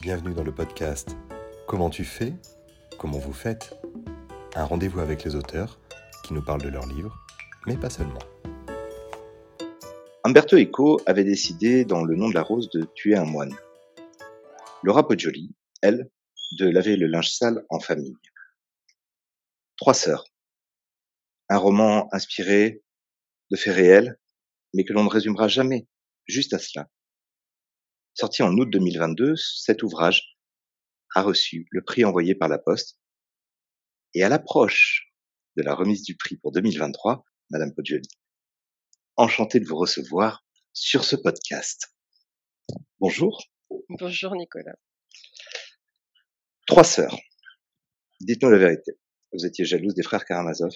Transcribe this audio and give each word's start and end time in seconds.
Bienvenue 0.00 0.32
dans 0.32 0.44
le 0.44 0.54
podcast 0.54 1.16
Comment 1.66 1.90
tu 1.90 2.04
fais 2.04 2.32
Comment 3.00 3.18
vous 3.18 3.32
faites 3.32 3.74
Un 4.54 4.62
rendez-vous 4.62 5.00
avec 5.00 5.24
les 5.24 5.34
auteurs 5.34 5.80
qui 6.22 6.34
nous 6.34 6.44
parlent 6.44 6.62
de 6.62 6.68
leurs 6.68 6.86
livres, 6.86 7.26
mais 7.66 7.76
pas 7.76 7.90
seulement. 7.90 8.20
Umberto 10.22 10.56
Eco 10.56 11.00
avait 11.06 11.24
décidé, 11.24 11.84
dans 11.84 12.04
Le 12.04 12.14
nom 12.14 12.28
de 12.28 12.34
la 12.34 12.42
rose, 12.42 12.70
de 12.70 12.84
tuer 12.94 13.16
un 13.16 13.24
moine. 13.24 13.56
Laura 14.84 15.04
Poggioli, 15.04 15.52
elle, 15.82 16.08
de 16.52 16.68
laver 16.68 16.94
le 16.94 17.08
linge 17.08 17.32
sale 17.32 17.64
en 17.68 17.80
famille. 17.80 18.16
Trois 19.78 19.94
sœurs. 19.94 20.26
Un 21.48 21.58
roman 21.58 22.08
inspiré 22.12 22.84
de 23.50 23.56
faits 23.56 23.74
réels, 23.74 24.16
mais 24.74 24.84
que 24.84 24.92
l'on 24.92 25.02
ne 25.02 25.10
résumera 25.10 25.48
jamais, 25.48 25.88
juste 26.28 26.54
à 26.54 26.60
cela. 26.60 26.86
Sorti 28.20 28.42
en 28.42 28.52
août 28.58 28.68
2022, 28.68 29.36
cet 29.36 29.84
ouvrage 29.84 30.36
a 31.14 31.22
reçu 31.22 31.68
le 31.70 31.84
prix 31.84 32.04
envoyé 32.04 32.34
par 32.34 32.48
la 32.48 32.58
Poste. 32.58 32.98
Et 34.12 34.24
à 34.24 34.28
l'approche 34.28 35.12
de 35.56 35.62
la 35.62 35.72
remise 35.72 36.02
du 36.02 36.16
prix 36.16 36.36
pour 36.36 36.50
2023, 36.50 37.24
Madame 37.50 37.72
Poggioli, 37.72 38.08
enchanté 39.14 39.60
de 39.60 39.66
vous 39.66 39.76
recevoir 39.76 40.44
sur 40.72 41.04
ce 41.04 41.14
podcast. 41.14 41.94
Bonjour. 42.98 43.40
Bonjour 43.88 44.34
Nicolas. 44.34 44.74
Trois 46.66 46.82
sœurs. 46.82 47.16
Dites-nous 48.20 48.50
la 48.50 48.58
vérité. 48.58 48.98
Vous 49.32 49.46
étiez 49.46 49.64
jalouse 49.64 49.94
des 49.94 50.02
frères 50.02 50.24
Karamazov 50.24 50.72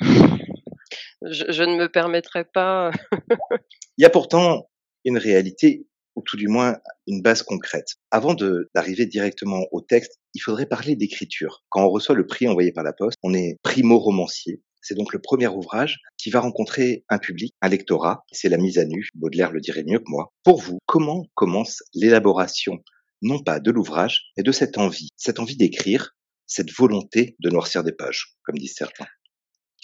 je, 0.00 1.44
je 1.48 1.62
ne 1.62 1.78
me 1.78 1.88
permettrai 1.88 2.44
pas. 2.44 2.90
Il 3.96 4.02
y 4.02 4.04
a 4.04 4.10
pourtant 4.10 4.70
une 5.06 5.16
réalité 5.16 5.86
ou 6.16 6.22
tout 6.22 6.36
du 6.36 6.48
moins 6.48 6.78
une 7.06 7.22
base 7.22 7.42
concrète. 7.42 7.94
Avant 8.10 8.34
d'arriver 8.74 9.06
directement 9.06 9.66
au 9.72 9.80
texte, 9.80 10.20
il 10.34 10.40
faudrait 10.40 10.66
parler 10.66 10.96
d'écriture. 10.96 11.64
Quand 11.68 11.84
on 11.84 11.90
reçoit 11.90 12.14
le 12.14 12.26
prix 12.26 12.48
envoyé 12.48 12.72
par 12.72 12.84
la 12.84 12.92
poste, 12.92 13.18
on 13.22 13.34
est 13.34 13.58
primo-romancier. 13.62 14.62
C'est 14.82 14.94
donc 14.94 15.14
le 15.14 15.18
premier 15.18 15.48
ouvrage 15.48 16.00
qui 16.18 16.30
va 16.30 16.40
rencontrer 16.40 17.04
un 17.08 17.18
public, 17.18 17.54
un 17.62 17.68
lectorat. 17.68 18.24
C'est 18.32 18.50
la 18.50 18.58
mise 18.58 18.78
à 18.78 18.84
nu. 18.84 19.08
Baudelaire 19.14 19.50
le 19.50 19.60
dirait 19.60 19.84
mieux 19.84 19.98
que 19.98 20.08
moi. 20.08 20.32
Pour 20.42 20.60
vous, 20.60 20.78
comment 20.84 21.24
commence 21.34 21.82
l'élaboration, 21.94 22.82
non 23.22 23.42
pas 23.42 23.60
de 23.60 23.70
l'ouvrage, 23.70 24.26
mais 24.36 24.42
de 24.42 24.52
cette 24.52 24.76
envie, 24.76 25.08
cette 25.16 25.38
envie 25.38 25.56
d'écrire, 25.56 26.14
cette 26.46 26.70
volonté 26.70 27.34
de 27.40 27.48
noircir 27.48 27.82
des 27.82 27.92
pages, 27.92 28.36
comme 28.42 28.58
disent 28.58 28.74
certains? 28.76 29.06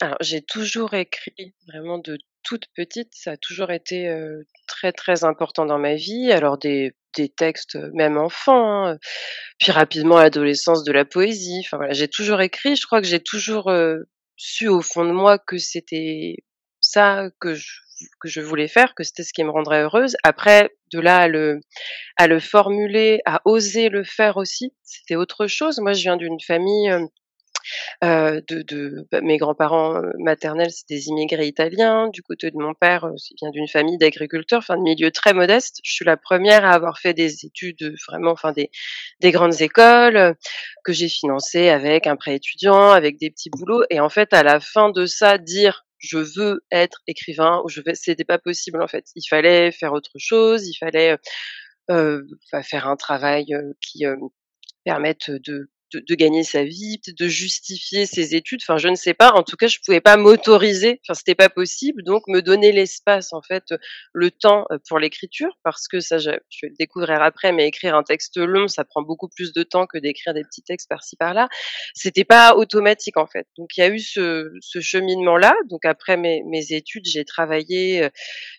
Alors, 0.03 0.19
j'ai 0.21 0.43
toujours 0.43 0.93
écrit 0.95 1.55
vraiment 1.67 1.99
de 1.99 2.19
toute 2.43 2.67
petite, 2.75 3.11
ça 3.15 3.33
a 3.33 3.37
toujours 3.37 3.71
été, 3.71 4.15
très, 4.67 4.93
très 4.93 5.25
important 5.25 5.67
dans 5.67 5.79
ma 5.79 5.95
vie. 5.95 6.33
Alors 6.33 6.59
des 6.59 6.95
des 7.17 7.29
textes, 7.29 7.77
même 7.93 8.17
enfant, 8.19 8.87
hein, 8.87 8.99
puis 9.59 9.73
rapidement 9.73 10.19
l'adolescence 10.19 10.85
de 10.85 10.93
la 10.93 11.05
poésie. 11.05 11.63
Enfin 11.65 11.77
voilà, 11.77 11.93
j'ai 11.93 12.09
toujours 12.09 12.41
écrit. 12.41 12.77
Je 12.77 12.87
crois 12.87 13.01
que 13.01 13.09
j'ai 13.09 13.21
toujours, 13.21 13.71
su 14.41 14.69
au 14.69 14.81
fond 14.81 15.05
de 15.05 15.13
moi 15.13 15.39
que 15.39 15.59
c'était 15.59 16.37
ça 16.81 17.29
que 17.41 17.55
je 17.55 17.69
que 18.19 18.29
je 18.29 18.41
voulais 18.41 18.69
faire, 18.69 18.95
que 18.95 19.05
c'était 19.05 19.23
ce 19.23 19.35
qui 19.35 19.45
me 19.45 19.51
rendrait 19.51 19.83
heureuse. 19.83 20.17
Après, 20.23 20.71
de 20.93 21.01
là 21.01 21.19
à 21.19 21.29
le 21.29 21.61
à 22.17 22.27
le 22.27 22.41
formuler, 22.41 23.21
à 23.27 23.43
oser 23.45 23.91
le 23.91 24.05
faire 24.05 24.39
aussi, 24.39 24.73
c'était 24.83 25.17
autre 25.17 25.47
chose. 25.47 25.79
Moi, 25.81 25.93
je 25.93 26.03
viens 26.03 26.17
d'une 26.17 26.41
famille, 26.41 26.91
euh, 28.05 28.41
de, 28.49 28.63
de 28.63 29.07
bah, 29.11 29.21
mes 29.21 29.37
grands-parents 29.37 29.97
euh, 29.97 30.11
maternels, 30.19 30.71
c'est 30.71 30.89
des 30.89 31.09
immigrés 31.09 31.47
italiens. 31.47 32.09
Du 32.09 32.23
côté 32.23 32.51
de 32.51 32.57
mon 32.57 32.75
père, 32.75 33.05
euh, 33.05 33.15
il 33.31 33.37
vient 33.41 33.51
d'une 33.51 33.69
famille 33.69 33.99
d'agriculteurs, 33.99 34.59
enfin 34.59 34.77
de 34.77 34.83
milieu 34.83 35.11
très 35.11 35.35
modeste. 35.35 35.81
Je 35.85 35.93
suis 35.93 36.05
la 36.05 36.17
première 36.17 36.65
à 36.65 36.73
avoir 36.73 36.99
fait 36.99 37.15
des 37.15 37.45
études 37.45 37.95
vraiment, 38.09 38.33
enfin 38.33 38.53
des, 38.53 38.71
des 39.21 39.31
grandes 39.31 39.61
écoles 39.61 40.37
que 40.85 40.93
j'ai 40.93 41.09
financées 41.09 41.69
avec 41.69 42.07
un 42.07 42.17
prêt 42.17 42.37
étudiant, 42.37 42.91
avec 42.91 43.19
des 43.19 43.31
petits 43.31 43.51
boulots. 43.51 43.85
Et 43.91 44.01
en 44.01 44.09
fait, 44.09 44.33
à 44.33 44.43
la 44.43 44.61
fin 44.61 44.91
de 44.91 45.07
ça, 45.07 45.39
dire 45.39 45.87
je 45.99 46.19
veux 46.19 46.65
être 46.71 47.03
écrivain 47.07 47.61
ou 47.65 47.69
je 47.69 47.83
vais, 47.83 47.95
c'était 47.95 48.25
pas 48.25 48.39
possible 48.39 48.83
en 48.83 48.89
fait. 48.89 49.05
Il 49.17 49.27
fallait 49.29 49.71
faire 49.71 49.93
autre 49.93 50.13
chose, 50.17 50.67
il 50.67 50.75
fallait 50.75 51.19
euh, 51.91 52.23
faire 52.63 52.89
un 52.89 52.97
travail 52.97 53.47
qui 53.83 54.05
permette 54.85 55.31
de 55.31 55.71
de, 55.93 56.03
de, 56.07 56.15
gagner 56.15 56.45
sa 56.45 56.65
vie, 56.65 57.01
de 57.07 57.29
justifier 57.29 58.07
ses 58.07 58.35
études. 58.35 58.61
Enfin, 58.63 58.79
je 58.79 58.89
ne 58.89 58.95
sais 58.95 59.15
pas. 59.15 59.33
En 59.33 59.43
tout 59.43 59.57
cas, 59.57 59.67
je 59.67 59.79
pouvais 59.85 60.01
pas 60.01 60.17
m'autoriser. 60.17 61.01
Enfin, 61.05 61.15
c'était 61.15 61.35
pas 61.35 61.49
possible. 61.49 62.03
Donc, 62.03 62.23
me 62.29 62.41
donner 62.41 62.73
l'espace, 62.73 63.33
en 63.33 63.43
fait, 63.43 63.65
le 64.13 64.31
temps 64.31 64.67
euh, 64.71 64.79
pour 64.89 64.99
l'écriture, 64.99 65.57
parce 65.63 65.89
que 65.89 66.01
ça, 66.01 66.19
je, 66.19 66.31
je, 66.49 66.59
vais 66.67 66.71
le 66.71 66.77
découvrir 66.79 67.23
après. 67.23 67.53
Mais 67.53 67.67
écrire 67.67 67.95
un 67.95 68.03
texte 68.03 68.37
long, 68.37 68.69
ça 68.69 68.85
prend 68.85 69.03
beaucoup 69.03 69.29
plus 69.29 69.53
de 69.53 69.63
temps 69.63 69.87
que 69.87 69.99
d'écrire 69.99 70.35
des 70.35 70.45
petits 70.45 70.63
textes 70.63 70.89
par-ci 70.89 71.17
par-là. 71.17 71.49
C'était 71.95 72.25
pas 72.25 72.55
automatique, 72.55 73.17
en 73.17 73.27
fait. 73.27 73.47
Donc, 73.59 73.77
il 73.77 73.81
y 73.81 73.83
a 73.83 73.89
eu 73.89 74.01
ce, 74.01 74.51
ce 74.61 74.81
cheminement-là. 74.81 75.55
Donc, 75.69 75.85
après 75.85 76.17
mes, 76.17 76.43
mes 76.45 76.73
études, 76.73 77.07
j'ai 77.07 77.25
travaillé. 77.25 78.05
Euh, 78.05 78.09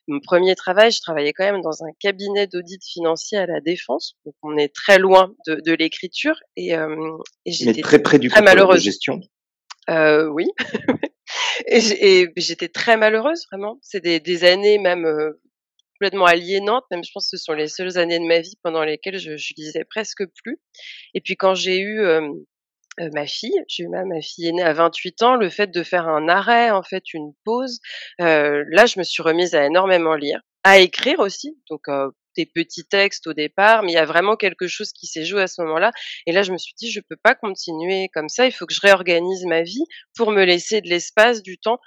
mon 0.08 0.20
premier 0.20 0.56
travail, 0.56 0.92
je 0.92 1.02
travaillais 1.02 1.34
quand 1.34 1.46
même 1.46 1.62
dans 1.62 1.84
un 1.84 1.92
cabinet 2.00 2.48
d'audit 2.48 2.84
financier 2.84 3.38
à 3.38 3.46
la 3.46 3.62
défense. 3.62 4.16
Donc, 4.26 4.36
on 4.44 4.58
est 4.58 4.74
très 4.74 5.00
loin 5.00 5.34
de, 5.48 5.56
de 5.56 5.74
l'écriture 5.74 6.36
et 6.56 6.76
euh, 6.76 7.18
et 7.46 7.52
j'étais 7.52 7.82
très 7.82 8.00
près 8.00 8.20
du 8.20 8.30
très 8.30 8.42
malheureuse. 8.42 8.78
de 8.78 8.84
gestion. 8.84 9.20
Euh, 9.90 10.28
oui. 10.28 10.48
et 11.68 12.28
j'étais 12.38 12.68
très 12.68 12.98
malheureuse, 12.98 13.46
vraiment. 13.52 13.80
C'est 13.82 14.02
des, 14.02 14.20
des, 14.20 14.44
années 14.44 14.78
même 14.78 15.06
euh, 15.06 15.40
complètement 15.96 16.26
aliénantes. 16.26 16.86
Même, 16.92 17.04
je 17.04 17.12
pense 17.14 17.30
que 17.30 17.38
ce 17.38 17.44
sont 17.44 17.54
les 17.54 17.68
seules 17.68 17.98
années 17.98 18.20
de 18.20 18.26
ma 18.26 18.40
vie 18.40 18.58
pendant 18.64 18.84
lesquelles 18.84 19.20
je, 19.20 19.38
je 19.38 19.54
lisais 19.58 19.86
presque 19.86 20.24
plus. 20.44 20.60
Et 21.14 21.22
puis 21.22 21.36
quand 21.36 21.56
j'ai 21.56 21.80
eu 21.80 22.02
euh, 22.02 22.22
euh 23.00 23.10
ma 23.14 23.26
fille, 23.26 23.60
j'ai 23.68 23.84
eu 23.84 23.88
ma, 23.88 24.06
ma 24.06 24.22
fille 24.22 24.48
est 24.48 24.52
née 24.52 24.64
à 24.64 24.74
28 24.74 25.22
ans, 25.24 25.36
le 25.36 25.50
fait 25.50 25.72
de 25.72 25.84
faire 25.84 26.08
un 26.08 26.28
arrêt, 26.28 26.72
en 26.72 26.84
fait, 26.84 27.14
une 27.14 27.34
pause, 27.46 27.80
là, 28.20 28.86
je 28.86 29.00
me 29.00 29.04
suis 29.04 29.24
remise 29.24 29.56
à 29.56 29.66
énormément 29.66 30.16
lire, 30.16 30.42
à 30.64 30.80
écrire 30.80 31.20
aussi. 31.20 31.58
Donc, 31.70 31.88
euh, 31.88 32.10
des 32.36 32.46
petits 32.46 32.86
textes 32.86 33.28
au 33.28 33.34
départ, 33.34 33.84
mais 33.84 33.92
il 33.92 33.96
y 33.96 33.98
a 33.98 34.06
vraiment 34.06 34.36
quelque 34.36 34.68
chose 34.68 34.92
qui 34.92 35.08
s'est 35.08 35.26
joué 35.26 35.42
à 35.42 35.48
ce 35.48 35.62
moment-là. 35.62 35.92
Et 36.26 36.32
là, 36.32 36.44
je 36.44 36.52
me 36.52 36.58
suis 36.58 36.74
dit, 36.78 36.92
je 36.92 37.00
peux 37.00 37.18
pas 37.22 37.36
continuer 37.36 38.10
comme 38.14 38.30
ça. 38.30 38.46
Il 38.46 38.52
faut 38.52 38.66
que 38.66 38.74
je 38.74 38.82
réorganise 38.82 39.46
ma 39.46 39.62
vie 39.64 39.86
pour 40.16 40.32
me 40.32 40.44
laisser 40.44 40.82
de 40.82 40.90
l'espace, 40.90 41.42
du 41.42 41.58
temps 41.58 41.80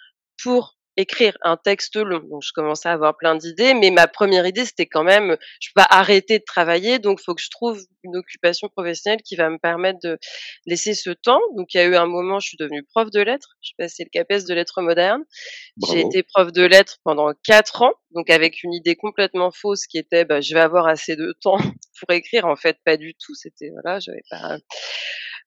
pour 0.42 0.76
écrire 0.96 1.36
un 1.42 1.56
texte 1.56 1.96
long. 1.96 2.20
Donc 2.20 2.42
je 2.44 2.52
commençais 2.52 2.88
à 2.88 2.92
avoir 2.92 3.16
plein 3.16 3.34
d'idées, 3.34 3.74
mais 3.74 3.90
ma 3.90 4.06
première 4.06 4.46
idée 4.46 4.64
c'était 4.64 4.86
quand 4.86 5.04
même, 5.04 5.36
je 5.60 5.68
peux 5.74 5.82
pas 5.82 5.88
arrêter 5.90 6.38
de 6.38 6.44
travailler, 6.44 6.98
donc 6.98 7.20
faut 7.20 7.34
que 7.34 7.42
je 7.42 7.50
trouve 7.50 7.80
une 8.04 8.16
occupation 8.16 8.68
professionnelle 8.68 9.22
qui 9.22 9.36
va 9.36 9.50
me 9.50 9.58
permettre 9.58 9.98
de 10.02 10.18
laisser 10.66 10.94
ce 10.94 11.10
temps. 11.10 11.40
Donc 11.56 11.74
il 11.74 11.78
y 11.78 11.80
a 11.80 11.84
eu 11.84 11.96
un 11.96 12.06
moment, 12.06 12.38
je 12.38 12.48
suis 12.48 12.56
devenue 12.56 12.82
prof 12.84 13.10
de 13.10 13.20
lettres, 13.20 13.56
je 13.62 13.72
passé 13.78 14.04
le 14.04 14.10
CAPES 14.10 14.46
de 14.46 14.54
lettres 14.54 14.82
modernes. 14.82 15.24
J'ai 15.88 16.00
été 16.00 16.22
prof 16.22 16.52
de 16.52 16.62
lettres 16.62 16.98
pendant 17.04 17.32
quatre 17.42 17.82
ans, 17.82 17.92
donc 18.14 18.30
avec 18.30 18.62
une 18.62 18.72
idée 18.72 18.96
complètement 18.96 19.50
fausse 19.50 19.86
qui 19.86 19.98
était, 19.98 20.24
bah, 20.24 20.40
je 20.40 20.54
vais 20.54 20.60
avoir 20.60 20.86
assez 20.86 21.16
de 21.16 21.34
temps 21.40 21.56
pour 22.00 22.14
écrire. 22.14 22.46
En 22.46 22.56
fait, 22.56 22.78
pas 22.84 22.96
du 22.96 23.14
tout. 23.14 23.34
C'était 23.34 23.70
voilà, 23.70 23.98
j'avais 23.98 24.22
pas. 24.30 24.58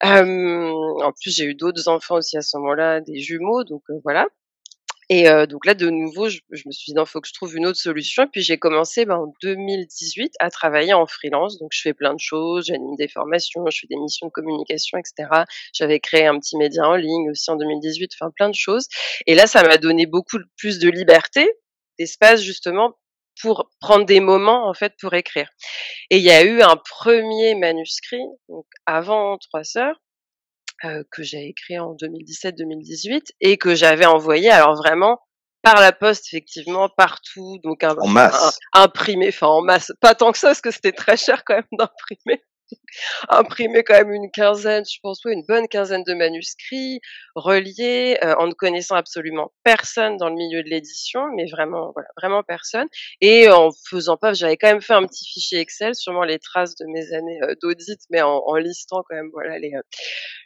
Euh, 0.04 0.70
en 1.02 1.12
plus, 1.12 1.34
j'ai 1.34 1.44
eu 1.44 1.54
d'autres 1.54 1.88
enfants 1.88 2.16
aussi 2.16 2.36
à 2.36 2.42
ce 2.42 2.56
moment-là, 2.58 3.00
des 3.00 3.18
jumeaux, 3.18 3.64
donc 3.64 3.82
euh, 3.90 3.94
voilà. 4.04 4.28
Et 5.10 5.28
euh, 5.28 5.46
donc 5.46 5.64
là, 5.64 5.74
de 5.74 5.88
nouveau, 5.88 6.28
je, 6.28 6.40
je 6.50 6.64
me 6.66 6.72
suis 6.72 6.92
dit, 6.92 6.94
non, 6.94 7.06
faut 7.06 7.20
que 7.20 7.28
je 7.28 7.32
trouve 7.32 7.56
une 7.56 7.66
autre 7.66 7.78
solution. 7.78 8.24
Et 8.24 8.26
puis 8.26 8.42
j'ai 8.42 8.58
commencé 8.58 9.06
ben, 9.06 9.16
en 9.16 9.32
2018 9.42 10.34
à 10.38 10.50
travailler 10.50 10.92
en 10.92 11.06
freelance. 11.06 11.58
Donc 11.58 11.70
je 11.72 11.80
fais 11.80 11.94
plein 11.94 12.12
de 12.12 12.20
choses, 12.20 12.66
j'anime 12.66 12.96
des 12.96 13.08
formations, 13.08 13.64
je 13.70 13.80
fais 13.80 13.86
des 13.88 13.96
missions 13.96 14.26
de 14.26 14.32
communication, 14.32 14.98
etc. 14.98 15.44
J'avais 15.72 16.00
créé 16.00 16.26
un 16.26 16.38
petit 16.38 16.56
média 16.56 16.86
en 16.86 16.96
ligne 16.96 17.30
aussi 17.30 17.50
en 17.50 17.56
2018, 17.56 18.12
enfin 18.20 18.30
plein 18.36 18.50
de 18.50 18.54
choses. 18.54 18.88
Et 19.26 19.34
là, 19.34 19.46
ça 19.46 19.62
m'a 19.62 19.78
donné 19.78 20.06
beaucoup 20.06 20.38
plus 20.56 20.78
de 20.78 20.90
liberté, 20.90 21.50
d'espace 21.98 22.42
justement 22.42 22.94
pour 23.40 23.70
prendre 23.80 24.04
des 24.04 24.20
moments 24.20 24.68
en 24.68 24.74
fait 24.74 24.94
pour 25.00 25.14
écrire. 25.14 25.48
Et 26.10 26.18
il 26.18 26.22
y 26.22 26.30
a 26.30 26.42
eu 26.42 26.60
un 26.60 26.76
premier 26.76 27.54
manuscrit, 27.54 28.24
donc 28.48 28.66
avant 28.86 29.38
Trois 29.38 29.64
Sœurs, 29.64 29.96
euh, 30.84 31.02
que 31.10 31.22
j'ai 31.22 31.48
écrit 31.48 31.78
en 31.78 31.94
2017-2018 31.94 33.32
et 33.40 33.56
que 33.56 33.74
j'avais 33.74 34.06
envoyé 34.06 34.50
alors 34.50 34.76
vraiment 34.76 35.18
par 35.62 35.80
la 35.80 35.92
poste 35.92 36.26
effectivement 36.28 36.88
partout 36.88 37.58
donc 37.64 37.82
un, 37.82 37.96
en 37.96 38.06
masse. 38.06 38.58
un, 38.74 38.82
imprimé 38.82 39.28
enfin 39.28 39.48
en 39.48 39.62
masse. 39.62 39.92
Pas 40.00 40.14
tant 40.14 40.32
que 40.32 40.38
ça 40.38 40.48
parce 40.48 40.60
que 40.60 40.70
c'était 40.70 40.92
très 40.92 41.16
cher 41.16 41.42
quand 41.44 41.54
même 41.54 41.64
d'imprimer 41.72 42.42
imprimé 43.28 43.82
quand 43.82 43.94
même 43.94 44.12
une 44.12 44.30
quinzaine, 44.30 44.84
je 44.84 44.98
pense, 45.02 45.24
oui, 45.24 45.32
une 45.32 45.44
bonne 45.46 45.68
quinzaine 45.68 46.04
de 46.04 46.14
manuscrits 46.14 47.00
reliés 47.34 48.18
euh, 48.24 48.34
en 48.38 48.46
ne 48.46 48.52
connaissant 48.52 48.94
absolument 48.94 49.52
personne 49.64 50.16
dans 50.16 50.28
le 50.28 50.34
milieu 50.34 50.62
de 50.62 50.68
l'édition, 50.68 51.28
mais 51.34 51.46
vraiment, 51.50 51.92
voilà, 51.94 52.08
vraiment 52.16 52.42
personne. 52.42 52.86
Et 53.20 53.48
en 53.48 53.70
faisant 53.88 54.16
pas, 54.16 54.32
j'avais 54.32 54.56
quand 54.56 54.68
même 54.68 54.82
fait 54.82 54.94
un 54.94 55.06
petit 55.06 55.24
fichier 55.24 55.60
Excel, 55.60 55.94
sûrement 55.94 56.24
les 56.24 56.38
traces 56.38 56.74
de 56.76 56.86
mes 56.86 57.12
années 57.12 57.40
euh, 57.42 57.54
d'audit, 57.62 58.00
mais 58.10 58.22
en, 58.22 58.42
en, 58.46 58.56
listant 58.56 59.02
quand 59.08 59.16
même, 59.16 59.30
voilà, 59.32 59.58
les, 59.58 59.72
euh, 59.74 59.82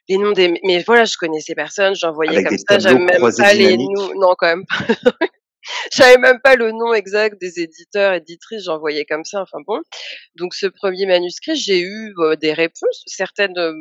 les 0.09 0.19
noms 0.19 0.33
des, 0.33 0.61
mais 0.65 0.83
voilà, 0.83 1.05
je 1.05 1.17
connaissais 1.17 1.55
personne, 1.55 1.95
j'envoyais 1.95 2.45
comme 2.45 2.59
ça, 2.59 2.79
j'avais 2.79 2.99
même 2.99 3.21
pas 3.37 3.55
les 3.55 3.77
noms, 3.77 4.13
non, 4.17 4.35
quand 4.37 4.49
même 4.49 4.65
pas. 4.67 4.77
j'avais 5.93 6.19
même 6.19 6.41
pas 6.43 6.57
le 6.57 6.73
nom 6.73 6.95
exact 6.95 7.41
des 7.41 7.61
éditeurs, 7.61 8.15
éditrices, 8.15 8.65
j'envoyais 8.65 9.05
comme 9.05 9.25
ça, 9.25 9.43
enfin 9.43 9.59
bon. 9.67 9.81
Donc 10.37 10.55
ce 10.55 10.67
premier 10.67 11.07
manuscrit, 11.07 11.57
j'ai 11.57 11.81
eu 11.81 12.15
euh, 12.19 12.37
des 12.37 12.53
réponses, 12.53 13.03
certaines 13.07 13.59
euh, 13.59 13.73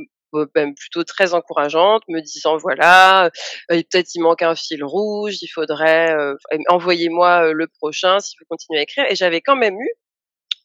même 0.55 0.75
plutôt 0.75 1.03
très 1.03 1.33
encourageantes, 1.33 2.03
me 2.07 2.21
disant 2.21 2.57
voilà, 2.57 3.25
euh, 3.25 3.29
peut-être 3.67 4.15
il 4.15 4.21
manque 4.21 4.41
un 4.41 4.55
fil 4.55 4.83
rouge, 4.83 5.41
il 5.41 5.49
faudrait 5.49 6.15
envoyez-moi 6.69 7.51
le 7.51 7.67
prochain 7.67 8.19
si 8.19 8.35
vous 8.39 8.45
continuez 8.49 8.79
à 8.79 8.83
écrire. 8.83 9.05
Et 9.09 9.15
j'avais 9.15 9.41
quand 9.41 9.57
même 9.57 9.75
eu 9.75 9.89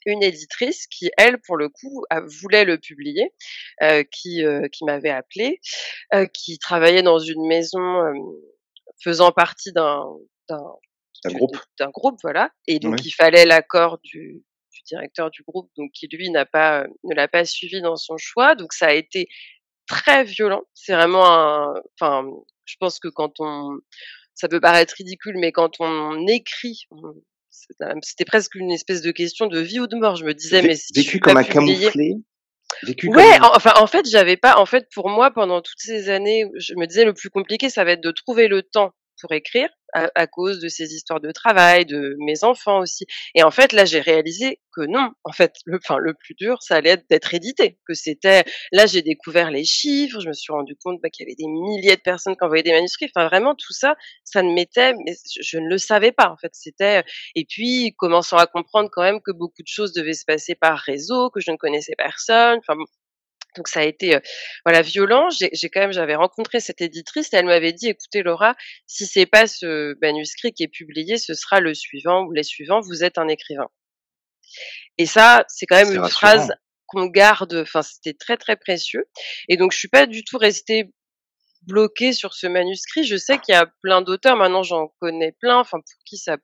une 0.07 0.23
éditrice 0.23 0.87
qui, 0.87 1.11
elle, 1.19 1.39
pour 1.39 1.57
le 1.57 1.69
coup, 1.69 2.05
voulait 2.41 2.65
le 2.65 2.79
publier, 2.79 3.35
euh, 3.83 4.05
qui, 4.05 4.45
euh, 4.45 4.69
qui 4.69 4.85
m'avait 4.85 5.11
appelé, 5.11 5.61
euh, 6.15 6.27
qui 6.27 6.59
travaillait 6.59 7.03
dans 7.03 7.19
une 7.19 7.47
maison 7.47 8.03
faisant 9.03 9.33
partie 9.33 9.73
d'un 9.73 10.05
groupe, 11.25 11.57
d'un 11.79 11.91
groupe, 11.91 12.19
voilà, 12.23 12.51
et 12.67 12.79
donc 12.79 13.05
il 13.05 13.11
fallait 13.11 13.45
l'accord 13.45 13.99
du, 14.03 14.45
du, 14.73 14.81
directeur 14.87 15.31
du 15.31 15.43
groupe, 15.43 15.71
donc 15.77 15.91
qui 15.93 16.09
lui 16.09 16.31
n'a 16.31 16.47
pas 16.47 16.87
ne 17.05 17.15
l'a 17.15 17.29
pas 17.29 17.45
suivi 17.45 17.81
dans 17.81 17.97
son 17.97 18.17
choix, 18.17 18.55
donc 18.55 18.73
ça 18.73 18.87
a 18.87 18.93
été 18.93 19.29
très 19.87 20.25
violent. 20.25 20.63
C'est 20.75 20.95
vraiment 20.95 21.27
un, 21.27 21.75
enfin, 21.99 22.27
je 22.65 22.75
pense 22.79 22.99
que 22.99 23.09
quand 23.09 23.41
on, 23.41 23.79
ça 24.35 24.49
peut 24.49 24.61
paraître 24.61 24.95
ridicule, 24.97 25.39
mais 25.39 25.53
quand 25.53 25.81
on 25.81 26.27
écrit, 26.27 26.87
c'était 28.03 28.25
presque 28.25 28.55
une 28.55 28.71
espèce 28.71 29.03
de 29.03 29.11
question 29.11 29.47
de 29.47 29.61
vie 29.61 29.81
ou 29.81 29.87
de 29.87 29.97
mort. 29.97 30.17
Je 30.17 30.25
me 30.25 30.35
disais, 30.35 30.63
mais 30.63 30.77
si 30.77 30.93
vécu 30.95 31.21
comme 31.21 31.37
un 31.37 31.45
camouflé. 31.45 32.17
Vécu 32.83 33.09
ouais, 33.09 33.39
enfin, 33.55 33.73
en 33.77 33.87
fait, 33.87 34.07
j'avais 34.09 34.37
pas, 34.37 34.59
en 34.59 34.67
fait, 34.67 34.89
pour 34.93 35.09
moi, 35.09 35.31
pendant 35.31 35.63
toutes 35.63 35.79
ces 35.79 36.09
années, 36.09 36.47
je 36.59 36.75
me 36.75 36.87
disais, 36.87 37.05
le 37.05 37.15
plus 37.15 37.31
compliqué, 37.31 37.71
ça 37.71 37.85
va 37.85 37.93
être 37.93 38.03
de 38.03 38.11
trouver 38.11 38.49
le 38.49 38.63
temps 38.63 38.93
pour 39.21 39.33
écrire 39.33 39.69
à, 39.93 40.27
cause 40.27 40.61
de 40.61 40.69
ces 40.69 40.95
histoires 40.95 41.21
de 41.21 41.31
travail, 41.31 41.87
de 41.87 42.17
mes 42.19 42.45
enfants 42.45 42.81
aussi. 42.81 43.07
Et 43.35 43.43
en 43.43 43.51
fait, 43.51 43.73
là, 43.73 43.85
j'ai 43.85 44.01
réalisé 44.01 44.61
que 44.73 44.83
non. 44.83 45.11
En 45.25 45.33
fait, 45.33 45.55
le, 45.65 45.79
enfin, 45.83 45.99
le 45.99 46.15
plus 46.15 46.35
dur, 46.35 46.63
ça 46.63 46.77
allait 46.77 46.91
être 46.91 47.09
d'être 47.09 47.35
édité. 47.35 47.79
Que 47.87 47.95
c'était. 47.95 48.45
Là, 48.73 48.87
j'ai 48.87 49.03
découvert 49.03 49.51
les 49.51 49.65
chiffres. 49.65 50.21
Je 50.21 50.29
me 50.29 50.33
suis 50.33 50.53
rendu 50.53 50.77
compte 50.77 51.01
bah, 51.03 51.09
qu'il 51.11 51.25
y 51.25 51.29
avait 51.29 51.37
des 51.37 51.49
milliers 51.49 51.97
de 51.97 52.03
personnes 52.03 52.37
qui 52.37 52.45
envoyaient 52.45 52.63
des 52.63 52.73
manuscrits. 52.73 53.11
Enfin, 53.15 53.27
vraiment, 53.29 53.55
tout 53.55 53.73
ça, 53.73 53.97
ça 54.25 54.43
ne 54.43 54.53
m'était. 54.53 54.95
Mais 55.05 55.15
je, 55.41 55.59
ne 55.59 55.69
le 55.69 55.79
savais 55.79 56.13
pas. 56.13 56.31
En 56.31 56.37
fait, 56.37 56.51
c'était. 56.53 57.05
Et 57.35 57.45
puis, 57.45 57.95
commençant 57.97 58.37
à 58.37 58.47
comprendre 58.47 58.91
quand 58.93 59.03
même 59.03 59.21
que 59.21 59.33
beaucoup 59.33 59.63
de 59.63 59.69
choses 59.69 59.93
devaient 59.93 60.15
se 60.15 60.25
passer 60.25 60.55
par 60.55 60.79
réseau, 60.79 61.31
que 61.31 61.41
je 61.41 61.51
ne 61.51 61.57
connaissais 61.57 61.95
personne. 61.97 62.59
Enfin, 62.59 62.77
donc 63.57 63.69
ça 63.69 63.81
a 63.81 63.85
été 63.85 64.19
voilà 64.65 64.83
violent. 64.83 65.29
J'ai 65.31 65.69
quand 65.71 65.81
même 65.81 65.93
j'avais 65.93 66.15
rencontré 66.15 66.61
cette 66.61 66.81
éditrice 66.81 67.33
et 67.33 67.37
elle 67.37 67.47
m'avait 67.47 67.73
dit 67.73 67.89
écoutez 67.89 68.23
Laura, 68.23 68.55
si 68.87 69.07
c'est 69.07 69.27
pas 69.27 69.47
ce 69.47 69.97
manuscrit 70.01 70.53
qui 70.53 70.63
est 70.63 70.69
publié, 70.69 71.17
ce 71.19 71.35
sera 71.35 71.61
le 71.61 71.75
suivant 71.75 72.25
ou 72.25 72.33
les 72.33 72.43
suivants. 72.43 72.81
Vous 72.81 73.05
êtes 73.05 73.19
un 73.19 73.29
écrivain. 73.29 73.69
Et 74.99 75.07
ça 75.07 75.45
c'est 75.49 75.67
quand 75.67 75.77
même 75.77 75.95
une 75.95 76.09
phrase 76.09 76.53
qu'on 76.87 77.07
garde. 77.07 77.55
Enfin 77.55 77.83
c'était 77.83 78.15
très 78.15 78.37
très 78.37 78.57
précieux. 78.57 79.05
Et 79.49 79.57
donc 79.57 79.73
je 79.73 79.79
suis 79.79 79.89
pas 79.89 80.07
du 80.07 80.25
tout 80.25 80.39
restée 80.39 80.93
bloquée 81.63 82.13
sur 82.13 82.35
ce 82.35 82.47
manuscrit. 82.47 83.05
Je 83.05 83.17
sais 83.17 83.39
qu'il 83.39 83.53
y 83.55 83.57
a 83.57 83.67
plein 83.83 84.03
d'auteurs 84.03 84.37
maintenant 84.37 84.63
j'en 84.63 84.89
connais 85.01 85.33
plein. 85.33 85.59
Enfin 85.59 85.79
pour 85.79 86.05
qui 86.05 86.17
ça 86.17 86.37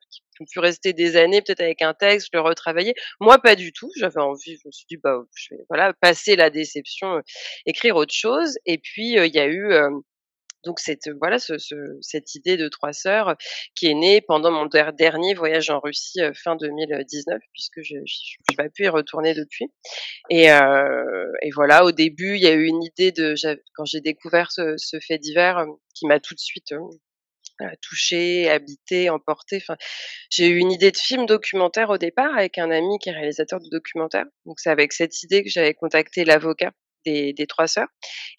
pu 0.44 0.58
rester 0.58 0.92
des 0.92 1.16
années 1.16 1.42
peut-être 1.42 1.60
avec 1.60 1.82
un 1.82 1.94
texte, 1.94 2.28
le 2.32 2.40
retravailler. 2.40 2.94
Moi, 3.20 3.38
pas 3.38 3.56
du 3.56 3.72
tout. 3.72 3.90
J'avais 3.96 4.20
envie, 4.20 4.56
je 4.56 4.66
me 4.66 4.72
suis 4.72 4.86
dit, 4.88 4.96
bah, 4.96 5.18
je 5.34 5.54
vais 5.54 5.62
voilà, 5.68 5.92
passer 6.00 6.36
la 6.36 6.50
déception, 6.50 7.16
euh, 7.16 7.20
écrire 7.66 7.96
autre 7.96 8.14
chose. 8.14 8.58
Et 8.66 8.78
puis, 8.78 9.18
euh, 9.18 9.26
il 9.26 9.34
y 9.34 9.38
a 9.38 9.46
eu 9.46 9.72
euh, 9.72 9.90
donc 10.64 10.78
cette 10.78 11.08
voilà 11.20 11.40
ce, 11.40 11.58
ce, 11.58 11.74
cette 12.02 12.36
idée 12.36 12.56
de 12.56 12.68
trois 12.68 12.92
sœurs 12.92 13.36
qui 13.74 13.88
est 13.88 13.94
née 13.94 14.20
pendant 14.20 14.52
mon 14.52 14.66
dernier 14.66 15.34
voyage 15.34 15.70
en 15.70 15.80
Russie 15.80 16.20
fin 16.44 16.54
2019 16.54 17.40
puisque 17.52 17.82
je 17.82 17.96
n'ai 17.96 18.56
pas 18.56 18.68
pu 18.68 18.84
y 18.84 18.88
retourner 18.88 19.34
depuis 19.34 19.72
et, 20.30 20.44
et 20.44 21.50
voilà 21.52 21.84
au 21.84 21.90
début 21.90 22.36
il 22.36 22.42
y 22.42 22.46
a 22.46 22.52
eu 22.52 22.66
une 22.66 22.80
idée 22.80 23.10
de 23.10 23.34
quand 23.74 23.84
j'ai 23.84 24.00
découvert 24.00 24.52
ce, 24.52 24.74
ce 24.76 25.00
fait 25.00 25.18
divers 25.18 25.66
qui 25.96 26.06
m'a 26.06 26.20
tout 26.20 26.34
de 26.34 26.40
suite 26.40 26.72
touché, 27.80 28.50
habité, 28.50 29.10
emporté. 29.10 29.56
Enfin, 29.56 29.76
j'ai 30.30 30.48
eu 30.48 30.56
une 30.58 30.72
idée 30.72 30.90
de 30.90 30.96
film 30.96 31.26
documentaire 31.26 31.90
au 31.90 31.98
départ 31.98 32.36
avec 32.36 32.58
un 32.58 32.70
ami 32.70 32.98
qui 32.98 33.08
est 33.08 33.12
réalisateur 33.12 33.60
de 33.60 33.68
documentaire. 33.70 34.24
Donc 34.46 34.60
c'est 34.60 34.70
avec 34.70 34.92
cette 34.92 35.22
idée 35.22 35.42
que 35.42 35.50
j'avais 35.50 35.74
contacté 35.74 36.24
l'avocat 36.24 36.72
des, 37.04 37.32
des 37.32 37.46
trois 37.46 37.66
sœurs. 37.66 37.88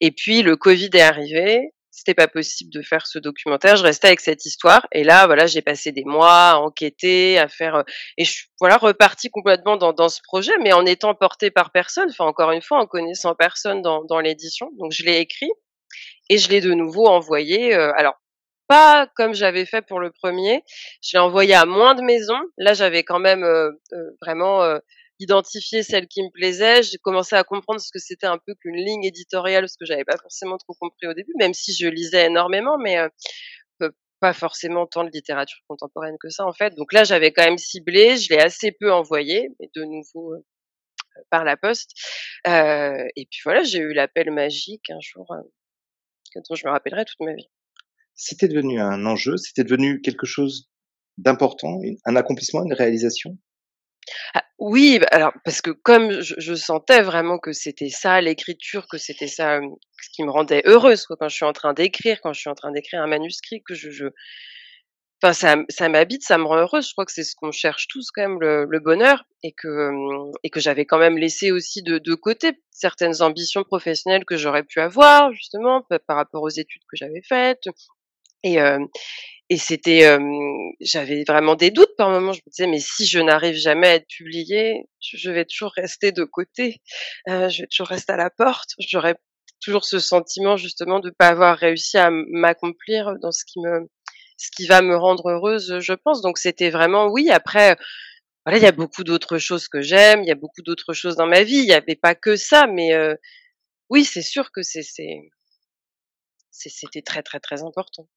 Et 0.02 0.12
puis 0.12 0.42
le 0.42 0.56
Covid 0.56 0.90
est 0.94 1.02
arrivé. 1.02 1.74
C'était 1.96 2.16
pas 2.16 2.28
possible 2.28 2.74
de 2.74 2.82
faire 2.82 3.06
ce 3.06 3.20
documentaire. 3.20 3.76
Je 3.76 3.84
restais 3.84 4.08
avec 4.08 4.20
cette 4.20 4.48
histoire. 4.48 4.88
Et 4.92 5.04
là, 5.04 5.28
voilà, 5.28 5.46
j'ai 5.46 5.62
passé 5.62 5.92
des 5.92 6.04
mois 6.04 6.50
à 6.50 6.56
enquêter, 6.56 7.38
à 7.38 7.48
faire, 7.48 7.76
euh, 7.76 7.84
et 8.18 8.26
je 8.26 8.32
suis, 8.32 8.48
voilà, 8.60 8.78
reparti 8.78 9.30
complètement 9.30 9.78
dans, 9.78 9.94
dans 9.94 10.10
ce 10.10 10.20
projet, 10.24 10.54
mais 10.64 10.74
en 10.74 10.88
étant 10.88 11.14
porté 11.14 11.52
par 11.52 11.72
personne. 11.72 12.10
Enfin, 12.10 12.26
encore 12.26 12.52
une 12.52 12.64
fois, 12.64 12.80
en 12.80 12.88
connaissant 12.88 13.36
personne 13.36 13.84
dans, 13.84 14.04
dans 14.06 14.20
l'édition. 14.20 14.72
Donc, 14.80 14.92
je 14.92 15.04
l'ai 15.04 15.20
écrit 15.20 15.52
et 16.30 16.40
je 16.40 16.50
l'ai 16.50 16.62
de 16.62 16.74
nouveau 16.74 17.06
envoyé. 17.06 17.76
Euh, 17.76 17.92
alors, 17.96 18.16
pas 18.74 19.06
comme 19.16 19.36
j'avais 19.36 19.66
fait 19.68 19.84
pour 19.84 20.00
le 20.00 20.10
premier. 20.10 20.64
Je 21.04 21.16
l'ai 21.16 21.20
envoyé 21.20 21.54
à 21.54 21.66
moins 21.66 21.94
de 21.94 22.02
maisons. 22.02 22.42
Là, 22.58 22.74
j'avais 22.74 23.04
quand 23.04 23.20
même 23.20 23.44
euh, 23.44 23.70
euh, 23.92 24.18
vraiment 24.20 24.64
euh, 24.64 24.80
identifié 25.20 25.84
celle 25.84 26.08
qui 26.08 26.24
me 26.24 26.32
plaisait. 26.32 26.82
J'ai 26.82 26.98
commencé 26.98 27.36
à 27.36 27.44
comprendre 27.44 27.80
ce 27.80 27.92
que 27.92 28.00
c'était 28.00 28.26
un 28.26 28.40
peu 28.40 28.56
qu'une 28.56 28.76
ligne 28.76 29.04
éditoriale, 29.04 29.70
ce 29.70 29.78
que 29.78 29.86
j'avais 29.86 30.06
pas 30.06 30.18
forcément 30.18 30.58
trop 30.58 30.74
compris 30.74 31.06
au 31.06 31.14
début, 31.14 31.34
même 31.38 31.54
si 31.54 31.72
je 31.76 31.88
lisais 31.88 32.26
énormément, 32.26 32.80
mais 32.80 32.98
pas 34.20 34.34
forcément 34.34 34.88
tant 34.88 35.04
de 35.04 35.10
littérature 35.10 35.60
contemporaine 35.68 36.16
que 36.20 36.30
ça 36.30 36.46
en 36.46 36.54
fait. 36.54 36.74
Donc 36.76 36.94
là, 36.94 37.04
j'avais 37.04 37.32
quand 37.32 37.44
même 37.44 37.60
ciblé. 37.60 38.18
Je 38.18 38.34
l'ai 38.34 38.40
assez 38.40 38.72
peu 38.72 38.92
envoyé, 38.92 39.50
mais 39.60 39.70
de 39.76 39.84
nouveau 39.84 40.34
par 41.30 41.44
la 41.44 41.58
poste. 41.58 41.92
et 42.48 43.28
puis 43.30 43.42
voilà, 43.44 43.64
j'ai 43.64 43.80
eu 43.80 43.94
l'appel 43.94 44.32
magique 44.32 44.90
un 44.90 45.00
jour 45.00 45.28
dont 46.36 46.56
je 46.56 46.66
me 46.66 46.72
rappellerai 46.72 47.06
toute 47.06 47.20
ma 47.20 47.36
vie 47.36 47.50
c'était 48.16 48.48
devenu 48.48 48.80
un 48.80 49.06
enjeu, 49.06 49.38
c'était 49.38 49.64
devenu 49.64 50.02
quelque 50.02 50.26
chose 50.26 50.70
d'important, 51.18 51.80
un 52.06 52.16
accomplissement, 52.16 52.64
une 52.64 52.74
réalisation? 52.74 53.38
Ah, 54.34 54.44
oui, 54.60 55.00
bah, 55.00 55.08
alors 55.12 55.34
parce 55.46 55.62
que 55.62 55.72
comme 55.72 56.22
je, 56.22 56.56
sentais 56.56 57.02
vraiment 57.02 57.40
que 57.40 57.54
c'était 57.54 57.90
ça 57.90 58.20
l'écriture, 58.22 58.88
que 58.88 58.98
c'était 58.98 59.28
ça 59.28 59.60
ce 60.02 60.10
qui 60.14 60.24
me 60.24 60.32
rendait 60.32 60.62
heureuse 60.66 61.06
quoi, 61.06 61.16
quand 61.18 61.30
je 61.30 61.36
suis 61.36 61.46
en 61.46 61.54
train 61.54 61.74
d'écrire, 61.74 62.20
quand 62.22 62.34
je 62.34 62.40
suis 62.40 62.50
en 62.50 62.56
train 62.56 62.72
d'écrire 62.72 63.02
un 63.02 63.08
manuscrit, 63.08 63.64
que 63.64 63.74
je, 63.74 63.92
je... 63.92 64.08
Enfin, 65.22 65.32
ça, 65.34 65.56
ça 65.70 65.88
m'habite, 65.88 66.24
ça 66.24 66.38
me 66.38 66.44
rend 66.44 66.58
heureuse. 66.58 66.88
Je 66.88 66.92
crois 66.92 67.06
que 67.06 67.14
c'est 67.14 67.24
ce 67.24 67.34
qu'on 67.36 67.52
cherche 67.52 67.88
tous 67.88 68.12
quand 68.12 68.24
même, 68.24 68.40
le, 68.42 68.80
bonheur, 68.82 69.24
et 69.42 69.54
que 69.54 69.90
et 70.44 70.50
que 70.50 70.60
j'avais 70.60 70.86
quand 70.86 71.00
même 71.00 71.18
laissé 71.18 71.52
aussi 71.52 71.82
de 71.82 72.16
côté 72.16 72.52
certaines 72.72 73.22
ambitions 73.22 73.64
professionnelles 73.64 74.26
que 74.26 74.36
j'aurais 74.36 74.64
pu 74.64 74.82
avoir 74.82 75.32
justement 75.34 75.86
par 76.08 76.18
rapport 76.18 76.44
aux 76.44 76.50
études 76.50 76.82
que 76.90 76.98
j'avais 76.98 77.22
faites, 77.22 77.70
et, 78.44 78.58
et 79.50 79.58
c'était, 79.58 80.18
j'avais 80.80 81.24
vraiment 81.28 81.56
des 81.56 81.72
doutes 81.72 81.96
par 81.98 82.10
moments. 82.10 82.34
Je 82.34 82.42
me 82.46 82.50
disais, 82.52 82.68
mais 82.68 82.80
si 82.80 83.06
je 83.06 83.20
n'arrive 83.20 83.56
jamais 83.56 83.88
à 83.88 83.96
être 83.96 84.08
publiée, 84.08 84.86
je, 85.00 85.32
vais 85.32 85.46
toujours 85.46 85.72
rester 85.76 86.12
de 86.12 86.24
côté. 86.24 86.82
Euh, 87.30 87.50
je 87.50 87.62
vais 87.64 87.68
toujours 87.68 87.88
rester 87.88 88.14
à 88.14 88.18
la 88.18 88.30
porte. 88.30 88.72
J'aurais 88.80 89.16
toujours 89.62 89.86
ce 89.86 90.00
sentiment 90.00 90.58
justement 90.58 91.00
de 91.00 91.10
pas 91.10 91.28
avoir 91.28 91.58
réussi 91.58 91.98
à 91.98 92.10
m'accomplir 92.12 93.16
dans 93.22 93.32
ce 93.32 93.46
qui 93.46 93.60
me, 93.60 93.90
ce 94.38 94.50
qui 94.52 94.66
va 94.66 94.82
me 94.82 94.96
rendre 94.98 95.30
heureuse, 95.30 95.80
je 95.80 95.94
pense. 95.94 96.22
Donc 96.22 96.38
c'était 96.38 96.70
vraiment 96.70 97.08
oui. 97.08 97.30
Après, 97.30 97.78
voilà, 98.46 98.58
il 98.60 98.64
y 98.64 98.68
a 98.68 98.72
beaucoup 98.72 99.04
d'autres 99.04 99.38
choses 99.38 99.68
que 99.68 99.82
j'aime. 99.82 100.24
Il 100.24 100.28
y 100.28 100.32
a 100.32 100.36
beaucoup 100.36 100.62
d'autres 100.64 100.94
choses 100.94 101.16
dans 101.16 101.28
ma 101.28 101.44
vie. 101.44 101.60
Il 101.60 101.66
n'y 101.66 101.74
avait 101.74 101.96
pas 101.96 102.16
que 102.16 102.36
ça, 102.36 102.68
mais 102.68 102.92
oui, 103.90 104.06
c'est 104.06 104.22
sûr 104.24 104.52
que 104.52 104.62
c'est, 104.64 104.84
c'était 106.52 107.02
très 107.02 107.24
très 107.24 107.40
très 107.40 107.64
important. 107.64 108.08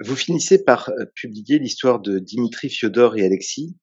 Vous 0.00 0.16
finissez 0.16 0.64
par 0.64 0.90
publier 1.14 1.58
l'histoire 1.58 2.00
de 2.00 2.18
Dimitri, 2.18 2.68
Fyodor 2.68 3.16
et 3.16 3.24
Alexis. 3.24 3.76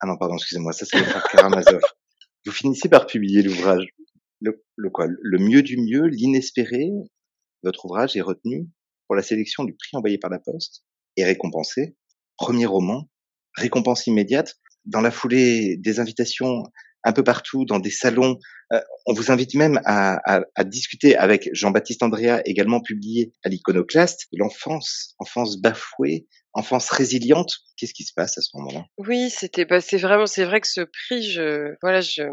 Ah 0.00 0.06
non, 0.06 0.16
pardon, 0.16 0.36
excusez-moi, 0.36 0.72
ça 0.72 0.84
c'est 0.84 0.98
le 0.98 1.04
frère 1.04 1.24
Karamazov. 1.24 1.80
Vous 2.46 2.52
finissez 2.52 2.88
par 2.88 3.06
publier 3.06 3.42
l'ouvrage. 3.42 3.84
Le, 4.40 4.64
le, 4.76 4.90
quoi? 4.90 5.06
Le 5.08 5.38
mieux 5.38 5.62
du 5.62 5.76
mieux, 5.76 6.06
l'inespéré. 6.06 6.88
Votre 7.62 7.86
ouvrage 7.86 8.16
est 8.16 8.20
retenu 8.20 8.68
pour 9.06 9.16
la 9.16 9.22
sélection 9.22 9.64
du 9.64 9.74
prix 9.74 9.96
envoyé 9.96 10.18
par 10.18 10.30
la 10.30 10.38
poste 10.38 10.84
et 11.16 11.24
récompensé. 11.24 11.96
Premier 12.36 12.66
roman, 12.66 13.10
récompense 13.56 14.06
immédiate. 14.06 14.54
Dans 14.84 15.00
la 15.00 15.10
foulée 15.10 15.76
des 15.78 15.98
invitations 15.98 16.62
un 17.08 17.12
peu 17.12 17.24
partout 17.24 17.64
dans 17.64 17.78
des 17.78 17.90
salons. 17.90 18.38
Euh, 18.72 18.80
on 19.06 19.14
vous 19.14 19.30
invite 19.30 19.54
même 19.54 19.80
à, 19.86 20.20
discuter 20.64 21.16
avec 21.16 21.48
Jean-Baptiste 21.52 22.02
Andrea, 22.02 22.42
également 22.44 22.80
publié 22.80 23.32
à 23.44 23.48
l'Iconoclaste, 23.48 24.26
l'enfance, 24.32 25.14
enfance 25.18 25.58
bafouée, 25.58 26.26
enfance 26.52 26.90
résiliente. 26.90 27.50
Qu'est-ce 27.76 27.94
qui 27.94 28.04
se 28.04 28.12
passe 28.14 28.36
à 28.36 28.42
ce 28.42 28.50
moment-là? 28.58 28.84
Oui, 28.98 29.30
c'était, 29.30 29.64
bah, 29.64 29.80
c'est 29.80 29.96
vraiment, 29.96 30.26
c'est 30.26 30.44
vrai 30.44 30.60
que 30.60 30.68
ce 30.68 30.82
prix, 30.82 31.22
je, 31.22 31.74
voilà, 31.80 32.02
je, 32.02 32.24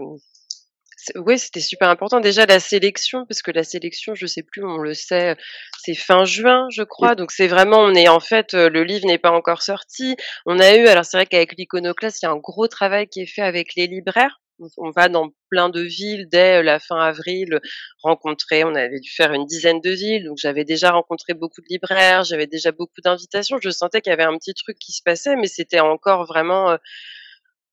oui, 1.16 1.40
c'était 1.40 1.62
super 1.62 1.90
important. 1.90 2.20
Déjà 2.20 2.46
la 2.46 2.60
sélection, 2.60 3.26
parce 3.28 3.42
que 3.42 3.52
la 3.52 3.64
sélection, 3.64 4.16
je 4.16 4.26
sais 4.26 4.44
plus, 4.44 4.66
on 4.66 4.78
le 4.78 4.94
sait, 4.94 5.38
c'est 5.84 5.94
fin 5.94 6.26
juin, 6.26 6.68
je 6.72 6.84
crois. 6.84 7.16
Donc 7.16 7.32
c'est 7.32 7.48
vraiment, 7.48 7.80
on 7.80 7.94
est 7.94 8.10
en 8.10 8.20
fait, 8.20 8.54
le 8.54 8.84
livre 8.84 9.06
n'est 9.08 9.20
pas 9.20 9.32
encore 9.32 9.62
sorti. 9.62 10.16
On 10.46 10.60
a 10.60 10.76
eu, 10.76 10.88
alors 10.88 11.06
c'est 11.06 11.18
vrai 11.18 11.28
qu'avec 11.28 11.54
l'iconoclaste, 11.58 12.22
il 12.22 12.26
y 12.26 12.28
a 12.28 12.32
un 12.32 12.38
gros 12.38 12.68
travail 12.68 13.08
qui 13.08 13.22
est 13.22 13.28
fait 13.28 13.44
avec 13.44 13.76
les 13.76 13.88
libraires. 13.88 14.42
On 14.78 14.92
va 14.92 15.10
dans 15.10 15.32
plein 15.50 15.70
de 15.70 15.82
villes 15.82 16.28
dès 16.30 16.64
la 16.64 16.80
fin 16.80 16.98
avril 16.98 17.60
rencontrer. 18.02 18.64
On 18.64 18.76
avait 18.76 19.00
dû 19.00 19.10
faire 19.10 19.34
une 19.34 19.46
dizaine 19.46 19.82
de 19.82 19.92
villes, 19.92 20.26
donc 20.26 20.38
j'avais 20.38 20.64
déjà 20.64 20.92
rencontré 20.92 21.34
beaucoup 21.34 21.62
de 21.62 21.68
libraires, 21.70 22.24
j'avais 22.24 22.48
déjà 22.48 22.72
beaucoup 22.72 23.02
d'invitations. 23.04 23.58
Je 23.62 23.70
sentais 23.70 24.02
qu'il 24.02 24.12
y 24.12 24.14
avait 24.14 24.24
un 24.24 24.38
petit 24.38 24.54
truc 24.54 24.78
qui 24.80 24.92
se 24.92 25.02
passait, 25.04 25.36
mais 25.36 25.48
c'était 25.48 25.80
encore 25.82 26.26
vraiment 26.26 26.78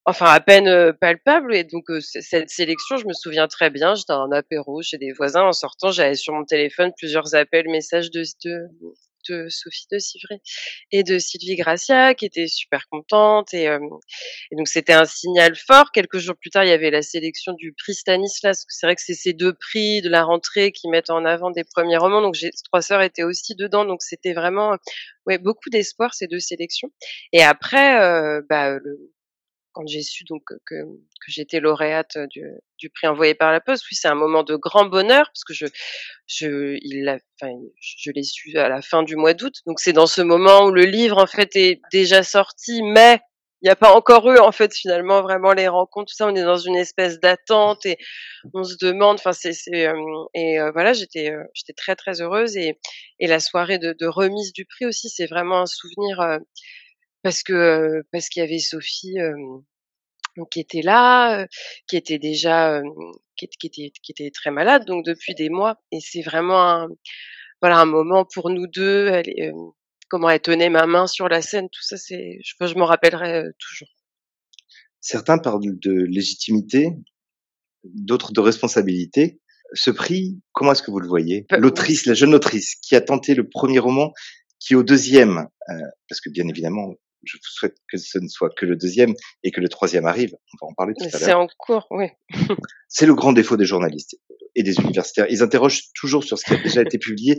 enfin 0.05 0.27
à 0.27 0.41
peine 0.41 0.93
palpable. 0.95 1.55
Et 1.55 1.65
donc 1.65 1.85
cette 2.01 2.51
sélection, 2.51 2.97
je 2.97 3.07
me 3.07 3.13
souviens 3.13 3.49
très 3.49 3.71
bien. 3.71 3.95
J'étais 3.95 4.13
un 4.13 4.33
apéro 4.33 4.83
chez 4.83 4.99
des 4.99 5.13
voisins. 5.13 5.45
En 5.45 5.53
sortant, 5.53 5.91
j'avais 5.93 6.17
sur 6.17 6.35
mon 6.35 6.45
téléphone 6.45 6.93
plusieurs 6.97 7.35
appels, 7.35 7.69
messages 7.69 8.11
de, 8.11 8.23
de, 8.45 8.69
de 9.29 9.49
Sophie 9.49 9.87
de 9.91 9.99
Civray 9.99 10.39
et 10.91 11.03
de 11.03 11.19
Sylvie 11.19 11.57
Gracia, 11.57 12.15
qui 12.15 12.27
étaient 12.27 12.47
super 12.47 12.89
contentes. 12.89 13.55
Et, 13.55 13.65
et 13.65 14.57
donc 14.57 14.69
c'était 14.69 14.93
un 14.93 15.05
signal 15.05 15.55
fort. 15.57 15.93
Quelques 15.93 16.19
jours 16.19 16.37
plus 16.37 16.51
tard, 16.51 16.65
il 16.65 16.71
y 16.71 16.73
avait 16.73 16.91
la 16.91 17.03
sélection 17.03 17.53
du 17.53 17.73
prix 17.73 17.95
Stanislas. 17.95 18.65
C'est 18.69 18.87
vrai 18.87 18.97
que 18.97 19.03
c'est 19.03 19.15
ces 19.15 19.33
deux 19.33 19.53
prix 19.53 20.03
de 20.03 20.09
la 20.09 20.25
rentrée 20.25 20.73
qui 20.73 20.89
mettent 20.89 21.11
en 21.11 21.25
avant 21.25 21.51
des 21.51 21.65
premiers 21.65 21.97
romans. 21.97 22.23
Donc 22.23 22.37
trois 22.65 22.83
sœurs 22.83 23.03
étaient 23.03 23.25
aussi 23.25 23.55
dedans. 23.55 23.85
Donc 23.85 24.03
c'était 24.03 24.35
vraiment 24.35 24.77
ouais 25.27 25.39
beaucoup 25.39 25.71
d'espoir 25.71 26.15
ces 26.15 26.27
deux 26.27 26.41
sélections. 26.41 26.91
Et 27.33 27.43
après, 27.43 28.41
bah, 28.49 28.79
le, 28.79 29.13
quand 29.73 29.87
j'ai 29.87 30.03
su 30.03 30.25
donc 30.25 30.43
que, 30.67 30.75
que 30.75 31.29
j'étais 31.29 31.61
lauréate 31.61 32.19
du, 32.31 32.45
du, 32.79 32.91
prix 32.91 33.07
envoyé 33.07 33.35
par 33.35 33.53
la 33.53 33.61
poste, 33.61 33.85
oui, 33.91 33.97
c'est 33.97 34.09
un 34.09 34.15
moment 34.15 34.43
de 34.43 34.57
grand 34.57 34.85
bonheur 34.87 35.27
parce 35.27 35.45
que 35.45 35.55
je, 35.55 35.67
je, 36.27 36.79
il 36.83 37.09
enfin, 37.41 37.53
je 37.81 38.11
l'ai 38.11 38.23
su 38.23 38.57
à 38.59 38.69
la 38.69 38.83
fin 38.83 39.03
du 39.03 39.17
mois 39.17 39.35
d'août. 39.35 39.55
Donc 39.67 39.81
c'est 39.81 39.93
dans 39.93 40.07
ce 40.07 40.23
moment 40.23 40.67
où 40.67 40.71
le 40.71 40.85
livre 40.85 41.19
en 41.19 41.27
fait 41.27 41.57
est 41.57 41.81
déjà 41.93 42.23
sorti, 42.23 42.83
mais 42.83 43.21
il 43.63 43.67
n'y 43.67 43.71
a 43.71 43.77
pas 43.77 43.95
encore 43.95 44.29
eu 44.31 44.39
en 44.39 44.51
fait 44.51 44.75
finalement 44.75 45.23
vraiment 45.23 45.53
les 45.53 45.69
rencontres, 45.69 46.11
tout 46.11 46.17
ça. 46.17 46.27
On 46.27 46.35
est 46.35 46.43
dans 46.43 46.57
une 46.57 46.75
espèce 46.77 47.21
d'attente 47.21 47.87
et 47.87 47.97
on 48.55 48.65
se 48.65 48.77
demande. 48.77 49.19
Enfin 49.19 49.33
c'est, 49.33 49.53
c'est 49.53 49.89
et 50.35 50.59
voilà, 50.73 50.93
j'étais 50.93 51.33
j'étais 51.55 51.73
très 51.73 51.95
très 51.95 52.21
heureuse 52.21 52.57
et 52.57 52.79
et 53.21 53.29
la 53.29 53.39
soirée 53.39 53.79
de, 53.79 53.95
de 53.99 54.07
remise 54.07 54.53
du 54.53 54.65
prix 54.65 54.87
aussi, 54.87 55.09
c'est 55.09 55.27
vraiment 55.27 55.61
un 55.61 55.67
souvenir 55.67 56.41
parce 57.23 57.43
que 57.43 58.03
parce 58.13 58.29
qu'il 58.29 58.41
y 58.43 58.45
avait 58.45 58.59
Sophie 58.59 59.17
qui 60.51 60.61
était 60.61 60.83
là, 60.83 61.47
qui 61.87 61.97
était 61.97 62.19
déjà 62.19 62.83
qui, 63.37 63.49
qui, 63.49 63.67
était 63.67 63.93
qui 64.03 64.13
était 64.13 64.31
très 64.31 64.51
malade 64.51 64.85
donc 64.87 65.05
depuis 65.05 65.35
des 65.35 65.49
mois 65.51 65.81
et 65.91 66.01
c'est 66.01 66.23
vraiment 66.23 66.63
un 66.63 66.89
voilà 67.61 67.79
un 67.79 67.85
moment 67.85 68.25
pour 68.25 68.51
nous 68.51 68.67
deux. 68.67 69.09
Elle, 69.09 69.53
comment 70.09 70.29
elle 70.29 70.41
tenait 70.41 70.69
ma 70.69 70.87
main 70.87 71.07
sur 71.07 71.29
la 71.29 71.41
scène, 71.41 71.69
tout 71.71 71.83
ça 71.83 71.97
c'est 71.97 72.39
je, 72.43 72.67
je 72.67 72.75
m'en 72.75 72.87
rappellerai 72.87 73.45
toujours. 73.59 73.89
Certains 75.01 75.39
parlent 75.39 75.79
de 75.81 75.93
légitimité, 76.05 76.91
d'autres 77.85 78.33
de 78.33 78.41
responsabilité. 78.41 79.41
Ce 79.75 79.91
prix, 79.91 80.39
comment 80.53 80.73
est-ce 80.73 80.83
que 80.83 80.91
vous 80.91 81.01
le 81.01 81.09
voyez? 81.09 81.47
L'autrice, 81.51 82.05
la 82.05 82.13
jeune 82.15 82.35
autrice 82.35 82.75
qui 82.77 82.95
a 82.95 83.01
tenté 83.01 83.35
le 83.35 83.49
premier 83.49 83.79
roman, 83.79 84.13
qui 84.61 84.75
au 84.75 84.83
deuxième, 84.83 85.49
parce 86.09 86.21
que 86.21 86.29
bien 86.29 86.47
évidemment 86.47 86.95
je 87.25 87.37
vous 87.37 87.43
souhaite 87.43 87.77
que 87.91 87.99
ce 87.99 88.19
ne 88.19 88.29
soit 88.29 88.51
que 88.57 88.67
le 88.67 88.77
deuxième 88.77 89.15
et 89.43 89.51
que 89.51 89.61
le 89.61 89.69
troisième 89.69 90.07
arrive. 90.07 90.35
On 90.55 90.67
va 90.67 90.71
en 90.71 90.75
parler 90.75 90.95
tout 90.95 91.05
à 91.05 91.09
l'heure. 91.09 91.21
C'est 91.21 91.33
en 91.33 91.47
cours, 91.59 91.87
oui. 91.91 92.07
c'est 92.89 93.07
le 93.07 93.15
grand 93.15 93.33
défaut 93.33 93.57
des 93.57 93.65
journalistes 93.65 94.17
et 94.55 94.63
des 94.63 94.79
universitaires. 94.79 95.27
Ils 95.31 95.43
interrogent 95.43 95.85
toujours 95.95 96.25
sur 96.25 96.39
ce 96.39 96.45
qui 96.45 96.55
a 96.55 96.63
déjà 96.63 96.83
été 96.83 96.99
publié 96.99 97.39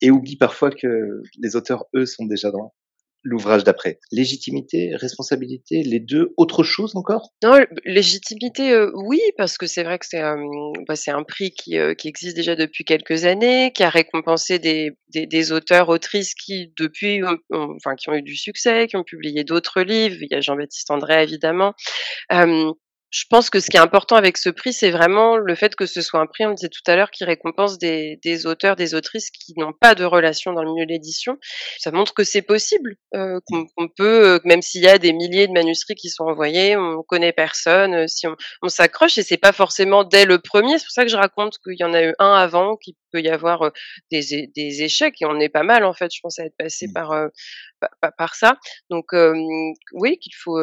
et 0.00 0.10
oublient 0.10 0.36
parfois 0.36 0.70
que 0.70 1.22
les 1.38 1.56
auteurs, 1.56 1.86
eux, 1.94 2.06
sont 2.06 2.26
déjà 2.26 2.50
dans 2.50 2.74
l'ouvrage 3.22 3.64
d'après. 3.64 3.98
Légitimité, 4.12 4.94
responsabilité, 4.94 5.82
les 5.82 6.00
deux, 6.00 6.32
autre 6.36 6.62
chose 6.62 6.96
encore? 6.96 7.32
Non, 7.42 7.58
légitimité, 7.84 8.72
euh, 8.72 8.90
oui, 8.94 9.20
parce 9.36 9.58
que 9.58 9.66
c'est 9.66 9.82
vrai 9.82 9.98
que 9.98 10.06
c'est 10.06 10.20
un, 10.20 10.36
bah, 10.86 10.94
prix 11.26 11.50
qui, 11.50 11.78
euh, 11.78 11.94
qui 11.94 12.08
existe 12.08 12.36
déjà 12.36 12.54
depuis 12.54 12.84
quelques 12.84 13.24
années, 13.24 13.72
qui 13.72 13.82
a 13.82 13.90
récompensé 13.90 14.58
des, 14.58 14.92
des, 15.08 15.52
auteurs, 15.52 15.88
autrices 15.88 16.34
qui, 16.34 16.72
depuis, 16.78 17.22
enfin, 17.50 17.96
qui 17.96 18.08
ont 18.08 18.14
eu 18.14 18.22
du 18.22 18.36
succès, 18.36 18.86
qui 18.86 18.96
ont 18.96 19.04
publié 19.04 19.44
d'autres 19.44 19.82
livres. 19.82 20.16
Il 20.20 20.28
y 20.30 20.34
a 20.34 20.40
Jean-Baptiste 20.40 20.90
André, 20.90 21.22
évidemment. 21.22 21.74
Je 23.16 23.24
pense 23.30 23.48
que 23.48 23.60
ce 23.60 23.70
qui 23.70 23.78
est 23.78 23.80
important 23.80 24.16
avec 24.16 24.36
ce 24.36 24.50
prix, 24.50 24.74
c'est 24.74 24.90
vraiment 24.90 25.38
le 25.38 25.54
fait 25.54 25.74
que 25.74 25.86
ce 25.86 26.02
soit 26.02 26.20
un 26.20 26.26
prix, 26.26 26.44
on 26.44 26.50
le 26.50 26.54
disait 26.54 26.68
tout 26.68 26.82
à 26.86 26.96
l'heure, 26.96 27.10
qui 27.10 27.24
récompense 27.24 27.78
des, 27.78 28.20
des 28.22 28.46
auteurs, 28.46 28.76
des 28.76 28.94
autrices 28.94 29.30
qui 29.30 29.54
n'ont 29.56 29.72
pas 29.72 29.94
de 29.94 30.04
relation 30.04 30.52
dans 30.52 30.62
le 30.62 30.70
milieu 30.70 30.84
de 30.84 30.90
l'édition. 30.90 31.38
Ça 31.78 31.90
montre 31.92 32.12
que 32.12 32.24
c'est 32.24 32.42
possible, 32.42 32.96
euh, 33.14 33.40
qu'on 33.46 33.88
peut, 33.88 34.34
euh, 34.34 34.40
même 34.44 34.60
s'il 34.60 34.82
y 34.82 34.88
a 34.88 34.98
des 34.98 35.14
milliers 35.14 35.46
de 35.46 35.54
manuscrits 35.54 35.94
qui 35.94 36.10
sont 36.10 36.24
envoyés, 36.24 36.76
on 36.76 37.02
connaît 37.02 37.32
personne, 37.32 37.94
euh, 37.94 38.06
si 38.06 38.26
on, 38.26 38.36
on 38.60 38.68
s'accroche, 38.68 39.16
et 39.16 39.22
c'est 39.22 39.38
pas 39.38 39.52
forcément 39.52 40.04
dès 40.04 40.26
le 40.26 40.38
premier. 40.38 40.78
C'est 40.78 40.84
pour 40.84 40.92
ça 40.92 41.04
que 41.04 41.10
je 41.10 41.16
raconte 41.16 41.56
qu'il 41.64 41.78
y 41.80 41.84
en 41.84 41.94
a 41.94 42.02
eu 42.02 42.14
un 42.18 42.34
avant, 42.34 42.76
qu'il 42.76 42.96
peut 43.12 43.22
y 43.22 43.30
avoir 43.30 43.70
des, 44.10 44.50
des, 44.54 44.82
échecs, 44.82 45.22
et 45.22 45.24
on 45.24 45.40
est 45.40 45.48
pas 45.48 45.62
mal 45.62 45.86
en 45.86 45.94
fait, 45.94 46.10
je 46.14 46.20
pense 46.22 46.38
à 46.38 46.44
être 46.44 46.56
passé 46.58 46.88
par, 46.92 47.14
par, 47.80 48.12
par 48.18 48.34
ça. 48.34 48.58
Donc 48.90 49.14
oui, 49.94 50.18
qu'il 50.18 50.34
faut 50.34 50.60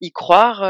y 0.00 0.12
croire 0.12 0.62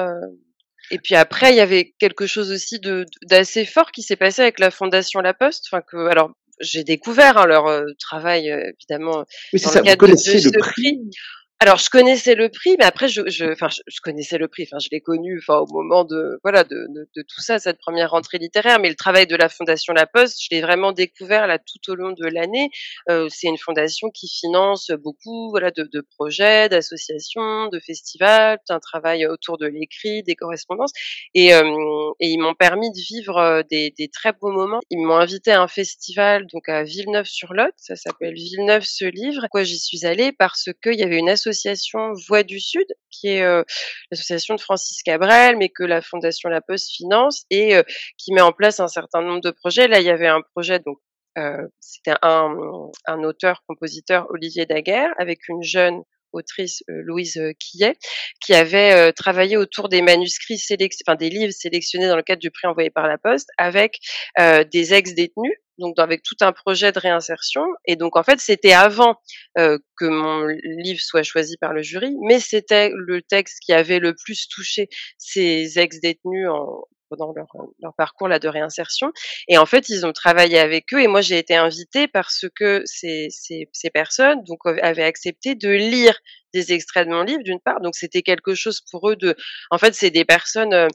et 0.90 0.98
puis 0.98 1.14
après, 1.14 1.50
il 1.52 1.56
y 1.56 1.60
avait 1.60 1.94
quelque 1.98 2.26
chose 2.26 2.50
aussi 2.50 2.78
de 2.78 3.06
d'assez 3.22 3.64
fort 3.64 3.90
qui 3.92 4.02
s'est 4.02 4.16
passé 4.16 4.42
avec 4.42 4.58
la 4.58 4.70
Fondation 4.70 5.20
La 5.20 5.34
Poste. 5.34 5.66
Enfin 5.70 5.82
que, 5.82 6.08
alors, 6.08 6.32
j'ai 6.60 6.84
découvert 6.84 7.38
hein, 7.38 7.46
leur 7.46 7.66
euh, 7.66 7.84
travail 7.98 8.48
évidemment 8.48 9.24
oui, 9.52 9.60
dans 9.60 9.70
ça, 9.70 9.80
le 9.80 9.86
cadre 9.86 10.06
de, 10.06 10.12
de, 10.12 10.16
ce 10.16 10.58
prix. 10.58 11.00
Alors, 11.58 11.78
je 11.78 11.88
connaissais 11.88 12.34
le 12.34 12.50
prix, 12.50 12.76
mais 12.78 12.84
après, 12.84 13.08
je, 13.08 13.22
je, 13.28 13.46
enfin, 13.46 13.68
je, 13.70 14.00
connaissais 14.02 14.36
le 14.36 14.46
prix. 14.46 14.64
Enfin, 14.70 14.78
je 14.78 14.90
l'ai 14.92 15.00
connu, 15.00 15.38
enfin, 15.38 15.60
au 15.60 15.66
moment 15.72 16.04
de, 16.04 16.38
voilà, 16.42 16.64
de, 16.64 16.86
de, 16.92 17.22
tout 17.22 17.40
ça, 17.40 17.58
cette 17.58 17.78
première 17.78 18.10
rentrée 18.10 18.36
littéraire. 18.36 18.78
Mais 18.78 18.90
le 18.90 18.94
travail 18.94 19.26
de 19.26 19.34
la 19.36 19.48
Fondation 19.48 19.94
La 19.94 20.06
Poste, 20.06 20.36
je 20.42 20.48
l'ai 20.50 20.60
vraiment 20.60 20.92
découvert 20.92 21.46
là 21.46 21.58
tout 21.58 21.90
au 21.90 21.94
long 21.94 22.12
de 22.12 22.26
l'année. 22.26 22.68
Euh, 23.08 23.28
c'est 23.30 23.46
une 23.46 23.56
fondation 23.56 24.10
qui 24.10 24.28
finance 24.28 24.90
beaucoup, 25.02 25.48
voilà, 25.48 25.70
de, 25.70 25.88
de 25.90 26.02
projets, 26.02 26.68
d'associations, 26.68 27.68
de 27.68 27.80
festivals, 27.80 28.58
un 28.68 28.78
travail 28.78 29.26
autour 29.26 29.56
de 29.56 29.66
l'écrit, 29.66 30.22
des 30.24 30.34
correspondances. 30.34 30.92
Et, 31.34 31.54
euh, 31.54 31.62
et 32.20 32.28
ils 32.28 32.38
m'ont 32.38 32.54
permis 32.54 32.90
de 32.90 33.00
vivre 33.00 33.38
euh, 33.38 33.62
des, 33.70 33.94
des, 33.96 34.08
très 34.08 34.34
beaux 34.34 34.52
moments. 34.52 34.80
Ils 34.90 34.98
m'ont 34.98 35.16
invité 35.16 35.52
à 35.52 35.62
un 35.62 35.68
festival, 35.68 36.46
donc 36.52 36.68
à 36.68 36.82
Villeneuve-sur-Lot. 36.82 37.72
Ça 37.78 37.96
s'appelle 37.96 38.34
Villeneuve 38.34 38.84
ce 38.84 39.06
livre. 39.06 39.40
Pourquoi 39.40 39.64
j'y 39.64 39.78
suis 39.78 40.04
allée? 40.04 40.32
Parce 40.32 40.68
qu'il 40.82 41.00
y 41.00 41.02
avait 41.02 41.16
une 41.16 41.30
association 41.30 41.45
Voix 42.28 42.42
du 42.42 42.60
Sud, 42.60 42.86
qui 43.10 43.28
est 43.28 43.42
euh, 43.42 43.62
l'association 44.10 44.54
de 44.54 44.60
Francis 44.60 45.02
Cabrel, 45.02 45.56
mais 45.56 45.68
que 45.68 45.84
la 45.84 46.00
Fondation 46.02 46.48
La 46.48 46.60
Poste 46.60 46.90
finance 46.90 47.44
et 47.50 47.76
euh, 47.76 47.82
qui 48.18 48.32
met 48.32 48.40
en 48.40 48.52
place 48.52 48.80
un 48.80 48.88
certain 48.88 49.22
nombre 49.22 49.40
de 49.40 49.50
projets. 49.50 49.88
Là, 49.88 50.00
il 50.00 50.06
y 50.06 50.10
avait 50.10 50.28
un 50.28 50.42
projet, 50.54 50.78
donc 50.78 50.98
euh, 51.38 51.68
c'était 51.80 52.14
un 52.22 53.22
auteur-compositeur, 53.22 54.26
Olivier 54.30 54.66
Daguerre, 54.66 55.12
avec 55.18 55.48
une 55.48 55.62
jeune 55.62 56.02
autrice 56.36 56.82
Louise 56.88 57.40
Quillet, 57.58 57.96
qui 58.40 58.54
avait 58.54 59.12
travaillé 59.12 59.56
autour 59.56 59.88
des 59.88 60.02
manuscrits 60.02 60.58
sélectionnés, 60.58 61.04
enfin 61.06 61.16
des 61.16 61.30
livres 61.30 61.52
sélectionnés 61.52 62.08
dans 62.08 62.16
le 62.16 62.22
cadre 62.22 62.40
du 62.40 62.50
prix 62.50 62.66
envoyé 62.66 62.90
par 62.90 63.06
la 63.06 63.18
Poste, 63.18 63.48
avec 63.58 63.98
des 64.38 64.94
ex-détenus 64.94 65.56
donc 65.78 65.98
avec 65.98 66.22
tout 66.22 66.36
un 66.40 66.52
projet 66.52 66.92
de 66.92 66.98
réinsertion. 66.98 67.64
Et 67.84 67.96
donc 67.96 68.16
en 68.16 68.22
fait, 68.22 68.40
c'était 68.40 68.72
avant 68.72 69.16
euh, 69.58 69.78
que 69.96 70.06
mon 70.06 70.46
livre 70.82 71.00
soit 71.00 71.22
choisi 71.22 71.56
par 71.58 71.72
le 71.72 71.82
jury, 71.82 72.14
mais 72.22 72.40
c'était 72.40 72.90
le 72.94 73.22
texte 73.22 73.58
qui 73.64 73.72
avait 73.72 73.98
le 73.98 74.14
plus 74.14 74.48
touché 74.48 74.88
ces 75.18 75.78
ex-détenus 75.78 76.48
en, 76.48 76.82
pendant 77.08 77.32
leur, 77.34 77.46
leur, 77.80 77.94
parcours 77.96 78.28
là 78.28 78.38
de 78.38 78.48
réinsertion. 78.48 79.12
Et 79.48 79.58
en 79.58 79.66
fait, 79.66 79.88
ils 79.88 80.06
ont 80.06 80.12
travaillé 80.12 80.58
avec 80.58 80.92
eux 80.92 81.00
et 81.00 81.06
moi 81.06 81.20
j'ai 81.20 81.38
été 81.38 81.54
invitée 81.54 82.08
parce 82.08 82.46
que 82.54 82.82
ces, 82.84 83.28
ces, 83.30 83.68
ces 83.72 83.90
personnes 83.90 84.42
donc 84.44 84.58
avaient 84.82 85.04
accepté 85.04 85.54
de 85.54 85.70
lire 85.70 86.18
des 86.56 86.72
extraits 86.72 87.06
de 87.06 87.12
mon 87.12 87.22
livre 87.22 87.42
d'une 87.42 87.60
part. 87.60 87.80
Donc 87.80 87.94
c'était 87.96 88.22
quelque 88.22 88.54
chose 88.54 88.80
pour 88.90 89.10
eux 89.10 89.16
de, 89.16 89.36
en 89.70 89.78
fait, 89.78 89.94
c'est 89.94 90.10
des 90.10 90.24
personnes, 90.24 90.72
euh, 90.72 90.88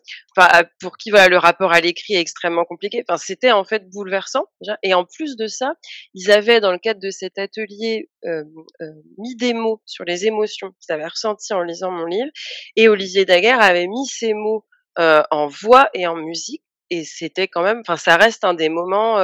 pour 0.80 0.98
qui 0.98 1.12
voilà 1.12 1.28
le 1.28 1.38
rapport 1.38 1.72
à 1.72 1.82
l'écrit 1.82 2.16
est 2.16 2.20
extrêmement 2.20 2.66
compliqué. 2.66 3.04
Enfin, 3.08 3.18
c'était 3.18 3.52
en 3.52 3.64
fait 3.64 3.90
bouleversant. 3.90 4.46
Déjà. 4.62 4.78
Et 4.84 4.94
en 4.94 5.06
plus 5.06 5.36
de 5.36 5.48
ça, 5.48 5.74
ils 6.14 6.32
avaient 6.32 6.60
dans 6.60 6.72
le 6.72 6.80
cadre 6.80 7.00
de 7.00 7.12
cet 7.12 7.38
atelier 7.38 8.10
euh, 8.26 8.44
euh, 8.82 8.86
mis 9.18 9.36
des 9.36 9.54
mots 9.54 9.82
sur 9.86 10.04
les 10.06 10.26
émotions 10.26 10.72
qu'ils 10.80 10.94
avaient 10.94 11.08
ressenties 11.08 11.54
en 11.54 11.62
lisant 11.62 11.92
mon 11.92 12.06
livre. 12.06 12.32
Et 12.76 12.90
Olivier 12.90 13.26
Daguerre 13.26 13.62
avait 13.62 13.88
mis 13.88 14.08
ces 14.08 14.34
mots 14.34 14.66
euh, 15.00 15.24
en 15.32 15.48
voix 15.48 15.90
et 15.94 16.08
en 16.08 16.16
musique. 16.16 16.64
Et 16.90 17.06
c'était 17.06 17.48
quand 17.48 17.64
même, 17.64 17.80
enfin, 17.82 17.98
ça 17.98 18.18
reste 18.18 18.44
un 18.44 18.54
des 18.54 18.68
moments 18.68 19.18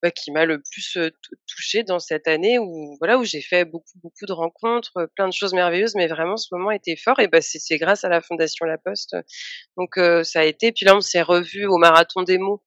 bah, 0.00 0.12
qui 0.12 0.30
m'a 0.30 0.44
le 0.44 0.62
plus, 0.62 0.96
heu, 0.96 1.10
touchée 1.48 1.82
dans 1.82 1.98
cette 1.98 2.28
année 2.28 2.58
où 2.60 2.96
voilà, 3.00 3.18
où 3.18 3.24
j'ai 3.24 3.40
fait 3.40 3.64
beaucoup, 3.64 3.98
beaucoup 4.00 4.26
de 4.26 4.32
rencontres, 4.32 5.10
plein 5.16 5.26
de 5.26 5.32
choses 5.32 5.54
merveilleuses, 5.54 5.96
mais 5.96 6.06
vraiment 6.06 6.36
ce 6.36 6.48
moment 6.52 6.70
était 6.70 6.94
fort 6.94 7.18
et 7.18 7.26
bah, 7.26 7.40
c'est 7.40 7.78
grâce 7.78 8.04
à 8.04 8.08
la 8.08 8.20
Fondation 8.20 8.64
La 8.64 8.78
Poste, 8.78 9.16
donc 9.76 9.96
ça 10.24 10.40
a 10.40 10.44
été 10.44 10.70
puis 10.70 10.86
là, 10.86 10.96
on 10.96 11.00
s'est 11.00 11.22
revus 11.22 11.66
au 11.66 11.78
Marathon 11.78 12.22
des 12.22 12.38
mots 12.38 12.62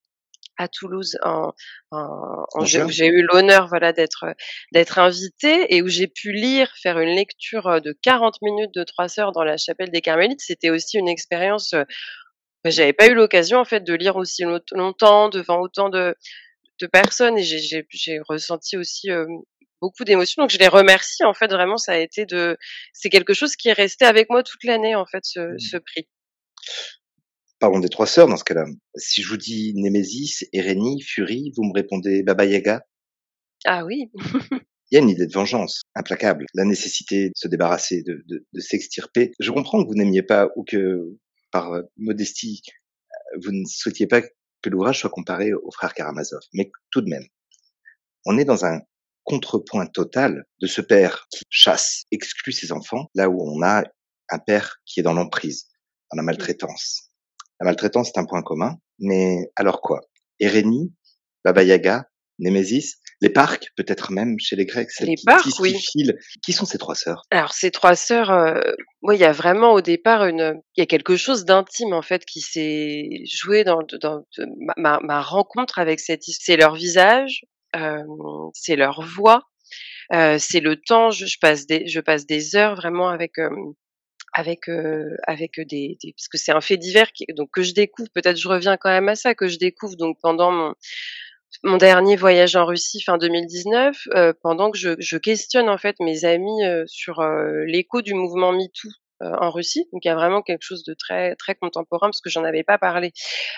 à 0.58 0.68
Toulouse 0.68 1.18
en, 1.24 1.54
en, 1.92 2.46
j'ai 2.66 3.08
eu 3.08 3.24
l'honneur 3.24 3.68
voilà 3.68 3.94
d'être 3.94 4.26
d'être 4.74 5.00
invitée 5.00 5.74
et 5.76 5.82
où 5.82 5.88
j'ai 5.88 6.08
pu 6.08 6.32
lire 6.32 6.72
faire 6.82 7.00
une 7.00 7.16
lecture 7.16 7.82
de 7.82 7.94
40 8.02 8.42
minutes 8.42 8.74
de 8.74 8.84
trois 8.84 9.08
sœurs 9.08 9.32
dans 9.32 9.44
la 9.44 9.58
chapelle 9.58 9.92
des 9.92 10.02
Carmélites. 10.02 10.42
C'était 10.42 10.70
aussi 10.70 10.98
une 10.98 11.10
expérience 11.10 11.74
bah, 12.64 12.70
j'avais 12.72 12.94
pas 12.94 13.08
eu 13.08 13.14
l'occasion 13.14 13.60
en 13.60 13.66
fait 13.66 13.82
de 13.84 13.94
lire 13.94 14.16
aussi 14.16 14.44
longtemps 14.74 15.30
devant 15.30 15.60
autant 15.60 15.90
de 15.90 16.16
de 16.80 16.88
personnes 16.88 17.38
et 17.38 17.44
j'ai 17.44 18.20
ressenti 18.28 18.78
aussi 18.78 19.10
beaucoup 19.82 20.04
d'émotions. 20.04 20.44
Donc 20.44 20.52
je 20.52 20.58
les 20.58 20.68
remercie 20.68 21.24
en 21.24 21.34
fait 21.34 21.48
vraiment 21.48 21.78
ça 21.78 21.94
a 21.94 21.98
été 21.98 22.26
de 22.26 22.58
c'est 22.94 23.10
quelque 23.10 23.34
chose 23.34 23.56
qui 23.56 23.70
est 23.70 23.74
resté 23.74 24.06
avec 24.06 24.30
moi 24.30 24.44
toute 24.44 24.64
l'année 24.64 24.96
en 24.96 25.06
fait 25.06 25.24
ce, 25.24 25.40
mmh. 25.40 25.60
ce 25.60 25.78
prix 25.78 26.08
Parlons 27.60 27.80
des 27.80 27.90
trois 27.90 28.06
sœurs 28.06 28.28
dans 28.28 28.38
ce 28.38 28.44
cas-là. 28.44 28.66
Si 28.96 29.24
je 29.24 29.30
vous 29.30 29.38
dis 29.38 29.74
Némésis, 29.76 30.46
Erénie, 30.54 31.02
Furie, 31.02 31.52
vous 31.56 31.64
me 31.64 31.74
répondez 31.74 32.22
Baba 32.22 32.46
Yaga? 32.46 32.86
Ah 33.66 33.84
oui 33.84 34.12
Il 34.92 34.96
y 34.96 34.98
a 34.98 35.02
une 35.02 35.10
idée 35.10 35.26
de 35.26 35.34
vengeance 35.34 35.82
implacable, 35.96 36.46
la 36.54 36.64
nécessité 36.66 37.30
de 37.30 37.34
se 37.36 37.48
débarrasser, 37.48 38.04
de, 38.04 38.24
de, 38.28 38.46
de 38.54 38.60
s'extirper. 38.60 39.32
Je 39.40 39.52
comprends 39.52 39.84
que 39.84 39.88
vous 39.90 39.96
n'aimiez 39.96 40.22
pas 40.22 40.50
ou 40.56 40.64
que, 40.64 41.18
par 41.52 41.74
euh, 41.74 41.82
modestie, 41.98 42.62
euh, 43.12 43.40
vous 43.44 43.52
ne 43.52 43.66
souhaitiez 43.66 44.06
pas 44.08 44.22
que 44.22 44.70
l'ouvrage 44.70 45.00
soit 45.00 45.10
comparé 45.10 45.54
au 45.54 45.72
frère 45.72 45.94
Karamazov. 45.94 46.42
Mais 46.54 46.72
tout 46.92 47.02
de 47.02 47.10
même, 47.10 47.26
on 48.26 48.38
est 48.38 48.46
dans 48.46 48.66
un 48.66 48.80
contrepoint 49.24 49.88
total 49.88 50.46
de 50.62 50.68
ce 50.68 50.82
père 50.82 51.28
qui 51.32 51.44
chasse, 51.50 52.04
exclut 52.12 52.54
ses 52.54 52.72
enfants, 52.72 53.10
là 53.16 53.30
où 53.30 53.42
on 53.42 53.62
a 53.64 53.84
un 54.30 54.40
père 54.40 54.78
qui 54.86 55.00
est 55.00 55.04
dans 55.04 55.14
l'emprise, 55.14 55.68
dans 56.12 56.18
la 56.18 56.24
maltraitance. 56.24 57.07
La 57.60 57.66
maltraitance 57.66 58.10
est 58.10 58.20
un 58.20 58.26
point 58.26 58.42
commun, 58.42 58.78
mais 59.00 59.52
alors 59.56 59.82
quoi? 59.82 60.02
Erénie, 60.40 60.94
Baba 61.44 61.64
Yaga, 61.64 62.08
Némésis, 62.40 63.00
les 63.22 63.30
parcs, 63.30 63.70
peut-être 63.76 64.12
même 64.12 64.36
chez 64.40 64.56
les 64.56 64.66
Grecs, 64.66 64.90
les 65.00 65.16
qui, 65.16 65.26
parcs, 65.26 65.60
oui. 65.60 65.76
Qui 66.44 66.54
sont 66.54 66.66
ces 66.66 66.78
trois 66.78 66.94
sœurs? 66.94 67.24
Alors 67.32 67.54
ces 67.54 67.72
trois 67.72 67.96
sœurs, 67.96 68.30
euh, 68.30 68.62
il 69.12 69.18
y 69.18 69.24
a 69.24 69.32
vraiment 69.32 69.74
au 69.74 69.82
départ 69.82 70.26
une, 70.26 70.62
il 70.76 70.82
y 70.82 70.84
a 70.84 70.86
quelque 70.86 71.16
chose 71.16 71.46
d'intime 71.46 71.94
en 71.94 72.04
fait 72.04 72.26
qui 72.26 72.42
s'est 72.42 73.10
joué 73.26 73.64
dans, 73.64 73.80
dans 74.02 74.24
ma, 74.78 75.00
ma, 75.02 75.22
rencontre 75.22 75.80
avec 75.80 76.00
cette, 76.00 76.22
c'est 76.24 76.58
leur 76.58 76.76
visage, 76.76 77.46
euh, 77.76 78.04
c'est 78.54 78.76
leur 78.76 79.02
voix, 79.02 79.42
euh, 80.14 80.38
c'est 80.40 80.60
le 80.60 80.76
temps. 80.76 81.10
Je, 81.10 81.26
je, 81.26 81.38
passe 81.42 81.66
des, 81.66 81.88
je 81.88 82.00
passe 82.00 82.28
des 82.28 82.56
heures 82.56 82.76
vraiment 82.76 83.10
avec 83.10 83.40
euh, 84.39 85.15
avec 85.25 85.60
avec 85.60 85.60
des, 85.67 85.98
parce 86.15 86.27
que 86.27 86.38
c'est 86.38 86.51
un 86.51 86.62
fait 86.62 86.77
divers 86.77 87.12
donc 87.36 87.50
que 87.51 87.63
je 87.63 87.74
découvre 87.74 88.10
peut-être 88.13 88.38
je 88.38 88.48
reviens 88.48 88.77
quand 88.77 88.89
même 88.89 89.10
à 89.10 89.15
ça 89.15 89.36
que 89.36 89.48
je 89.48 89.58
découvre 89.58 89.96
donc 89.96 90.17
pendant 90.22 90.51
mon 90.51 90.74
mon 91.63 91.77
dernier 91.77 92.15
voyage 92.15 92.56
en 92.56 92.65
Russie 92.65 93.01
fin 93.01 93.17
2019 93.17 93.98
euh, 94.15 94.34
pendant 94.44 94.72
que 94.72 94.77
je, 94.77 94.89
je, 95.00 95.17
questionne 95.17 95.70
en 95.70 95.77
fait 95.77 95.96
mes 96.00 96.25
amis 96.25 96.65
euh, 96.65 96.84
sur 96.88 97.22
l'écho 97.65 98.01
du 98.01 98.13
mouvement 98.13 98.51
MeToo. 98.51 98.89
euh, 98.89 99.07
en 99.22 99.50
Russie. 99.50 99.88
Donc 99.92 100.06
il 100.06 100.08
y 100.08 100.12
a 100.12 100.16
vraiment 100.16 100.42
quelque 100.42 100.62
chose 100.62 100.84
de 100.84 100.94
très 100.94 101.36
très 101.36 101.56
contemporain 101.56 102.08
parce 102.08 102.22
que 102.22 102.30
j'en 102.30 102.44
avais 102.44 102.64
pas 102.64 102.78
parlé 102.78 103.12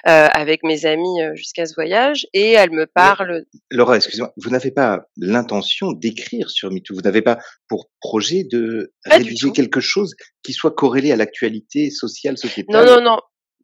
euh, 0.08 0.28
avec 0.32 0.64
mes 0.64 0.86
amis 0.86 1.22
euh, 1.22 1.36
jusqu'à 1.36 1.66
ce 1.66 1.74
voyage 1.74 2.28
et 2.34 2.54
elle 2.54 2.72
me 2.72 2.86
parle. 2.86 3.46
Laura, 3.70 3.98
excusez-moi, 3.98 4.34
vous 4.38 4.50
n'avez 4.50 4.72
pas 4.72 5.06
l'intention 5.18 5.92
d'écrire 5.92 6.50
sur 6.50 6.72
MeToo? 6.72 6.96
Vous 6.96 7.02
n'avez 7.02 7.22
pas 7.22 7.40
pour 7.68 7.90
projet 8.00 8.44
de 8.50 8.94
rédiger 9.06 9.52
quelque 9.52 9.80
chose 9.80 10.16
qui 10.44 10.54
soit 10.54 10.72
corrélé 10.72 11.12
à 11.12 11.16
l'actualité 11.16 11.90
sociale, 11.90 12.38
sociétale? 12.38 12.86
Non 12.86 12.96
non 12.96 13.02
non, 13.02 13.20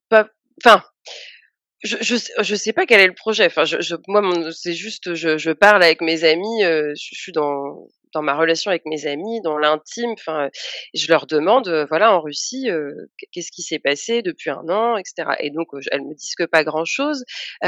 pas. 0.09 0.27
Enfin. 0.63 0.83
Je, 1.83 1.97
je, 2.01 2.15
je 2.41 2.55
sais 2.55 2.73
pas 2.73 2.87
quel 2.87 2.99
est 2.99 3.05
le 3.05 3.13
projet. 3.13 3.45
Enfin, 3.45 3.63
je, 3.63 3.79
je 3.79 3.95
moi, 4.07 4.23
c'est 4.53 4.73
juste, 4.73 5.13
je, 5.13 5.37
je 5.37 5.51
parle 5.51 5.83
avec 5.83 6.01
mes 6.01 6.23
amis. 6.23 6.63
je 6.63 6.93
suis 6.95 7.31
dans 7.31 7.85
dans 8.15 8.21
ma 8.21 8.35
relation 8.35 8.71
avec 8.71 8.85
mes 8.85 9.05
amis, 9.05 9.41
dans 9.41 9.57
l'intime. 9.57 10.11
Enfin, 10.11 10.49
je 10.93 11.07
leur 11.07 11.27
demande, 11.27 11.67
euh, 11.67 11.85
voilà, 11.85 12.15
en 12.15 12.21
Russie, 12.21 12.71
euh, 12.71 12.93
qu'est-ce 13.31 13.51
qui 13.51 13.61
s'est 13.61 13.77
passé 13.77 14.21
depuis 14.21 14.49
un 14.49 14.67
an, 14.69 14.97
etc. 14.97 15.35
Et 15.39 15.51
donc, 15.51 15.67
euh, 15.73 15.81
elles 15.91 16.01
me 16.01 16.15
disent 16.15 16.35
que 16.35 16.45
pas 16.45 16.63
grand-chose. 16.63 17.25
Il 17.61 17.67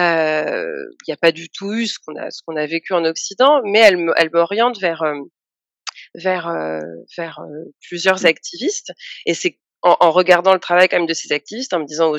n'y 1.07 1.13
a 1.13 1.17
pas 1.21 1.33
du 1.33 1.49
tout 1.49 1.73
eu 1.73 1.85
ce 1.85 1.99
qu'on 1.99 2.15
a, 2.15 2.31
ce 2.31 2.41
qu'on 2.43 2.55
a 2.55 2.65
vécu 2.65 2.93
en 2.93 3.03
Occident, 3.03 3.61
mais 3.65 3.79
elles, 3.79 3.99
elles 4.15 4.31
m'orientent 4.31 4.79
vers 4.79 5.03
vers 6.15 6.81
vers 7.17 7.41
plusieurs 7.81 8.21
mmh. 8.21 8.25
activistes. 8.25 8.93
Et 9.25 9.33
c'est 9.33 9.59
en, 9.99 10.11
regardant 10.11 10.53
le 10.53 10.59
travail 10.59 10.87
quand 10.89 10.97
même 10.97 11.07
de 11.07 11.13
ces 11.13 11.31
activistes, 11.31 11.73
en 11.73 11.79
me 11.79 11.85
disant 11.85 12.13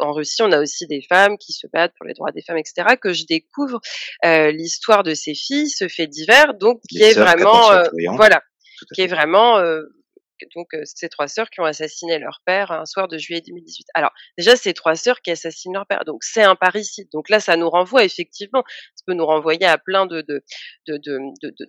en 0.00 0.12
Russie, 0.12 0.42
on 0.42 0.52
a 0.52 0.60
aussi 0.60 0.86
des 0.86 1.02
femmes 1.02 1.38
qui 1.38 1.52
se 1.52 1.66
battent 1.66 1.92
pour 1.96 2.06
les 2.06 2.14
droits 2.14 2.32
des 2.32 2.42
femmes, 2.42 2.58
etc., 2.58 2.96
que 3.00 3.12
je 3.12 3.24
découvre 3.26 3.80
euh, 4.24 4.50
l'histoire 4.50 5.02
de 5.02 5.14
ces 5.14 5.34
filles, 5.34 5.68
ce 5.68 5.88
fait 5.88 6.06
divers, 6.06 6.54
donc 6.54 6.80
qui 6.88 7.02
est 7.02 7.14
vraiment, 7.14 7.70
euh, 7.72 7.84
voilà, 8.16 8.42
qui 8.94 9.02
est 9.02 9.06
vraiment 9.06 9.58
euh, 9.58 9.82
donc 10.54 10.68
ces 10.84 11.08
trois 11.08 11.28
sœurs 11.28 11.50
qui 11.50 11.60
ont 11.60 11.64
assassiné 11.64 12.18
leur 12.18 12.40
père 12.44 12.70
un 12.72 12.86
soir 12.86 13.08
de 13.08 13.18
juillet 13.18 13.40
2018. 13.40 13.86
Alors 13.94 14.10
déjà 14.38 14.56
ces 14.56 14.74
trois 14.74 14.94
sœurs 14.94 15.20
qui 15.20 15.30
assassinent 15.30 15.74
leur 15.74 15.86
père, 15.86 16.04
donc 16.04 16.24
c'est 16.24 16.42
un 16.42 16.56
parricide. 16.56 17.08
Donc 17.12 17.28
là 17.28 17.40
ça 17.40 17.56
nous 17.56 17.70
renvoie 17.70 18.04
effectivement, 18.04 18.64
ça 18.94 19.04
peut 19.06 19.14
nous 19.14 19.26
renvoyer 19.26 19.66
à 19.66 19.78
plein 19.78 20.06
de 20.06 20.24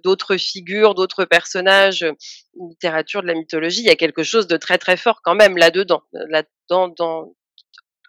d'autres 0.03 0.37
figures, 0.37 0.95
d'autres 0.95 1.25
personnages, 1.25 2.05
littérature 2.69 3.21
de 3.21 3.27
la 3.27 3.33
mythologie. 3.35 3.81
Il 3.81 3.87
y 3.87 3.89
a 3.89 3.95
quelque 3.95 4.23
chose 4.23 4.47
de 4.47 4.57
très 4.57 4.77
très 4.77 4.97
fort 4.97 5.21
quand 5.23 5.35
même 5.35 5.57
là 5.57 5.71
dedans, 5.71 6.03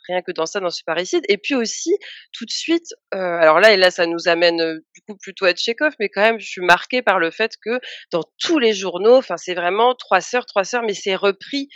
rien 0.09 0.23
que 0.23 0.33
dans 0.33 0.47
ça, 0.47 0.61
dans 0.61 0.71
ce 0.71 0.83
parricide. 0.85 1.25
Et 1.29 1.39
puis 1.39 1.55
aussi, 1.55 1.97
tout 2.33 2.45
de 2.45 2.51
suite, 2.51 2.95
euh, 3.15 3.19
alors 3.19 3.61
là, 3.61 3.73
et 3.73 3.77
là, 3.77 3.91
ça 3.91 4.07
nous 4.07 4.29
amène 4.29 4.61
euh, 4.61 4.85
du 4.95 5.03
coup 5.03 5.17
plutôt 5.17 5.45
à 5.45 5.53
Tchekhov, 5.53 5.95
mais 6.01 6.09
quand 6.09 6.23
même, 6.23 6.41
je 6.41 6.47
suis 6.47 6.63
marquée 6.63 7.03
par 7.03 7.19
le 7.19 7.31
fait 7.31 7.53
que 7.63 7.81
dans 8.13 8.23
tous 8.39 8.59
les 8.59 8.73
journaux, 8.73 9.17
enfin, 9.17 9.37
c'est 9.37 9.55
vraiment 9.55 9.95
trois 9.95 10.21
sœurs, 10.21 10.47
trois 10.47 10.65
sœurs, 10.65 10.83
mais 10.83 10.95
c'est 10.95 11.15
repris 11.17 11.69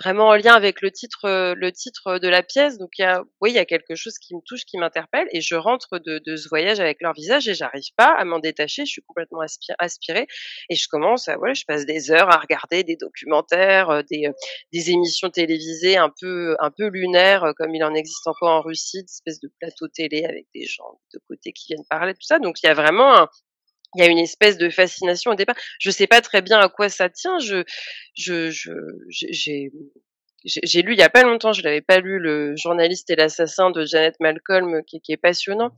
vraiment 0.00 0.28
en 0.28 0.36
lien 0.36 0.54
avec 0.54 0.80
le 0.80 0.90
titre, 0.90 1.24
euh, 1.24 1.54
le 1.56 1.72
titre 1.72 2.18
de 2.18 2.28
la 2.28 2.42
pièce. 2.42 2.78
Donc 2.78 2.90
il 2.98 3.02
y 3.02 3.04
a, 3.04 3.22
oui, 3.40 3.50
il 3.50 3.54
y 3.54 3.58
a 3.58 3.64
quelque 3.64 3.94
chose 3.94 4.18
qui 4.18 4.34
me 4.34 4.40
touche, 4.46 4.64
qui 4.64 4.78
m'interpelle, 4.78 5.26
et 5.32 5.40
je 5.40 5.54
rentre 5.54 5.98
de, 5.98 6.20
de, 6.24 6.36
ce 6.36 6.48
voyage 6.48 6.80
avec 6.80 7.00
leur 7.00 7.12
visage 7.12 7.48
et 7.48 7.54
j'arrive 7.54 7.92
pas 7.96 8.14
à 8.16 8.24
m'en 8.24 8.38
détacher. 8.38 8.84
Je 8.84 8.92
suis 8.92 9.02
complètement 9.02 9.40
aspirée 9.78 10.26
et 10.70 10.74
je 10.74 10.88
commence 10.88 11.28
à, 11.28 11.36
voilà, 11.36 11.54
je 11.54 11.64
passe 11.64 11.86
des 11.86 12.10
heures 12.10 12.30
à 12.30 12.38
regarder 12.38 12.84
des 12.84 12.96
documentaires, 12.96 13.90
euh, 13.90 14.02
des, 14.10 14.26
euh, 14.26 14.32
des 14.72 14.90
émissions 14.90 15.30
télévisées 15.30 15.96
un 15.96 16.12
peu, 16.20 16.56
un 16.60 16.70
peu 16.70 16.88
lunaires, 16.88 17.52
comme 17.56 17.74
il 17.74 17.82
en 17.84 17.94
existe 17.94 18.26
encore 18.26 18.50
en 18.50 18.62
Russie, 18.62 19.02
des 19.02 19.10
espèces 19.10 19.40
de 19.40 19.50
plateaux 19.60 19.88
télé 19.88 20.24
avec 20.24 20.46
des 20.54 20.66
gens 20.66 21.00
de 21.12 21.20
côté 21.28 21.52
qui 21.52 21.72
viennent 21.72 21.86
parler 21.88 22.14
tout 22.14 22.22
ça. 22.22 22.38
Donc 22.38 22.62
il 22.62 22.66
y 22.66 22.68
a 22.68 22.74
vraiment 22.74 23.16
un, 23.16 23.28
il 23.94 24.02
y 24.02 24.06
a 24.06 24.10
une 24.10 24.18
espèce 24.18 24.58
de 24.58 24.68
fascination 24.70 25.32
au 25.32 25.34
départ. 25.34 25.56
Je 25.78 25.90
sais 25.90 26.06
pas 26.06 26.20
très 26.20 26.42
bien 26.42 26.58
à 26.58 26.68
quoi 26.68 26.88
ça 26.88 27.08
tient. 27.08 27.38
Je, 27.38 27.64
je, 28.14 28.50
je, 28.50 28.70
j'ai, 30.44 30.82
lu 30.82 30.92
il 30.92 30.98
y 30.98 31.02
a 31.02 31.10
pas 31.10 31.22
longtemps, 31.22 31.52
je 31.52 31.62
l'avais 31.62 31.80
pas 31.80 31.98
lu, 31.98 32.18
le 32.18 32.54
journaliste 32.56 33.10
et 33.10 33.16
l'assassin 33.16 33.70
de 33.70 33.84
Janet 33.84 34.14
Malcolm, 34.20 34.82
qui, 34.84 35.00
est 35.08 35.16
passionnant. 35.16 35.70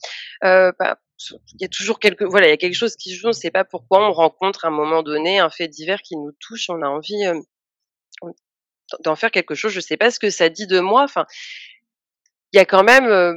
Euh, 0.44 0.72
bah, 0.78 0.98
il 1.32 1.60
y 1.60 1.64
a 1.64 1.68
toujours 1.68 1.98
quelque, 1.98 2.24
voilà, 2.24 2.46
il 2.48 2.50
y 2.50 2.54
a 2.54 2.56
quelque 2.56 2.74
chose 2.74 2.96
qui 2.96 3.14
joue. 3.14 3.26
On 3.26 3.28
ne 3.28 3.32
sait 3.34 3.50
pas 3.50 3.64
pourquoi 3.64 4.06
on 4.06 4.12
rencontre 4.12 4.64
à 4.64 4.68
un 4.68 4.72
moment 4.72 5.02
donné 5.02 5.38
un 5.38 5.50
fait 5.50 5.68
divers 5.68 6.02
qui 6.02 6.16
nous 6.16 6.32
touche. 6.40 6.68
On 6.70 6.82
a 6.82 6.88
envie 6.88 7.26
euh, 7.26 7.40
d'en 9.00 9.16
faire 9.16 9.30
quelque 9.30 9.54
chose. 9.54 9.72
Je 9.72 9.80
sais 9.80 9.96
pas 9.96 10.10
ce 10.10 10.18
que 10.18 10.30
ça 10.30 10.48
dit 10.48 10.66
de 10.66 10.80
moi. 10.80 11.04
Enfin, 11.04 11.26
il 12.52 12.56
y 12.56 12.60
a 12.60 12.64
quand 12.64 12.84
même 12.84 13.06
euh, 13.06 13.34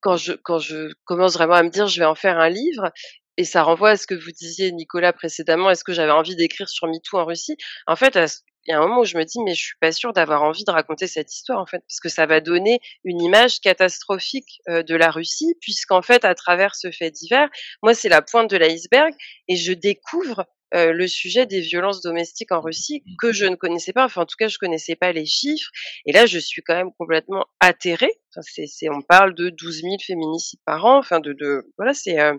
quand 0.00 0.16
je 0.16 0.32
quand 0.32 0.58
je 0.58 0.92
commence 1.04 1.34
vraiment 1.34 1.54
à 1.54 1.62
me 1.62 1.70
dire 1.70 1.88
je 1.88 2.00
vais 2.00 2.06
en 2.06 2.14
faire 2.14 2.38
un 2.38 2.48
livre, 2.48 2.92
et 3.38 3.44
ça 3.44 3.62
renvoie 3.62 3.90
à 3.90 3.96
ce 3.96 4.06
que 4.08 4.16
vous 4.16 4.32
disiez, 4.32 4.72
Nicolas, 4.72 5.12
précédemment. 5.12 5.70
Est-ce 5.70 5.84
que 5.84 5.92
j'avais 5.92 6.10
envie 6.10 6.34
d'écrire 6.34 6.68
sur 6.68 6.88
MeToo 6.88 7.18
en 7.18 7.24
Russie? 7.24 7.56
En 7.86 7.94
fait, 7.94 8.16
il 8.16 8.72
y 8.72 8.74
a 8.74 8.78
un 8.78 8.80
moment 8.80 9.00
où 9.00 9.04
je 9.04 9.16
me 9.16 9.24
dis, 9.24 9.38
mais 9.44 9.54
je 9.54 9.62
suis 9.62 9.78
pas 9.80 9.92
sûre 9.92 10.12
d'avoir 10.12 10.42
envie 10.42 10.64
de 10.64 10.72
raconter 10.72 11.06
cette 11.06 11.32
histoire, 11.32 11.60
en 11.60 11.64
fait, 11.64 11.78
parce 11.88 12.00
que 12.00 12.08
ça 12.08 12.26
va 12.26 12.40
donner 12.40 12.80
une 13.04 13.22
image 13.22 13.60
catastrophique 13.60 14.60
euh, 14.68 14.82
de 14.82 14.96
la 14.96 15.12
Russie, 15.12 15.54
puisqu'en 15.60 16.02
fait, 16.02 16.24
à 16.24 16.34
travers 16.34 16.74
ce 16.74 16.90
fait 16.90 17.12
divers, 17.12 17.48
moi, 17.80 17.94
c'est 17.94 18.08
la 18.08 18.22
pointe 18.22 18.50
de 18.50 18.56
l'iceberg, 18.56 19.14
et 19.46 19.54
je 19.54 19.72
découvre 19.72 20.44
euh, 20.74 20.92
le 20.92 21.06
sujet 21.06 21.46
des 21.46 21.60
violences 21.60 22.02
domestiques 22.02 22.50
en 22.52 22.60
Russie 22.60 23.02
que 23.20 23.32
je 23.32 23.46
ne 23.46 23.54
connaissais 23.54 23.92
pas. 23.92 24.04
Enfin, 24.04 24.22
en 24.22 24.26
tout 24.26 24.36
cas, 24.36 24.48
je 24.48 24.58
connaissais 24.58 24.96
pas 24.96 25.12
les 25.12 25.24
chiffres. 25.24 25.70
Et 26.04 26.12
là, 26.12 26.26
je 26.26 26.38
suis 26.38 26.60
quand 26.60 26.74
même 26.74 26.90
complètement 26.98 27.46
atterrée. 27.60 28.12
Enfin, 28.36 28.42
c'est, 28.66 28.90
on 28.90 29.00
parle 29.00 29.34
de 29.34 29.48
12 29.48 29.82
000 29.82 29.94
féminicides 30.06 30.60
par 30.66 30.84
an. 30.84 30.98
Enfin, 30.98 31.20
de, 31.20 31.32
de 31.32 31.72
voilà, 31.78 31.94
c'est 31.94 32.20
euh, 32.20 32.34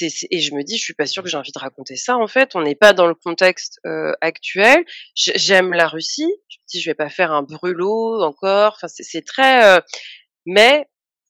et 0.00 0.40
je 0.40 0.54
me 0.54 0.62
dis, 0.62 0.76
je 0.76 0.82
suis 0.82 0.94
pas 0.94 1.06
sûre 1.06 1.22
que 1.22 1.28
j'ai 1.28 1.36
envie 1.36 1.52
de 1.52 1.58
raconter 1.58 1.96
ça. 1.96 2.16
En 2.16 2.26
fait, 2.26 2.54
on 2.54 2.62
n'est 2.62 2.74
pas 2.74 2.92
dans 2.92 3.06
le 3.06 3.14
contexte 3.14 3.80
euh, 3.86 4.12
actuel. 4.20 4.84
J'aime 5.14 5.72
la 5.72 5.88
Russie. 5.88 6.30
Je 6.48 6.58
me 6.58 6.64
dis, 6.68 6.80
je 6.80 6.90
vais 6.90 6.94
pas 6.94 7.08
faire 7.08 7.32
un 7.32 7.42
brûlot 7.42 8.22
encore. 8.22 8.74
Enfin, 8.76 8.88
c'est 8.88 9.24
très. 9.24 9.76
Euh, 9.76 9.80
mais 10.46 10.86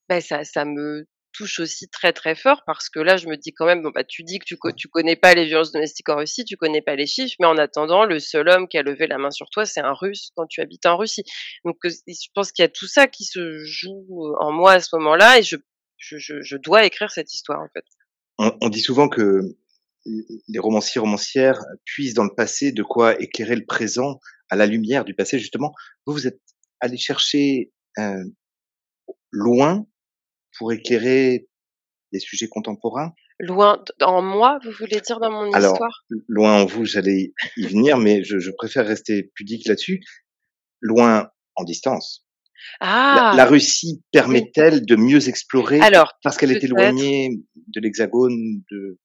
ben, 0.08 0.20
ça, 0.20 0.44
ça 0.44 0.64
me 0.64 1.06
touche 1.32 1.60
aussi 1.60 1.88
très 1.88 2.12
très 2.12 2.34
fort 2.34 2.62
parce 2.66 2.88
que 2.88 2.98
là, 2.98 3.16
je 3.16 3.28
me 3.28 3.36
dis 3.36 3.52
quand 3.52 3.66
même, 3.66 3.82
bon 3.82 3.90
bah 3.90 4.04
tu 4.04 4.24
dis 4.24 4.38
que 4.38 4.44
tu, 4.44 4.56
tu 4.76 4.88
connais 4.88 5.16
pas 5.16 5.34
les 5.34 5.44
violences 5.44 5.70
domestiques 5.72 6.08
en 6.08 6.16
Russie, 6.16 6.44
tu 6.44 6.56
connais 6.56 6.82
pas 6.82 6.96
les 6.96 7.06
chiffres, 7.06 7.36
mais 7.38 7.46
en 7.46 7.56
attendant, 7.58 8.04
le 8.04 8.18
seul 8.18 8.48
homme 8.48 8.68
qui 8.68 8.78
a 8.78 8.82
levé 8.82 9.06
la 9.06 9.18
main 9.18 9.30
sur 9.30 9.48
toi, 9.50 9.64
c'est 9.64 9.80
un 9.80 9.92
Russe 9.92 10.30
quand 10.36 10.46
tu 10.46 10.60
habites 10.60 10.86
en 10.86 10.96
Russie. 10.96 11.24
Donc 11.64 11.76
je 11.84 12.28
pense 12.34 12.50
qu'il 12.50 12.62
y 12.62 12.66
a 12.66 12.68
tout 12.68 12.88
ça 12.88 13.06
qui 13.06 13.24
se 13.24 13.64
joue 13.64 14.34
en 14.40 14.52
moi 14.52 14.72
à 14.72 14.80
ce 14.80 14.96
moment-là 14.96 15.38
et 15.38 15.42
je, 15.42 15.56
je, 15.98 16.18
je, 16.18 16.56
dois 16.56 16.84
écrire 16.84 17.10
cette 17.10 17.32
histoire 17.32 17.60
en 17.60 17.68
fait. 17.72 17.84
On, 18.38 18.68
dit 18.68 18.80
souvent 18.80 19.08
que 19.08 19.56
les 20.04 20.58
romanciers 20.58 21.00
romancières 21.00 21.60
puissent 21.84 22.14
dans 22.14 22.24
le 22.24 22.34
passé 22.34 22.70
de 22.70 22.82
quoi 22.84 23.20
éclairer 23.20 23.56
le 23.56 23.66
présent 23.66 24.20
à 24.48 24.56
la 24.56 24.66
lumière 24.66 25.04
du 25.04 25.14
passé 25.14 25.38
justement. 25.38 25.74
Vous 26.06 26.12
vous 26.12 26.26
êtes 26.26 26.40
allé 26.80 26.96
chercher 26.96 27.72
euh, 27.98 28.24
loin 29.30 29.86
pour 30.56 30.72
éclairer 30.72 31.48
des 32.12 32.20
sujets 32.20 32.48
contemporains? 32.48 33.12
Loin 33.40 33.84
en 34.02 34.22
moi, 34.22 34.58
vous 34.64 34.72
voulez 34.72 35.00
dire 35.00 35.20
dans 35.20 35.30
mon 35.30 35.52
Alors, 35.52 35.72
histoire? 35.72 36.04
loin 36.26 36.62
en 36.62 36.66
vous, 36.66 36.84
j'allais 36.84 37.32
y 37.56 37.66
venir, 37.66 37.98
mais 37.98 38.24
je, 38.24 38.38
je, 38.38 38.50
préfère 38.50 38.86
rester 38.86 39.30
pudique 39.34 39.66
là-dessus. 39.66 40.00
Loin 40.80 41.30
en 41.54 41.64
distance. 41.64 42.27
Ah 42.80 43.34
la, 43.36 43.44
Russie 43.44 44.02
permet-elle 44.12 44.84
de 44.84 44.96
mieux 44.96 45.28
explorer 45.28 45.80
Alors, 45.80 46.14
parce 46.22 46.36
qu'elle 46.36 46.52
est 46.52 46.64
éloignée 46.64 47.40
de 47.68 47.80
l'Hexagone, 47.80 48.62
de, 48.70 48.98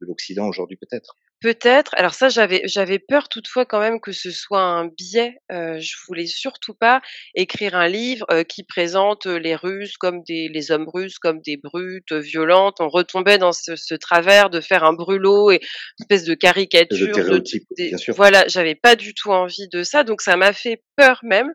de 0.00 0.06
l'Occident 0.06 0.46
aujourd'hui 0.46 0.76
peut-être? 0.76 1.16
Peut-être. 1.44 1.94
Alors 1.98 2.14
ça, 2.14 2.30
j'avais 2.30 2.62
j'avais 2.64 2.98
peur 2.98 3.28
toutefois 3.28 3.66
quand 3.66 3.78
même 3.78 4.00
que 4.00 4.12
ce 4.12 4.30
soit 4.30 4.62
un 4.62 4.86
biais. 4.86 5.36
Euh, 5.52 5.78
je 5.78 5.94
voulais 6.06 6.24
surtout 6.24 6.72
pas 6.72 7.02
écrire 7.34 7.74
un 7.74 7.86
livre 7.86 8.24
euh, 8.30 8.44
qui 8.44 8.62
présente 8.62 9.26
les 9.26 9.54
Russes 9.54 9.98
comme 9.98 10.22
des 10.22 10.48
les 10.48 10.70
hommes 10.70 10.88
russes 10.88 11.18
comme 11.18 11.42
des 11.42 11.58
brutes 11.58 12.14
violentes. 12.14 12.80
On 12.80 12.88
retombait 12.88 13.36
dans 13.36 13.52
ce, 13.52 13.76
ce 13.76 13.94
travers 13.94 14.48
de 14.48 14.62
faire 14.62 14.84
un 14.84 14.94
brûlot 14.94 15.50
et 15.50 15.56
une 15.56 16.04
espèce 16.04 16.24
de 16.24 16.32
caricature. 16.32 17.14
De, 17.14 17.42
bien 17.76 17.98
sûr. 17.98 18.14
Voilà, 18.14 18.48
j'avais 18.48 18.74
pas 18.74 18.96
du 18.96 19.12
tout 19.12 19.30
envie 19.30 19.68
de 19.68 19.82
ça, 19.82 20.02
donc 20.02 20.22
ça 20.22 20.38
m'a 20.38 20.54
fait 20.54 20.82
peur 20.96 21.20
même. 21.24 21.52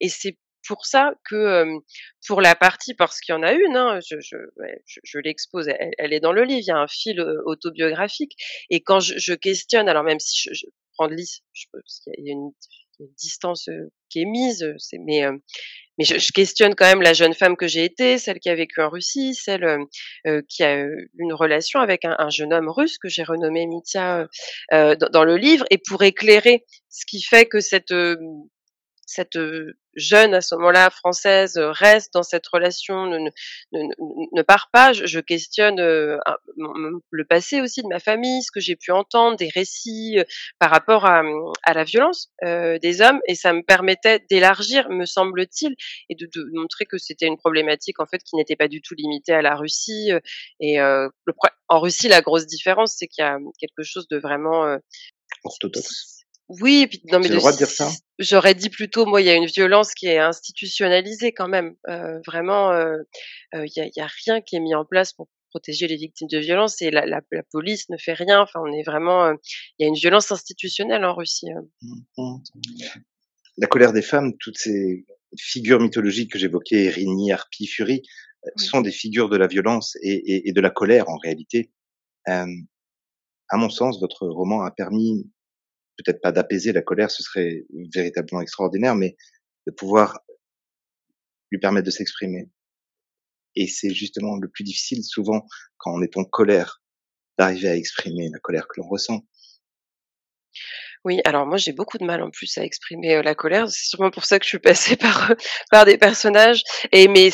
Et 0.00 0.08
c'est 0.08 0.36
pour 0.66 0.86
ça 0.86 1.14
que 1.28 1.66
pour 2.26 2.40
la 2.40 2.54
partie, 2.54 2.94
parce 2.94 3.20
qu'il 3.20 3.34
y 3.34 3.38
en 3.38 3.42
a 3.42 3.52
une, 3.52 3.76
hein, 3.76 3.98
je, 4.08 4.16
je, 4.20 4.36
je, 5.04 5.18
l'expose, 5.18 5.68
elle, 5.98 6.12
est 6.12 6.20
dans 6.20 6.32
le 6.32 6.44
livre, 6.44 6.60
il 6.60 6.66
y 6.66 6.70
a 6.70 6.78
un 6.78 6.88
fil 6.88 7.20
autobiographique, 7.44 8.32
et 8.70 8.80
quand 8.80 9.00
je, 9.00 9.34
questionne, 9.34 9.88
alors 9.88 10.04
même 10.04 10.20
si 10.20 10.48
je, 10.52 10.66
prends 10.94 11.08
de 11.08 11.14
liste, 11.14 11.42
il 12.18 12.26
y 12.26 12.30
a 12.30 12.32
une, 12.32 12.52
distance 13.18 13.68
qui 14.10 14.22
est 14.22 14.26
mise, 14.26 14.64
mais 15.04 15.24
mais 15.98 16.04
je, 16.04 16.32
questionne 16.32 16.76
quand 16.76 16.86
même 16.86 17.02
la 17.02 17.14
jeune 17.14 17.34
femme 17.34 17.56
que 17.56 17.66
j'ai 17.66 17.84
été, 17.84 18.16
celle 18.16 18.38
qui 18.38 18.48
a 18.48 18.54
vécu 18.54 18.80
en 18.80 18.88
Russie, 18.88 19.34
celle 19.34 19.66
qui 20.48 20.62
a 20.62 20.78
eu 20.78 21.10
une 21.18 21.32
relation 21.32 21.80
avec 21.80 22.04
un, 22.04 22.30
jeune 22.30 22.52
homme 22.52 22.68
russe 22.68 22.98
que 22.98 23.08
j'ai 23.08 23.24
renommé 23.24 23.66
Mitya 23.66 24.28
dans, 24.70 25.10
dans, 25.12 25.24
le 25.24 25.36
livre, 25.36 25.64
et 25.70 25.78
pour 25.78 26.04
éclairer 26.04 26.64
ce 26.90 27.04
qui 27.06 27.22
fait 27.22 27.46
que 27.46 27.58
cette 27.58 27.92
cette 29.12 29.38
jeune 29.94 30.32
à 30.32 30.40
ce 30.40 30.54
moment-là 30.54 30.88
française 30.88 31.58
reste 31.58 32.14
dans 32.14 32.22
cette 32.22 32.46
relation, 32.46 33.06
ne, 33.06 33.18
ne, 33.72 33.80
ne, 34.32 34.42
part 34.42 34.70
pas. 34.72 34.92
Je, 34.92 35.20
questionne 35.20 35.76
le 35.78 37.24
passé 37.24 37.60
aussi 37.60 37.82
de 37.82 37.88
ma 37.88 38.00
famille, 38.00 38.42
ce 38.42 38.50
que 38.50 38.60
j'ai 38.60 38.76
pu 38.76 38.90
entendre, 38.90 39.36
des 39.36 39.50
récits 39.50 40.16
par 40.58 40.70
rapport 40.70 41.04
à, 41.04 41.22
à 41.62 41.74
la 41.74 41.84
violence 41.84 42.32
des 42.42 43.00
hommes, 43.02 43.20
et 43.28 43.34
ça 43.34 43.52
me 43.52 43.62
permettait 43.62 44.24
d'élargir, 44.30 44.88
me 44.88 45.04
semble-t-il, 45.04 45.74
et 46.08 46.14
de, 46.14 46.26
de, 46.34 46.50
montrer 46.54 46.86
que 46.86 46.98
c'était 46.98 47.26
une 47.26 47.36
problématique 47.36 48.00
en 48.00 48.06
fait 48.06 48.22
qui 48.22 48.36
n'était 48.36 48.56
pas 48.56 48.68
du 48.68 48.80
tout 48.80 48.94
limitée 48.94 49.34
à 49.34 49.42
la 49.42 49.56
Russie. 49.56 50.10
Et 50.60 50.78
le, 50.78 51.10
en 51.68 51.80
Russie, 51.80 52.08
la 52.08 52.22
grosse 52.22 52.46
différence, 52.46 52.96
c'est 52.96 53.08
qu'il 53.08 53.22
y 53.22 53.26
a 53.26 53.38
quelque 53.58 53.82
chose 53.82 54.08
de 54.08 54.18
vraiment 54.18 54.78
orthodoxe 55.44 56.21
oui, 56.60 56.86
puis 56.86 57.00
non 57.10 57.18
mais 57.18 57.28
le 57.28 57.36
droit 57.36 57.52
de 57.52 57.56
dire 57.56 57.70
ça 57.70 57.90
J'aurais 58.18 58.54
dit 58.54 58.68
plutôt, 58.68 59.06
moi, 59.06 59.22
il 59.22 59.26
y 59.26 59.30
a 59.30 59.34
une 59.34 59.46
violence 59.46 59.94
qui 59.94 60.06
est 60.06 60.18
institutionnalisée 60.18 61.32
quand 61.32 61.48
même. 61.48 61.74
Euh, 61.88 62.20
vraiment, 62.26 62.70
euh, 62.72 62.98
euh, 63.54 63.66
il 63.66 63.90
y, 63.96 64.00
a, 64.00 64.08
rien 64.24 64.40
qui 64.40 64.56
est 64.56 64.60
mis 64.60 64.74
en 64.74 64.84
place 64.84 65.12
pour 65.12 65.28
protéger 65.50 65.88
les 65.88 65.96
victimes 65.96 66.28
de 66.28 66.38
violence 66.38 66.82
et 66.82 66.90
la, 66.90 67.20
police 67.50 67.88
ne 67.88 67.96
fait 67.96 68.12
rien. 68.12 68.40
Enfin, 68.40 68.60
on 68.62 68.72
est 68.72 68.82
vraiment, 68.82 69.32
il 69.78 69.82
y 69.82 69.84
a 69.84 69.88
une 69.88 69.94
violence 69.94 70.30
institutionnelle 70.30 71.04
en 71.04 71.14
Russie. 71.14 71.48
Mmh, 71.80 71.94
mmh. 72.18 72.42
La 73.58 73.66
colère 73.66 73.92
des 73.92 74.02
femmes, 74.02 74.36
toutes 74.38 74.58
ces 74.58 75.06
figures 75.38 75.80
mythologiques 75.80 76.32
que 76.32 76.38
j'évoquais, 76.38 76.90
Rini, 76.90 77.32
Harpie, 77.32 77.66
Furie, 77.66 78.02
sont 78.56 78.82
des 78.82 78.92
figures 78.92 79.28
de 79.28 79.36
la 79.36 79.46
violence 79.46 79.96
et, 80.02 80.48
et 80.48 80.52
de 80.52 80.60
la 80.60 80.70
colère 80.70 81.08
en 81.08 81.16
réalité. 81.16 81.70
à 82.26 82.46
mon 83.54 83.70
sens, 83.70 84.00
votre 84.00 84.26
roman 84.26 84.62
a 84.62 84.70
permis 84.70 85.30
peut-être 85.96 86.20
pas 86.20 86.32
d'apaiser 86.32 86.72
la 86.72 86.82
colère, 86.82 87.10
ce 87.10 87.22
serait 87.22 87.66
véritablement 87.94 88.40
extraordinaire, 88.40 88.94
mais 88.94 89.16
de 89.66 89.72
pouvoir 89.72 90.20
lui 91.50 91.58
permettre 91.58 91.86
de 91.86 91.90
s'exprimer. 91.90 92.48
Et 93.54 93.66
c'est 93.66 93.90
justement 93.92 94.36
le 94.36 94.48
plus 94.48 94.64
difficile 94.64 95.04
souvent 95.04 95.46
quand 95.76 95.92
on 95.94 96.02
est 96.02 96.16
en 96.16 96.24
colère 96.24 96.82
d'arriver 97.38 97.68
à 97.68 97.76
exprimer 97.76 98.28
la 98.32 98.38
colère 98.38 98.66
que 98.66 98.80
l'on 98.80 98.88
ressent. 98.88 99.26
Oui, 101.04 101.20
alors 101.24 101.46
moi 101.46 101.56
j'ai 101.56 101.72
beaucoup 101.72 101.98
de 101.98 102.04
mal 102.04 102.22
en 102.22 102.30
plus 102.30 102.56
à 102.58 102.64
exprimer 102.64 103.16
euh, 103.16 103.22
la 103.22 103.34
colère. 103.34 103.68
C'est 103.68 103.88
sûrement 103.88 104.10
pour 104.10 104.24
ça 104.24 104.38
que 104.38 104.44
je 104.44 104.50
suis 104.50 104.58
passée 104.58 104.96
par 104.96 105.34
par 105.70 105.84
des 105.84 105.98
personnages. 105.98 106.62
Et 106.92 107.08
mais 107.08 107.30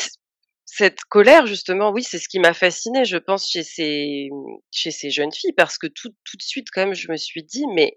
cette 0.65 1.01
colère 1.09 1.45
justement, 1.45 1.91
oui, 1.91 2.03
c'est 2.03 2.19
ce 2.19 2.27
qui 2.29 2.39
m'a 2.39 2.53
fascinée, 2.53 3.05
je 3.05 3.17
pense, 3.17 3.49
chez 3.49 3.63
ces 3.63 4.29
chez 4.71 4.91
ces 4.91 5.11
jeunes 5.11 5.31
filles, 5.31 5.53
parce 5.55 5.77
que 5.77 5.87
tout 5.87 6.09
tout 6.23 6.37
de 6.37 6.41
suite 6.41 6.67
quand 6.73 6.85
même, 6.85 6.95
je 6.95 7.11
me 7.11 7.17
suis 7.17 7.43
dit 7.43 7.65
mais 7.75 7.95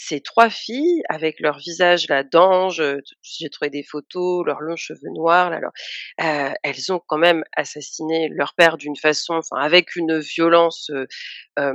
ces 0.00 0.20
trois 0.20 0.48
filles, 0.48 1.02
avec 1.08 1.40
leur 1.40 1.58
visage 1.58 2.06
là 2.08 2.22
d'ange, 2.22 2.80
j'ai 3.20 3.50
trouvé 3.50 3.68
des 3.68 3.82
photos, 3.82 4.46
leurs 4.46 4.60
longs 4.60 4.76
cheveux 4.76 5.10
noirs, 5.12 5.50
là, 5.50 5.58
euh, 6.20 6.54
elles 6.62 6.92
ont 6.92 7.00
quand 7.04 7.18
même 7.18 7.42
assassiné 7.56 8.28
leur 8.30 8.54
père 8.54 8.76
d'une 8.76 8.94
façon, 8.94 9.34
enfin 9.34 9.56
avec 9.56 9.96
une 9.96 10.20
violence 10.20 10.90
euh, 10.90 11.74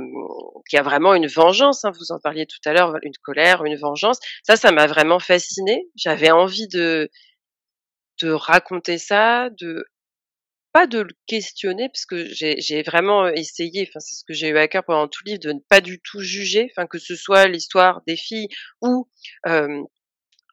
qui 0.70 0.78
a 0.78 0.82
vraiment 0.82 1.14
une 1.14 1.26
vengeance. 1.26 1.84
Hein, 1.84 1.92
vous 1.98 2.12
en 2.12 2.18
parliez 2.18 2.46
tout 2.46 2.66
à 2.66 2.72
l'heure, 2.72 2.96
une 3.02 3.12
colère, 3.22 3.62
une 3.66 3.76
vengeance. 3.76 4.18
Ça, 4.42 4.56
ça 4.56 4.72
m'a 4.72 4.86
vraiment 4.86 5.18
fascinée. 5.18 5.86
J'avais 5.94 6.30
envie 6.30 6.66
de 6.68 7.10
de 8.22 8.30
raconter 8.30 8.96
ça, 8.96 9.50
de 9.50 9.84
pas 10.74 10.88
de 10.88 10.98
le 10.98 11.14
questionner 11.26 11.88
parce 11.88 12.04
que 12.04 12.26
j'ai 12.34 12.82
vraiment 12.82 13.28
essayé, 13.28 13.86
enfin 13.88 14.00
c'est 14.00 14.16
ce 14.16 14.24
que 14.24 14.34
j'ai 14.34 14.48
eu 14.48 14.58
à 14.58 14.66
cœur 14.66 14.82
pendant 14.84 15.06
tout 15.06 15.22
le 15.24 15.30
livre, 15.30 15.40
de 15.40 15.52
ne 15.52 15.60
pas 15.60 15.80
du 15.80 16.00
tout 16.00 16.20
juger, 16.20 16.68
enfin 16.72 16.88
que 16.88 16.98
ce 16.98 17.14
soit 17.14 17.46
l'histoire 17.46 18.02
des 18.08 18.16
filles 18.16 18.48
ou 18.82 19.08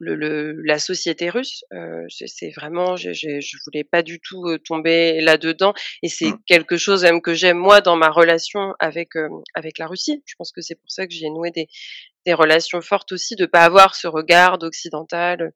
le, 0.02 0.52
la 0.64 0.78
société 0.78 1.30
russe. 1.30 1.64
Euh, 1.72 2.04
c'est 2.08 2.50
vraiment, 2.50 2.96
je, 2.96 3.12
je 3.12 3.56
voulais 3.64 3.84
pas 3.84 4.02
du 4.02 4.20
tout 4.20 4.58
tomber 4.58 5.20
là-dedans, 5.20 5.72
et 6.02 6.08
c'est 6.08 6.30
mmh. 6.30 6.38
quelque 6.46 6.76
chose 6.76 7.02
même 7.02 7.22
que 7.22 7.34
j'aime 7.34 7.58
moi 7.58 7.80
dans 7.80 7.96
ma 7.96 8.10
relation 8.10 8.74
avec 8.78 9.10
avec 9.54 9.78
la 9.78 9.86
Russie. 9.86 10.22
Je 10.26 10.34
pense 10.36 10.52
que 10.52 10.60
c'est 10.60 10.76
pour 10.76 10.90
ça 10.90 11.06
que 11.06 11.12
j'ai 11.12 11.30
noué 11.30 11.50
des 11.50 11.68
des 12.24 12.34
relations 12.34 12.80
fortes 12.80 13.10
aussi, 13.10 13.34
de 13.34 13.46
pas 13.46 13.64
avoir 13.64 13.96
ce 13.96 14.06
regard 14.06 14.58
occidental 14.62 15.52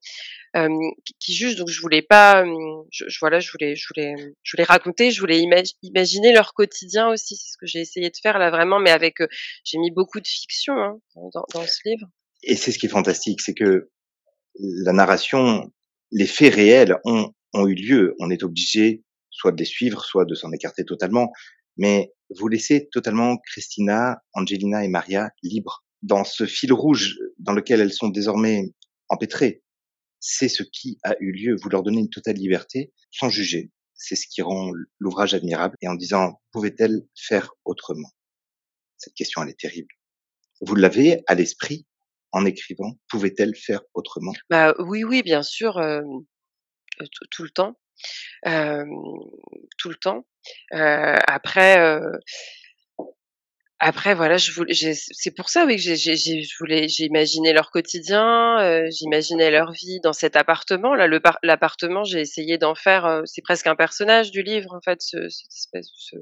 qui 1.21 1.35
juge. 1.35 1.55
Donc 1.57 1.69
je 1.69 1.81
voulais 1.81 2.03
pas, 2.03 2.45
je, 2.91 3.05
voilà, 3.21 3.39
je 3.41 3.51
voulais, 3.53 3.77
je 3.77 3.87
voulais, 3.89 4.15
je 4.43 4.57
voulais 4.57 4.65
raconter, 4.65 5.11
je 5.13 5.21
voulais 5.21 5.41
imaginer 5.83 6.33
leur 6.33 6.55
quotidien 6.55 7.09
aussi. 7.09 7.37
C'est 7.37 7.53
ce 7.53 7.57
que 7.57 7.67
j'ai 7.67 7.81
essayé 7.81 8.11
de 8.11 8.17
faire 8.21 8.39
là 8.39 8.51
vraiment, 8.51 8.81
mais 8.81 8.91
avec, 8.91 9.19
j'ai 9.65 9.79
mis 9.79 9.93
beaucoup 9.93 10.19
de 10.19 10.27
fiction 10.27 10.75
hein, 10.75 10.99
dans, 11.15 11.45
dans 11.55 11.63
ce 11.63 11.79
livre. 11.85 12.07
Et 12.43 12.57
c'est 12.57 12.73
ce 12.73 12.79
qui 12.79 12.87
est 12.87 12.91
fantastique, 12.91 13.41
c'est 13.43 13.55
que 13.55 13.91
la 14.59 14.93
narration, 14.93 15.73
les 16.11 16.27
faits 16.27 16.55
réels 16.55 16.97
ont, 17.05 17.33
ont 17.55 17.67
eu 17.67 17.75
lieu. 17.75 18.15
On 18.19 18.31
est 18.31 18.43
obligé 18.43 19.03
soit 19.31 19.53
de 19.53 19.59
les 19.59 19.65
suivre, 19.65 20.05
soit 20.05 20.25
de 20.25 20.35
s'en 20.35 20.53
écarter 20.53 20.85
totalement. 20.85 21.33
Mais 21.77 22.13
vous 22.35 22.49
laissez 22.49 22.89
totalement 22.91 23.37
Christina, 23.39 24.23
Angelina 24.33 24.85
et 24.85 24.89
Maria 24.89 25.31
libres 25.43 25.85
dans 26.03 26.25
ce 26.25 26.47
fil 26.47 26.73
rouge 26.73 27.19
dans 27.39 27.53
lequel 27.53 27.81
elles 27.81 27.93
sont 27.93 28.09
désormais 28.09 28.73
empêtrées 29.09 29.63
c'est 30.29 30.49
ce 30.49 30.63
qui 30.65 30.99
a 31.05 31.15
eu 31.21 31.33
lieu. 31.33 31.57
Vous 31.63 31.69
leur 31.69 31.83
donnez 31.83 32.01
une 32.01 32.11
totale 32.11 32.37
liberté 32.37 32.93
sans 33.11 33.29
juger. 33.29 33.71
C'est 33.95 34.17
ce 34.17 34.27
qui 34.27 34.43
rend 34.43 34.73
l'ouvrage 34.99 35.35
admirable. 35.35 35.77
Et 35.83 35.89
en 35.89 35.95
disant, 35.95 36.41
pouvait-elle 36.53 37.07
faire 37.15 37.53
autrement? 37.65 38.11
Cette 38.97 39.15
question, 39.15 39.43
elle 39.43 39.51
est 39.51 39.59
terrible. 39.59 39.89
Vous 40.61 40.75
l'avez 40.75 41.23
à 41.27 41.35
l'esprit 41.35 41.87
en 42.37 42.45
écrivant, 42.45 42.99
pouvait-elle 43.09 43.55
faire 43.57 43.81
autrement? 43.95 44.33
Bah 44.51 44.75
oui, 44.79 45.05
oui, 45.05 45.23
bien 45.23 45.43
sûr, 45.43 45.79
euh, 45.79 46.03
tout 47.31 47.43
le 47.43 47.49
temps, 47.49 47.79
euh, 48.47 48.85
tout 49.79 49.89
le 49.89 49.95
temps. 49.95 50.27
Euh, 50.75 51.17
après, 51.27 51.99
Après 53.79 54.15
voilà, 54.15 54.37
je 54.37 54.53
voulais 54.53 54.75
c'est 54.75 55.35
pour 55.35 55.49
ça 55.51 55.67
oui 55.67 55.77
que 55.77 55.83
j'ai 55.83 55.97
je 55.97 56.57
voulais 56.59 56.89
j'ai 56.89 57.05
imaginé 57.05 57.53
leur 57.53 57.71
quotidien, 57.71 58.59
heu, 58.61 58.91
j'imaginais 58.91 59.51
leur 59.51 59.73
vie 59.73 60.01
dans 60.03 60.15
cet 60.15 60.37
appartement. 60.37 60.95
Là, 60.95 61.09
l'appartement, 61.43 62.05
j'ai 62.05 62.21
essayé 62.21 62.57
d'en 62.59 62.75
faire, 62.75 63.23
c'est 63.27 63.43
presque 63.43 63.67
un 63.67 63.77
personnage 63.77 64.31
du 64.31 64.43
livre 64.43 64.75
en 64.75 64.81
fait, 64.83 65.01
ce 65.01 65.29
cette 65.29 65.53
espèce 65.53 65.89
ce 65.95 66.17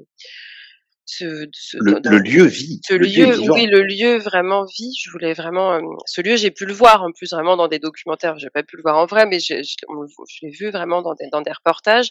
ce 1.05 1.47
ce 1.53 1.77
Le 1.81 1.99
le 2.03 2.17
lieu 2.19 2.45
vit, 2.45 2.81
ce 2.87 2.93
le 2.95 3.05
lieu 3.05 3.39
oui, 3.51 3.67
le 3.67 3.83
lieu 3.83 4.17
vraiment 4.17 4.65
vit. 4.65 4.93
Je 5.03 5.09
voulais 5.11 5.33
vraiment, 5.33 5.75
hem, 5.77 5.85
ce 6.05 6.21
lieu, 6.21 6.35
j'ai 6.35 6.51
pu 6.51 6.65
le 6.65 6.73
voir 6.73 7.03
en 7.03 7.11
plus 7.11 7.31
vraiment 7.31 7.57
dans 7.57 7.67
des 7.67 7.79
documentaires. 7.79 8.37
J'ai 8.39 8.49
pas 8.49 8.63
pu 8.63 8.77
le 8.77 8.81
voir 8.83 8.97
en 8.97 9.05
vrai, 9.05 9.25
mais 9.25 9.39
je 9.39 9.55
je 9.63 10.37
l'ai 10.45 10.49
vu 10.51 10.71
vraiment 10.71 11.01
dans 11.01 11.13
des 11.15 11.27
dans 11.31 11.41
des 11.41 11.51
reportages. 11.51 12.09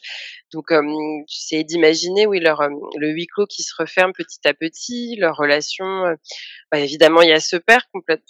Donc, 0.52 0.70
hem, 0.72 0.86
j'essayais 1.28 1.64
d'imaginer, 1.64 2.26
oui, 2.26 2.40
leur, 2.40 2.62
hem, 2.62 2.74
le 2.98 3.10
huis 3.10 3.26
clos 3.26 3.46
qui 3.46 3.62
se 3.62 3.74
referme 3.78 4.12
petit 4.12 4.46
à 4.46 4.54
petit, 4.54 5.16
leur 5.18 5.36
relation, 5.36 5.84
heu, 6.06 6.16
bah, 6.72 6.80
évidemment, 6.80 7.22
il 7.22 7.30
y 7.30 7.32
a 7.32 7.40
ce 7.40 7.56
père 7.56 7.88
complète 7.92 8.22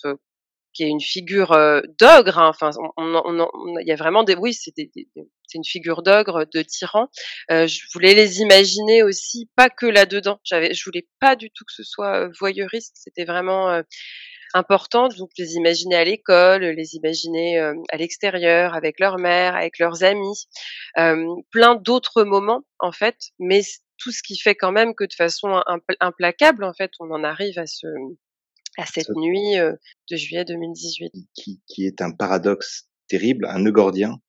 qui 0.75 0.85
est 0.85 0.89
une 0.89 1.01
figure, 1.01 1.53
heu, 1.53 1.83
d'ogre, 2.01 2.39
hein, 2.39 2.49
enfin 2.51 2.71
il 2.99 3.87
y 3.89 3.93
a 3.93 3.97
vraiment 3.97 4.25
des 4.25 4.35
oui, 4.37 4.55
c'est 4.55 4.73
une 5.55 5.65
figure 5.65 6.03
d'ogre, 6.03 6.47
de 6.53 6.63
tyran. 6.63 7.09
Heu, 7.53 7.67
je 7.69 7.81
voulais 7.95 8.15
les 8.15 8.41
imaginer 8.41 9.03
aussi, 9.05 9.49
pas 9.57 9.71
que 9.71 9.87
là-dedans. 9.87 10.41
J'avais 10.45 10.75
je 10.75 10.85
voulais 10.85 11.07
pas 11.21 11.37
du 11.37 11.51
tout 11.51 11.65
que 11.65 11.73
ce 11.75 11.85
soit, 11.85 12.27
heu, 12.27 12.33
voyeuriste, 12.41 12.95
c'était 12.97 13.25
vraiment, 13.25 13.71
heu, 13.73 13.85
important, 14.55 15.09
donc 15.09 15.31
les 15.39 15.55
imaginer 15.57 15.97
à 15.97 16.05
l'école, 16.05 16.63
les 16.65 16.97
imaginer, 16.97 17.55
hem, 17.57 17.83
à 17.93 17.97
l'extérieur, 17.99 18.75
avec 18.75 19.01
leur 19.01 19.19
mère, 19.19 19.57
avec 19.57 19.79
leurs 19.81 20.05
amis, 20.05 20.47
plein 21.53 21.75
d'autres 21.77 22.25
moments 22.25 22.63
en 22.81 22.93
fait, 22.93 23.17
mais 23.41 23.63
tout 23.99 24.13
ce 24.13 24.23
qui 24.25 24.39
fait 24.39 24.55
quand 24.57 24.73
même 24.73 24.95
que 24.95 25.05
de 25.05 25.13
façon 25.15 25.63
impl 25.67 25.97
implacable 26.01 26.65
en 26.65 26.73
fait, 26.75 26.91
on 27.01 27.11
en 27.13 27.25
arrive 27.25 27.59
à 27.59 27.67
ce 27.67 27.87
à 28.79 28.87
cette 28.87 29.07
Ce 29.07 29.13
nuit, 29.13 29.57
de 30.11 30.17
juillet 30.17 30.45
2018. 30.45 31.13
qui 31.35 31.61
qui 31.67 31.87
est 31.87 32.01
un 32.03 32.11
paradoxe 32.11 32.89
terrible, 33.09 33.47
un 33.47 33.61
nœud 33.61 33.73
gordien, 33.73 34.21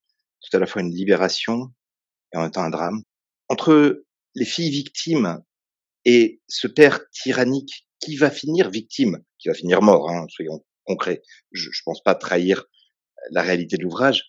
tout 0.41 0.55
à 0.55 0.59
la 0.59 0.65
fois 0.65 0.81
une 0.81 0.93
libération 0.93 1.71
et 2.33 2.37
en 2.37 2.41
même 2.41 2.51
temps 2.51 2.63
un 2.63 2.69
drame. 2.69 3.01
Entre 3.49 4.03
les 4.35 4.45
filles 4.45 4.69
victimes 4.69 5.41
et 6.03 6.41
ce 6.47 6.67
père 6.67 6.99
tyrannique 7.09 7.87
qui 7.99 8.15
va 8.15 8.29
finir 8.29 8.69
victime, 8.69 9.23
qui 9.39 9.47
va 9.47 9.53
finir 9.53 9.81
mort, 9.81 10.09
hein, 10.09 10.25
soyons 10.29 10.63
concrets. 10.85 11.21
Je 11.51 11.69
je 11.71 11.81
pense 11.83 12.01
pas 12.03 12.15
trahir 12.15 12.65
la 13.31 13.41
réalité 13.41 13.77
de 13.77 13.83
l'ouvrage. 13.83 14.23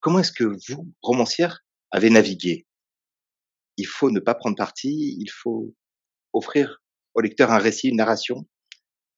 Comment 0.00 0.18
est-ce 0.18 0.32
que 0.32 0.44
vous, 0.44 0.92
romancière, 1.00 1.60
avez 1.90 2.10
navigué? 2.10 2.66
Il 3.76 3.86
faut 3.86 4.10
ne 4.10 4.20
pas 4.20 4.34
prendre 4.34 4.56
parti, 4.56 5.16
il 5.18 5.30
faut 5.30 5.74
offrir 6.32 6.82
au 7.14 7.20
lecteur 7.20 7.52
un 7.52 7.58
récit, 7.58 7.88
une 7.88 7.96
narration. 7.96 8.46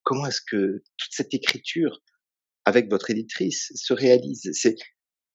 Comment 0.05 0.27
est-ce 0.27 0.40
que 0.40 0.83
toute 0.99 1.12
cette 1.12 1.35
écriture 1.35 2.01
avec 2.64 2.88
votre 2.88 3.11
éditrice 3.11 3.73
se 3.75 3.93
réalise? 3.93 4.51
C'est 4.53 4.77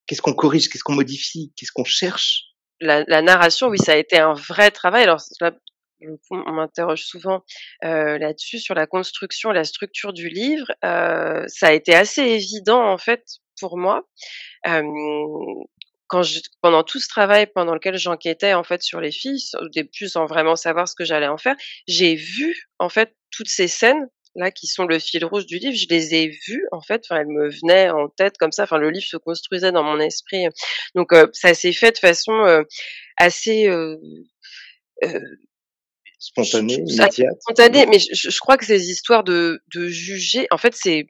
qu'est-ce 0.07 0.21
qu'on 0.21 0.33
corrige? 0.33 0.69
Qu'est-ce 0.69 0.83
qu'on 0.83 0.95
modifie? 0.95 1.51
Qu'est-ce 1.55 1.71
qu'on 1.71 1.83
cherche? 1.83 2.43
La 2.81 3.03
la 3.07 3.21
narration, 3.21 3.67
oui, 3.67 3.77
ça 3.77 3.93
a 3.93 3.97
été 3.97 4.17
un 4.19 4.33
vrai 4.33 4.71
travail. 4.71 5.03
Alors 5.03 5.21
là, 5.41 5.51
on 6.31 6.51
m'interroge 6.53 7.03
souvent, 7.03 7.43
heu, 7.83 8.17
là-dessus, 8.17 8.59
sur 8.59 8.73
la 8.73 8.87
construction, 8.87 9.51
la 9.51 9.65
structure 9.65 10.13
du 10.13 10.29
livre. 10.29 10.67
Heu, 10.83 11.43
ça 11.47 11.67
a 11.67 11.73
été 11.73 11.93
assez 11.93 12.21
évident 12.21 12.81
en 12.81 12.97
fait 12.97 13.23
pour 13.59 13.77
moi. 13.77 14.07
Hem, 14.65 14.85
quand 16.07 16.23
je 16.23 16.39
pendant 16.61 16.83
tout 16.83 16.99
ce 16.99 17.07
travail 17.07 17.47
pendant 17.53 17.73
lequel 17.75 17.97
j'enquêtais 17.97 18.53
en 18.53 18.63
fait 18.63 18.81
sur 18.81 18.99
les 19.01 19.11
filles, 19.11 19.41
au 19.59 19.69
début 19.69 20.09
sans 20.09 20.25
vraiment 20.25 20.55
savoir 20.55 20.87
ce 20.87 20.95
que 20.95 21.05
j'allais 21.05 21.27
en 21.27 21.37
faire, 21.37 21.55
j'ai 21.87 22.15
vu 22.15 22.55
en 22.79 22.89
fait 22.89 23.15
toutes 23.31 23.49
ces 23.49 23.67
scènes-là 24.39 24.51
qui 24.51 24.67
sont 24.67 24.85
le 24.85 24.99
fil 24.99 25.25
rouge 25.25 25.45
du 25.47 25.57
livre, 25.59 25.75
je 25.75 25.87
les 25.89 26.15
ai 26.15 26.29
vues 26.47 26.65
en 26.71 26.81
fait, 26.81 27.03
enfin 27.05 27.21
elles 27.21 27.27
me 27.27 27.49
venaient 27.49 27.89
en 27.91 28.09
tête 28.09 28.37
comme 28.39 28.51
ça, 28.53 28.63
enfin 28.63 28.77
le 28.79 28.89
livre 28.91 29.05
se 29.07 29.17
construisait 29.17 29.71
dans 29.73 29.83
mon 29.83 29.99
esprit, 29.99 30.45
donc 30.95 31.13
heu, 31.13 31.29
ça 31.33 31.53
s'est 31.55 31.73
fait 31.73 31.91
de 31.93 31.99
façon, 31.99 32.33
heu, 32.47 32.65
assez, 33.17 33.67
heu, 33.69 33.97
j 35.03 35.09
Spontanée, 36.19 36.83
j 36.87 36.95
ça 36.95 37.07
immédiate? 37.07 37.41
spontané, 37.41 37.85
mais 37.87 37.99
je 37.99 38.09
je 38.13 38.29
je 38.31 38.39
crois 38.39 38.57
que 38.57 38.65
ces 38.65 38.89
histoires 38.91 39.23
de 39.23 39.61
de 39.75 39.87
juger, 39.89 40.47
en 40.51 40.57
fait, 40.57 40.75
c'est 40.75 41.07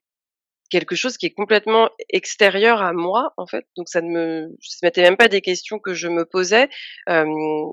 quelque 0.71 0.95
chose 0.95 1.17
qui 1.17 1.27
est 1.27 1.31
complètement 1.31 1.89
extérieur 2.09 2.81
à 2.83 2.93
moi, 2.93 3.33
en 3.37 3.47
fait, 3.47 3.65
donc 3.77 3.89
ça 3.89 4.01
ne 4.01 4.09
me 4.11 4.49
c'était 4.61 5.01
même 5.03 5.17
pas 5.17 5.27
des 5.29 5.41
questions 5.41 5.79
que 5.79 5.93
je 5.95 6.07
me 6.09 6.25
posais. 6.25 6.69
Hem, 7.07 7.29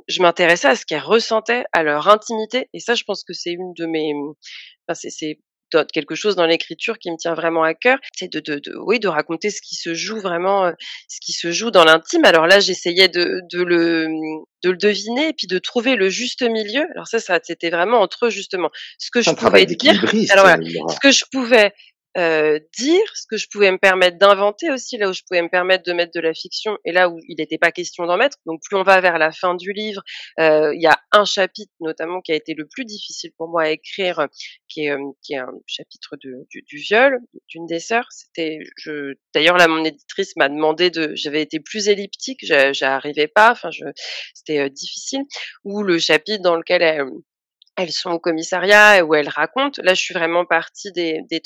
je 0.08 0.22
m'intéressais 0.22 0.68
à 0.68 0.76
ce 0.76 0.86
qu'elles 0.86 1.00
ressentaient, 1.02 1.64
à 1.72 1.82
leur 1.84 2.08
intimité. 2.08 2.68
Et 2.74 2.80
ça, 2.80 2.94
je 2.94 3.04
pense 3.04 3.24
que 3.24 3.34
c'est 3.34 3.52
une 3.52 3.74
de 3.74 3.86
mes, 3.86 4.14
enfin 4.88 4.94
c'est 5.10 5.38
quelque 5.92 6.14
chose 6.14 6.36
dans 6.36 6.46
l'écriture 6.46 6.98
qui 6.98 7.10
me 7.10 7.16
tient 7.16 7.34
vraiment 7.34 7.62
à 7.62 7.74
cœur, 7.74 7.98
c'est 8.16 8.32
de 8.32 8.40
de 8.40 8.58
de 8.58 8.76
oui, 8.76 9.00
de 9.00 9.08
raconter 9.08 9.50
ce 9.50 9.60
qui 9.60 9.76
se 9.76 9.94
joue 9.94 10.20
vraiment, 10.20 10.66
heu, 10.66 10.74
ce 11.08 11.18
qui 11.20 11.32
se 11.32 11.52
joue 11.52 11.70
dans 11.70 11.84
l'intime. 11.84 12.24
Alors 12.24 12.46
là, 12.46 12.60
j'essayais 12.60 13.08
de 13.08 13.40
de 13.50 13.62
le, 13.62 14.08
de 14.62 14.70
le 14.70 14.76
deviner 14.76 15.28
et 15.28 15.32
puis 15.32 15.46
de 15.46 15.58
trouver 15.58 15.96
le 15.96 16.08
juste 16.08 16.42
milieu. 16.42 16.86
Alors 16.94 17.08
ça 17.08 17.18
ça 17.18 17.40
c'était 17.42 17.70
vraiment 17.70 18.00
entre 18.00 18.28
justement 18.30 18.70
ce 18.98 19.10
que 19.10 19.22
je 19.22 19.30
pouvais 19.30 19.66
dire 19.66 20.04
alors 20.30 20.46
voilà, 20.46 20.58
ce 20.88 21.00
que 21.00 21.10
je 21.10 21.24
pouvais, 21.30 21.72
heu, 22.16 22.60
dire, 22.78 23.02
ce 23.14 23.26
que 23.28 23.36
je 23.36 23.46
pouvais 23.50 23.70
me 23.70 23.78
permettre 23.78 24.18
d'inventer 24.18 24.70
aussi, 24.70 24.96
là 24.98 25.08
où 25.08 25.12
je 25.12 25.22
pouvais 25.28 25.42
me 25.42 25.48
permettre 25.48 25.84
de 25.84 25.92
mettre 25.92 26.12
de 26.14 26.20
la 26.20 26.34
fiction 26.34 26.78
et 26.84 26.92
là 26.92 27.08
où 27.10 27.18
il 27.28 27.40
était 27.40 27.58
pas 27.58 27.72
question 27.72 28.06
d'en 28.06 28.16
mettre. 28.16 28.38
Donc 28.46 28.60
plus 28.64 28.76
on 28.76 28.82
va 28.82 29.00
vers 29.00 29.18
la 29.18 29.32
fin 29.32 29.54
du 29.54 29.72
livre, 29.72 30.02
heu, 30.40 30.72
il 30.74 30.80
y 30.82 30.86
a 30.86 30.98
un 31.12 31.24
chapitre 31.24 31.72
notamment 31.80 32.20
qui 32.20 32.32
a 32.32 32.34
été 32.36 32.54
le 32.54 32.66
plus 32.66 32.84
difficile 32.84 33.32
pour 33.36 33.48
moi 33.48 33.62
à 33.64 33.68
écrire, 33.70 34.26
qui 34.68 34.82
est, 34.82 34.86
hem, 34.86 35.12
qui 35.22 35.34
est 35.34 35.38
un 35.38 35.52
chapitre 35.66 36.16
de 36.22 36.46
du 36.50 36.62
du 36.62 36.76
viol 36.78 37.18
d'une 37.48 37.66
des 37.66 37.80
sœurs. 37.80 38.06
C'était 38.10 38.58
je 38.78 39.14
d'ailleurs 39.34 39.56
là, 39.58 39.68
mon 39.68 39.84
éditrice 39.84 40.34
m'a 40.36 40.48
demandé 40.48 40.90
de 40.90 41.12
j'avais 41.14 41.42
été 41.42 41.60
plus 41.60 41.88
elliptique, 41.88 42.40
j'arrivais 42.72 43.28
pas, 43.28 43.52
enfin 43.52 43.70
je 43.70 43.84
c'était, 44.34 44.60
heu, 44.64 44.70
difficile. 44.70 45.22
Ou 45.64 45.82
le 45.82 45.98
chapitre 45.98 46.42
dans 46.42 46.56
lequel 46.56 46.82
elles, 46.82 47.00
hem, 47.00 47.10
elles 47.78 47.92
sont 47.92 48.10
au 48.12 48.18
commissariat 48.20 49.04
où 49.04 49.14
elles 49.14 49.28
racontent. 49.28 49.80
Là, 49.84 49.94
je 49.94 50.02
suis 50.02 50.14
vraiment 50.14 50.44
partie 50.46 50.92
des 50.92 51.20
des 51.30 51.40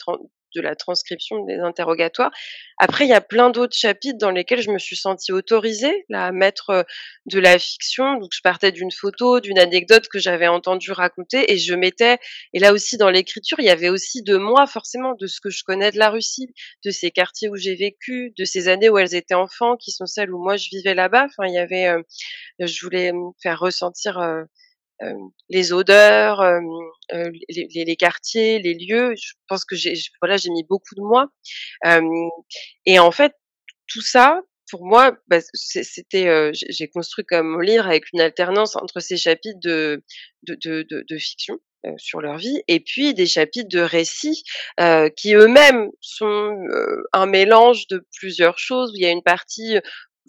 de 0.54 0.60
la 0.60 0.74
transcription 0.76 1.44
des 1.44 1.58
interrogatoires. 1.58 2.30
Après, 2.78 3.04
il 3.04 3.08
y 3.10 3.12
a 3.12 3.20
plein 3.20 3.50
d'autres 3.50 3.76
chapitres 3.76 4.18
dans 4.18 4.30
lesquels 4.30 4.62
je 4.62 4.70
me 4.70 4.78
suis 4.78 4.96
sentie 4.96 5.32
autorisée, 5.32 6.04
là, 6.08 6.26
à 6.26 6.32
mettre, 6.32 6.70
heu, 6.70 6.84
de 7.26 7.38
la 7.40 7.58
fiction. 7.58 8.14
Donc 8.18 8.30
je 8.32 8.40
partais 8.42 8.72
d'une 8.72 8.90
photo, 8.90 9.40
d'une 9.40 9.58
anecdote 9.58 10.08
que 10.08 10.18
j'avais 10.18 10.48
entendue 10.48 10.92
raconter 10.92 11.52
et 11.52 11.58
je 11.58 11.74
mettais 11.74 12.18
et 12.52 12.58
là 12.58 12.72
aussi 12.72 12.96
dans 12.96 13.10
l'écriture, 13.10 13.58
il 13.60 13.66
y 13.66 13.70
avait 13.70 13.88
aussi 13.88 14.22
de 14.22 14.36
moi 14.36 14.66
forcément, 14.66 15.14
de 15.20 15.26
ce 15.26 15.40
que 15.40 15.50
je 15.50 15.62
connais 15.64 15.90
de 15.92 15.98
la 15.98 16.10
Russie, 16.10 16.48
de 16.84 16.90
ces 16.90 17.10
quartiers 17.10 17.48
où 17.48 17.56
j'ai 17.56 17.74
vécu, 17.76 18.32
de 18.38 18.44
ces 18.44 18.68
années 18.68 18.88
où 18.88 18.98
elles 18.98 19.14
étaient 19.14 19.34
enfants, 19.34 19.76
qui 19.76 19.90
sont 19.92 20.06
celles 20.06 20.32
où 20.32 20.42
moi 20.42 20.56
je 20.56 20.68
vivais 20.70 20.94
là-bas. 20.94 21.26
Enfin, 21.26 21.48
il 21.48 21.54
y 21.54 21.58
avait, 21.58 21.88
heu, 21.88 22.04
je 22.60 22.80
voulais 22.84 23.12
faire 23.42 23.60
ressentir, 23.60 24.18
heu, 24.20 24.40
hem, 24.42 24.46
les 25.50 25.72
odeurs, 25.72 26.42
hem, 26.44 26.66
heu, 27.14 27.32
les 27.48 27.68
les 27.74 27.84
les 27.84 27.96
quartiers, 27.96 28.58
les 28.60 28.74
lieux. 28.74 29.14
Je 29.16 29.32
pense 29.48 29.64
que 29.64 29.76
j'ai 29.76 29.94
voilà, 30.22 30.36
j'ai 30.36 30.50
mis 30.50 30.64
beaucoup 30.64 30.94
de 30.96 31.02
moi. 31.02 31.28
Et 32.86 32.98
en 33.00 33.10
fait, 33.12 33.34
tout 33.88 34.02
ça, 34.02 34.42
pour 34.70 34.86
moi, 34.86 35.16
bah, 35.28 35.40
c'était, 35.54 36.28
heu, 36.28 36.52
j'ai 36.54 36.88
construit 36.88 37.24
comme 37.26 37.48
mon 37.48 37.60
livre 37.60 37.86
avec 37.86 38.04
une 38.12 38.20
alternance 38.22 38.76
entre 38.76 39.00
ces 39.00 39.16
chapitres 39.18 39.60
de 39.62 40.02
de 40.44 40.56
de 40.64 41.04
de 41.08 41.18
fiction, 41.18 41.58
sur 41.98 42.20
leur 42.20 42.36
vie 42.38 42.62
et 42.68 42.80
puis 42.80 43.14
des 43.14 43.26
chapitres 43.26 43.68
de 43.70 43.80
récits, 43.80 44.44
heu, 44.80 45.10
qui 45.16 45.34
eux-mêmes 45.34 45.90
sont, 46.00 46.56
un 47.14 47.26
mélange 47.26 47.86
de 47.88 48.04
plusieurs 48.18 48.58
choses, 48.58 48.92
il 48.94 49.02
y 49.02 49.06
a 49.06 49.10
une 49.10 49.22
partie, 49.22 49.78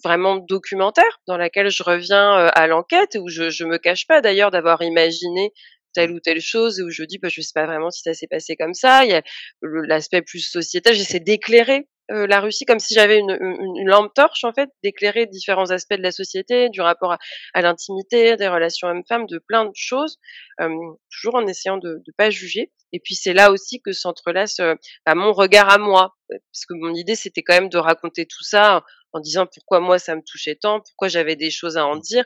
vraiment 0.04 0.38
documentaire, 0.38 1.20
dans 1.28 1.38
laquelle 1.38 1.70
je 1.70 1.84
reviens, 1.84 2.48
heu, 2.48 2.50
à 2.54 2.68
l'enquête, 2.68 3.18
où 3.20 3.28
je 3.30 3.50
je 3.50 3.66
me 3.66 3.78
cache 3.78 4.08
pas 4.08 4.22
d'ailleurs 4.22 4.52
d'avoir 4.52 4.82
imaginé 4.82 5.52
telle 5.94 6.12
Mmh. 6.12 6.16
ou 6.16 6.20
telle 6.22 6.42
chose 6.42 6.80
et 6.80 6.84
où 6.84 6.90
je 6.90 7.04
dis: 7.04 7.18
«Bah, 7.20 7.28
je 7.30 7.42
sais 7.42 7.52
pas 7.54 7.66
vraiment 7.66 7.90
si 7.92 8.02
ça 8.02 8.14
s'est 8.14 8.28
passé 8.28 8.56
comme 8.56 8.74
ça». 8.74 9.04
Il 9.06 9.12
y 9.12 9.14
a 9.16 9.22
l'aspect 9.62 10.22
plus 10.22 10.40
sociétal, 10.40 10.94
j'essaie 10.96 11.20
d'éclairer, 11.20 11.88
heu, 12.12 12.26
la 12.26 12.40
Russie 12.42 12.66
comme 12.66 12.80
si 12.80 12.94
j'avais 12.94 13.20
une 13.20 13.38
une 13.42 13.76
une 13.82 13.88
lampe 13.90 14.14
torche 14.14 14.44
en 14.44 14.54
fait, 14.54 14.70
d'éclairer 14.84 15.26
différents 15.28 15.72
aspects 15.72 15.96
de 15.96 16.02
la 16.04 16.12
société, 16.12 16.70
du 16.70 16.82
rapport 16.82 17.14
à 17.14 17.18
à 17.54 17.62
l'intimité, 17.62 18.36
des 18.38 18.48
relations 18.48 18.88
hommes-femmes, 18.88 19.26
de 19.28 19.40
plein 19.40 19.66
de 19.66 19.72
choses, 19.76 20.18
hem, 20.60 20.78
toujours 21.12 21.36
en 21.36 21.48
essayant 21.48 21.78
de 21.78 22.02
de 22.06 22.12
pas 22.18 22.30
juger 22.30 22.72
et 22.94 23.00
puis 23.00 23.16
c'est 23.16 23.34
là 23.34 23.52
aussi 23.52 23.82
que 23.82 23.94
s'entrelace, 23.94 24.60
heu, 24.60 24.76
bah, 25.06 25.16
mon 25.16 25.32
regard 25.34 25.70
à 25.70 25.78
moi, 25.78 26.14
parce 26.30 26.66
que 26.68 26.74
mon 26.74 26.94
idée, 26.94 27.16
c'était 27.16 27.42
quand 27.42 27.54
même 27.54 27.70
de 27.70 27.78
raconter 27.78 28.26
tout 28.26 28.44
ça 28.44 28.84
en 29.14 29.20
disant 29.20 29.46
pourquoi 29.46 29.80
moi 29.80 30.00
ça 30.00 30.16
me 30.16 30.22
touchait 30.22 30.56
tant, 30.56 30.80
pourquoi 30.82 31.08
j'avais 31.08 31.36
des 31.36 31.52
choses 31.52 31.78
à 31.78 31.86
en 31.86 31.96
dire. 31.98 32.24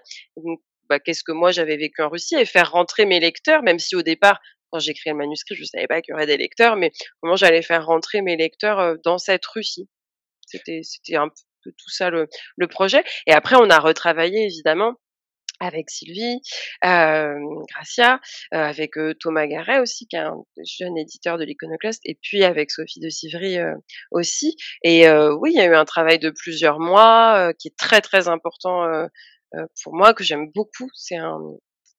Bah, 0.90 1.00
qu'est-ce 1.00 1.24
que 1.24 1.32
moi 1.32 1.52
j'avais 1.52 1.78
vécu 1.78 2.02
en 2.02 2.10
Russie? 2.10 2.36
Et 2.36 2.46
faire 2.46 2.72
rentrer 2.72 3.06
mes 3.06 3.20
lecteurs, 3.20 3.64
même 3.64 3.80
si 3.80 3.96
au 3.96 4.04
départ, 4.04 4.40
quand 4.72 4.80
j'ai 4.80 4.92
écrit 4.92 5.10
le 5.10 5.16
manuscrit, 5.16 5.56
je 5.56 5.64
savais 5.64 5.88
pas 5.88 6.02
qu'il 6.02 6.12
y 6.12 6.16
aurait 6.16 6.28
des 6.28 6.38
lecteurs, 6.38 6.76
mais 6.76 6.92
comment 7.22 7.36
j'allais 7.36 7.62
faire 7.62 7.86
rentrer 7.86 8.22
mes 8.22 8.38
lecteurs, 8.38 8.96
dans 9.04 9.18
cette 9.18 9.46
Russie? 9.46 9.90
C'était 10.46 10.82
c'était 10.84 11.16
un 11.16 11.30
peu 11.64 11.72
tout 11.72 11.90
ça 11.90 12.10
le 12.12 12.28
le 12.58 12.68
projet 12.68 13.04
et 13.26 13.34
après 13.34 13.56
on 13.56 13.70
a 13.72 13.80
retravaillé 13.80 14.46
évidemment 14.46 14.94
avec 15.60 15.90
Sylvie, 15.90 16.42
euh, 16.84 17.40
Gracia, 17.70 18.20
euh, 18.54 18.58
avec 18.58 18.92
Thomas 19.20 19.48
Garret 19.48 19.80
aussi, 19.80 20.08
qui 20.08 20.16
est 20.16 20.20
un 20.20 20.36
jeune 20.64 20.98
éditeur 20.98 21.38
de 21.38 21.44
l'Iconoclaste, 21.44 22.02
et 22.06 22.18
puis 22.22 22.44
avec 22.44 22.72
Sophie 22.72 23.00
de 23.00 23.10
Civry 23.10 23.58
euh, 23.58 23.76
aussi. 24.12 24.56
Et 24.84 25.10
oui, 25.10 25.52
il 25.54 25.58
y 25.58 25.62
a 25.62 25.66
eu 25.66 25.76
un 25.76 25.86
travail 25.86 26.20
de 26.20 26.30
plusieurs 26.30 26.80
mois 26.80 27.54
qui 27.60 27.70
est 27.70 27.78
très 27.78 28.02
très 28.02 28.28
important 28.28 29.08
pour 29.84 29.96
moi, 29.96 30.14
que 30.14 30.24
j'aime 30.24 30.52
beaucoup. 30.54 30.90
C'est 30.94 31.18
un 31.18 31.40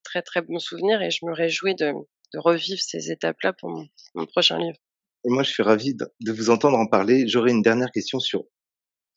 très 0.04 0.22
très 0.22 0.42
bon 0.42 0.58
souvenir 0.58 1.02
et 1.02 1.10
je 1.10 1.24
me 1.24 1.32
réjouis 1.32 1.74
de, 1.74 1.92
de 2.34 2.38
revivre 2.38 2.80
ces 2.80 3.10
étapes-là 3.10 3.52
pour 3.52 3.70
mon, 3.70 3.86
mon, 4.14 4.26
prochain 4.26 4.58
livre. 4.58 4.78
Et 5.24 5.30
moi, 5.30 5.42
je 5.42 5.50
suis 5.50 5.62
ravi 5.62 5.94
de, 5.94 6.06
de 6.20 6.32
vous 6.32 6.50
entendre 6.50 6.78
en 6.78 6.86
parler. 6.86 7.26
J'aurais 7.26 7.50
une 7.50 7.62
dernière 7.62 7.90
question 7.90 8.20
sur 8.20 8.44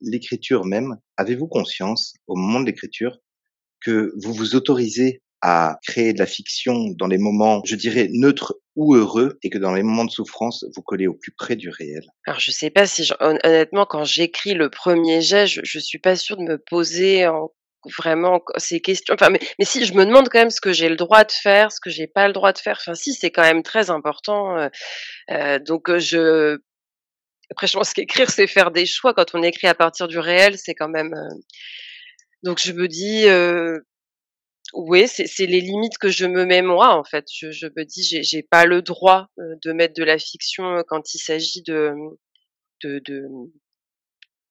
l'écriture 0.02 0.66
même. 0.66 0.98
Avez-vous 1.18 1.48
conscience, 1.48 2.14
au 2.28 2.36
moment 2.36 2.60
de 2.60 2.66
l'écriture, 2.66 3.20
que 3.82 4.14
vous 4.22 4.34
vous 4.34 4.56
autorisez 4.56 5.22
à 5.42 5.78
créer 5.88 6.14
de 6.14 6.20
la 6.20 6.26
fiction 6.26 6.90
dans 6.98 7.08
les 7.08 7.18
moments, 7.18 7.62
je 7.64 7.76
dirais, 7.76 8.10
neutres 8.12 8.56
ou 8.76 8.96
heureux, 8.96 9.40
et 9.42 9.50
que 9.50 9.58
dans 9.58 9.74
les 9.74 9.84
moments 9.84 10.06
de 10.06 10.12
souffrance, 10.12 10.66
vous 10.76 10.82
collez 10.82 11.08
au 11.08 11.14
plus 11.14 11.32
près 11.32 11.56
du 11.56 11.70
réel 11.70 12.04
Alors, 12.26 12.40
je 12.40 12.52
sais 12.52 12.70
pas 12.70 12.86
si, 12.86 13.10
honnêtement, 13.20 13.86
quand 13.86 14.04
j'écris 14.04 14.54
le 14.54 14.70
premier 14.70 15.22
jet, 15.22 15.48
je, 15.48 15.62
je 15.64 15.80
suis 15.80 16.00
pas 16.00 16.16
sûre 16.16 16.38
de 16.38 16.44
me 16.44 16.58
poser 16.58 17.28
en 17.28 17.52
vraiment 17.98 18.42
ces 18.58 18.82
questions. 18.82 19.14
Enfin, 19.14 19.30
mais, 19.30 19.40
mais 19.58 19.66
si 19.66 19.86
je 19.86 19.94
me 19.94 20.06
demande 20.06 20.28
quand 20.30 20.40
même 20.40 20.50
ce 20.50 20.62
que 20.62 20.74
j'ai 20.74 20.90
le 20.90 20.98
droit 20.98 21.24
de 21.24 21.32
faire, 21.32 21.72
ce 21.72 21.80
que 21.80 21.90
j'ai 21.90 22.08
pas 22.08 22.28
le 22.28 22.34
droit 22.34 22.52
de 22.52 22.58
faire. 22.58 22.78
Enfin, 22.82 22.96
si, 22.96 23.14
c'est 23.14 23.32
quand 23.32 23.44
même 23.44 23.64
très 23.64 23.90
important. 23.90 24.58
Euh, 24.58 24.68
euh, 25.32 25.60
donc, 25.60 25.96
je 25.98 26.60
après, 27.52 27.68
je 27.68 27.74
pense 27.74 27.94
qu'écrire, 27.94 28.30
c'est 28.30 28.48
faire 28.48 28.72
des 28.72 28.86
choix. 28.86 29.14
Quand 29.14 29.34
on 29.34 29.42
écrit 29.42 29.68
à 29.68 29.74
partir 29.74 30.08
du 30.08 30.20
réel, 30.20 30.58
c'est 30.58 30.76
quand 30.76 30.90
même. 30.90 31.14
Euh... 31.14 31.36
Donc, 32.44 32.60
je 32.60 32.72
me 32.72 32.88
dis, 32.88 33.28
euh... 33.28 33.80
oui, 34.74 35.08
c'est 35.08 35.46
les 35.46 35.62
limites 35.62 35.98
que 35.98 36.10
je 36.10 36.26
me 36.26 36.46
mets 36.46 36.62
moi, 36.62 36.96
en 36.98 37.04
fait. 37.04 37.26
Je, 37.34 37.52
je 37.52 37.68
me 37.68 37.84
dis, 37.84 38.04
j'ai 38.04 38.44
pas 38.44 38.66
le 38.66 38.82
droit 38.82 39.28
de 39.38 39.72
mettre 39.74 39.94
de 39.96 40.04
la 40.04 40.18
fiction 40.18 40.84
quand 40.88 41.14
il 41.14 41.20
s'agit 41.20 41.64
de, 41.64 41.94
de, 42.84 43.00
de 43.00 43.28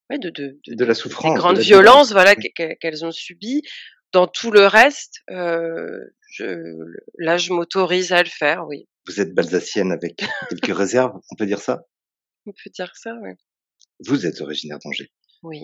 Ouais, 0.09 0.17
de, 0.17 0.29
de, 0.31 0.59
de, 0.65 0.73
de, 0.73 0.85
la 0.85 0.95
souffrance, 0.95 1.33
des 1.33 1.39
grandes 1.39 1.59
violences, 1.59 2.11
voilà, 2.11 2.35
qu'elles 2.35 3.05
ont 3.05 3.11
subies. 3.11 3.61
Dans 4.11 4.25
tout 4.25 4.49
le 4.49 4.65
reste, 4.65 5.19
euh, 5.29 5.99
je, 6.31 6.73
là, 7.19 7.37
je 7.37 7.53
m'autorise 7.53 8.11
à 8.11 8.23
le 8.23 8.29
faire, 8.29 8.65
oui. 8.67 8.87
Vous 9.05 9.21
êtes 9.21 9.35
balsacienne 9.35 9.91
avec 9.91 10.23
quelques 10.49 10.75
réserves, 10.75 11.19
on 11.31 11.35
peut 11.35 11.45
dire 11.45 11.59
ça? 11.59 11.83
On 12.47 12.51
peut 12.51 12.71
dire 12.71 12.91
ça, 12.95 13.13
oui. 13.21 13.33
Vous 13.99 14.25
êtes 14.25 14.41
originaire 14.41 14.79
d'Angers. 14.83 15.11
Oui. 15.43 15.61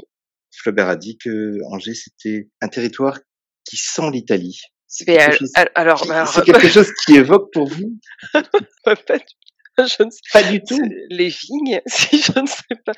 Flaubert 0.57 0.89
a 0.89 0.95
dit 0.95 1.17
que 1.17 1.57
Angers 1.71 1.95
c'était 1.95 2.49
un 2.61 2.67
territoire 2.67 3.19
qui 3.63 3.77
sent 3.77 4.11
l'Italie. 4.11 4.59
C'est 4.87 5.05
quelque, 5.05 5.37
chose... 5.37 5.51
alors, 5.75 6.09
alors, 6.09 6.43
quelque 6.43 6.69
chose 6.69 6.91
qui 7.05 7.15
évoque 7.15 7.51
pour 7.51 7.67
vous? 7.67 7.99
Je 9.77 10.03
ne 10.03 10.09
sais 10.09 10.19
pas 10.31 10.43
du 10.43 10.61
tout. 10.63 10.79
Les 11.09 11.27
vignes, 11.27 11.81
si 11.87 12.17
je 12.19 12.39
ne 12.39 12.47
sais 12.47 12.75
pas. 12.85 12.93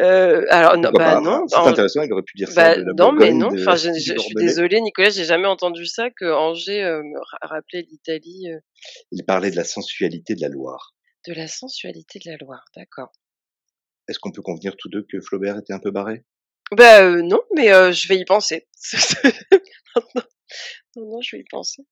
Euh, 0.00 0.46
alors 0.48 0.78
non, 0.78 0.90
bah, 0.90 1.20
non. 1.20 1.46
C'est 1.46 1.56
intéressant, 1.56 2.02
il 2.02 2.12
aurait 2.12 2.22
pu 2.22 2.38
dire 2.38 2.48
bah, 2.48 2.74
ça. 2.74 2.76
De 2.76 2.84
la 2.84 2.92
non, 2.94 3.12
mais 3.12 3.32
non. 3.32 3.48
De, 3.48 3.60
enfin, 3.60 3.76
je, 3.76 3.92
je, 3.92 4.14
je 4.14 4.18
suis 4.18 4.34
désolée, 4.34 4.80
Nicolas, 4.80 5.10
j'ai 5.10 5.24
jamais 5.24 5.46
entendu 5.46 5.84
ça 5.84 6.08
que 6.10 6.24
Angers 6.24 6.82
euh, 6.82 7.02
me 7.02 7.18
rappelait 7.42 7.82
l'Italie. 7.90 8.50
Euh... 8.50 8.58
Il 9.10 9.24
parlait 9.24 9.50
de 9.50 9.56
la 9.56 9.64
sensualité 9.64 10.34
de 10.34 10.40
la 10.40 10.48
Loire. 10.48 10.94
De 11.28 11.34
la 11.34 11.46
sensualité 11.46 12.18
de 12.24 12.30
la 12.30 12.38
Loire, 12.38 12.64
d'accord. 12.74 13.12
Est-ce 14.08 14.18
qu'on 14.18 14.32
peut 14.32 14.42
convenir 14.42 14.76
tous 14.78 14.88
deux 14.88 15.04
que 15.10 15.20
Flaubert 15.20 15.58
était 15.58 15.74
un 15.74 15.78
peu 15.78 15.90
barré? 15.90 16.24
Bah 16.72 17.02
euh, 17.02 17.22
non, 17.22 17.40
mais 17.54 17.72
euh, 17.72 17.92
je 17.92 18.08
vais 18.08 18.16
y 18.16 18.24
penser. 18.24 18.66
non, 20.96 21.06
non, 21.06 21.20
je 21.20 21.36
vais 21.36 21.40
y 21.42 21.44
penser. 21.50 21.82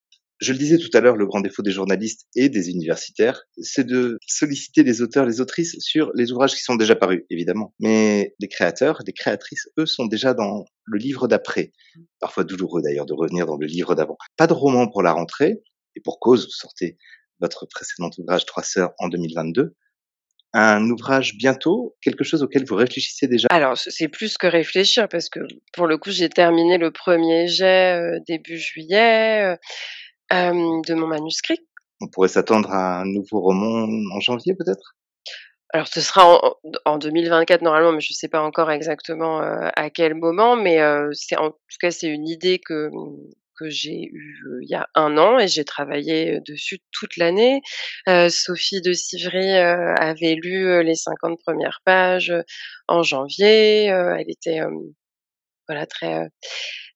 Je 0.41 0.53
le 0.53 0.59
disais 0.59 0.79
tout 0.79 0.91
à 0.93 1.01
l'heure, 1.01 1.17
le 1.17 1.27
grand 1.27 1.41
défaut 1.41 1.63
des 1.63 1.71
journalistes 1.71 2.27
et 2.35 2.49
des 2.49 2.69
universitaires, 2.69 3.45
c'est 3.61 3.87
de 3.87 4.19
solliciter 4.27 4.83
les 4.83 5.01
auteurs, 5.01 5.25
les 5.25 5.41
autrices 5.41 5.77
sur 5.79 6.11
les 6.15 6.33
ouvrages 6.33 6.55
qui 6.55 6.63
sont 6.63 6.75
déjà 6.75 6.97
parus, 6.97 7.23
évidemment. 7.31 7.75
Mais 7.79 8.35
les 8.41 8.49
créateurs, 8.49 9.03
les 9.07 9.13
créatrices, 9.13 9.69
eux, 9.79 9.87
sont 9.87 10.07
déjà 10.07 10.35
dans 10.35 10.65
le 10.85 10.99
livre 10.99 11.29
d'après. 11.29 11.73
Parfois 12.19 12.43
douloureux 12.43 12.83
d'ailleurs 12.83 13.07
de 13.07 13.13
revenir 13.13 13.47
dans 13.47 13.57
le 13.57 13.67
livre 13.67 13.95
d'avant. 13.95 14.19
Pas 14.37 14.49
de 14.49 14.53
roman 14.53 14.89
pour 14.89 15.03
la 15.05 15.13
rentrée, 15.13 15.63
et 15.95 16.01
pour 16.01 16.19
cause, 16.19 16.47
vous 16.47 16.51
sortez 16.51 16.99
votre 17.39 17.67
précédent 17.67 18.11
ouvrage 18.19 18.45
Trois 18.45 18.65
sœurs 18.65 18.95
en 18.99 19.09
2022 19.09 19.77
un 20.55 20.89
ouvrage 20.91 21.35
bientôt, 21.37 21.97
quelque 22.03 22.25
chose 22.25 22.43
auquel 22.43 22.65
vous 22.65 22.75
réfléchissez 22.75 23.27
déjà? 23.27 23.49
Alors, 23.51 23.77
c'est 23.77 24.09
plus 24.09 24.37
que 24.37 24.47
réfléchir, 24.47 25.09
parce 25.09 25.29
que 25.29 25.41
pour 25.73 25.87
le 25.87 25.97
coup, 25.97 26.11
j'ai 26.11 26.29
terminé 26.29 26.79
le 26.79 26.91
premier 26.91 27.49
jet 27.49 27.99
euh, 27.99 28.19
début 28.27 28.59
juillet. 28.59 29.45
Euh, 29.45 29.57
euh, 30.33 30.81
de 30.89 30.95
mon 30.95 31.09
manuscrit. 31.09 31.59
On 32.01 32.09
pourrait 32.09 32.29
s'attendre 32.29 32.71
à 32.73 33.01
un 33.01 33.05
nouveau 33.05 33.41
roman 33.41 33.87
en 34.15 34.21
janvier 34.21 34.55
peut-être? 34.55 34.97
Alors 35.75 35.89
ce 35.89 36.01
sera 36.01 36.27
en, 36.27 36.55
en, 36.87 36.97
2024 36.97 37.61
normalement, 37.61 37.93
mais 37.93 38.01
je 38.01 38.13
ne 38.13 38.17
sais 38.17 38.29
pas 38.29 38.41
encore 38.41 38.71
exactement 38.71 39.43
euh, 39.43 39.69
à 39.77 39.91
quel 39.91 40.15
moment. 40.15 40.57
Mais 40.57 40.79
c'est 41.13 41.37
en 41.37 41.51
tout 41.51 41.79
cas 41.81 41.91
c'est 41.91 42.09
une 42.09 42.27
idée 42.27 42.61
que 42.61 42.89
que 43.59 43.69
j'ai 43.69 44.09
eue 44.13 44.61
il 44.63 44.69
y 44.69 44.75
a 44.75 44.89
un 44.95 45.19
an 45.19 45.39
et 45.39 45.49
j'ai 45.49 45.65
travaillé 45.65 46.41
dessus 46.47 46.81
toute 46.93 47.17
l'année. 47.17 47.61
Sophie 48.29 48.81
de 48.81 48.93
Civry 48.93 49.51
avait 49.53 50.35
lu 50.35 50.83
les 50.83 50.95
50 50.95 51.39
premières 51.45 51.81
pages 51.85 52.33
en 52.89 53.03
janvier. 53.03 53.87
elle 53.87 54.31
était 54.31 54.61
voilà 55.69 55.87
très 55.87 56.29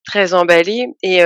très 0.07 0.35
emballée 0.35 0.87
et 1.03 1.23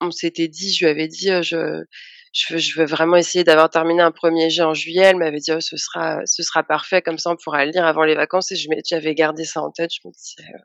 on 0.00 0.10
s'était 0.10 0.48
dit, 0.48 0.72
je 0.72 0.84
lui 0.84 0.90
avais 0.90 1.08
dit, 1.08 1.28
je, 1.42 1.84
je 2.32 2.54
veux, 2.54 2.58
je 2.58 2.78
veux 2.78 2.86
vraiment 2.86 3.16
essayer 3.16 3.44
d'avoir 3.44 3.70
terminé 3.70 4.02
un 4.02 4.10
premier 4.10 4.50
jet 4.50 4.62
en 4.62 4.74
juillet. 4.74 5.04
Elle 5.04 5.16
m'avait 5.16 5.38
dit, 5.38 5.52
oh, 5.52 5.60
ce 5.60 5.76
sera, 5.76 6.24
ce 6.26 6.42
sera 6.42 6.62
parfait, 6.62 7.02
comme 7.02 7.18
ça 7.18 7.30
on 7.30 7.36
pourra 7.36 7.64
le 7.64 7.72
lire 7.72 7.84
avant 7.84 8.04
les 8.04 8.14
vacances. 8.14 8.52
Et 8.52 8.56
je 8.56 8.68
j'avais 8.88 9.14
gardé 9.14 9.44
ça 9.44 9.62
en 9.62 9.70
tête. 9.70 9.90
Je 9.92 10.06
me 10.06 10.12
disais, 10.12 10.48
euh, 10.54 10.58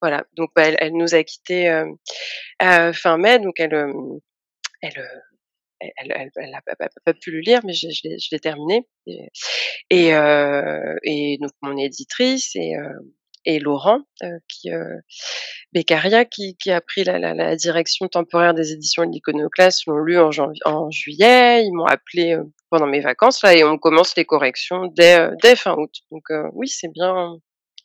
voilà. 0.00 0.24
Donc, 0.36 0.50
bah, 0.54 0.64
elle, 0.66 0.76
elle, 0.80 0.92
nous 0.92 1.14
a 1.14 1.22
quittés 1.24 1.68
euh, 1.68 1.86
euh, 2.62 2.92
fin 2.92 3.18
mai, 3.18 3.38
donc 3.38 3.58
elle, 3.58 3.74
elle, 4.82 5.08
elle, 5.80 6.12
elle, 6.14 6.30
elle 6.36 6.54
a 6.54 6.62
pas, 7.04 7.14
pu 7.14 7.30
le 7.30 7.40
lire, 7.40 7.60
mais 7.64 7.72
je, 7.72 7.88
je 7.90 8.28
l'ai 8.32 8.40
terminé. 8.40 8.86
Et, 9.06 9.28
et, 9.90 10.10
et, 11.04 11.38
donc 11.40 11.52
mon 11.62 11.76
éditrice 11.76 12.54
et 12.54 12.74
et 13.44 13.58
Laurent 13.58 14.00
euh, 14.22 14.38
qui 14.48 14.70
euh, 14.70 14.96
Beccaria 15.72 16.24
qui, 16.24 16.56
qui, 16.56 16.70
a 16.70 16.80
pris 16.80 17.04
la, 17.04 17.18
la, 17.18 17.34
la, 17.34 17.56
direction 17.56 18.08
temporaire 18.08 18.54
des 18.54 18.72
éditions 18.72 19.06
de 19.06 19.12
l'Iconoclaste 19.12 19.86
l'ont 19.86 19.98
lu 19.98 20.18
en, 20.18 20.30
en, 20.64 20.90
juillet. 20.90 21.64
Ils 21.64 21.72
m'ont 21.72 21.86
appelé 21.86 22.34
euh, 22.34 22.44
pendant 22.70 22.86
mes 22.86 23.00
vacances 23.00 23.42
là 23.42 23.54
et 23.54 23.64
on 23.64 23.78
commence 23.78 24.16
les 24.16 24.24
corrections 24.24 24.86
dès, 24.86 25.18
euh, 25.18 25.34
dès 25.42 25.56
fin 25.56 25.74
août. 25.76 25.92
Donc 26.10 26.24
euh, 26.30 26.48
oui, 26.52 26.68
c'est 26.68 26.92
bien. 26.92 27.36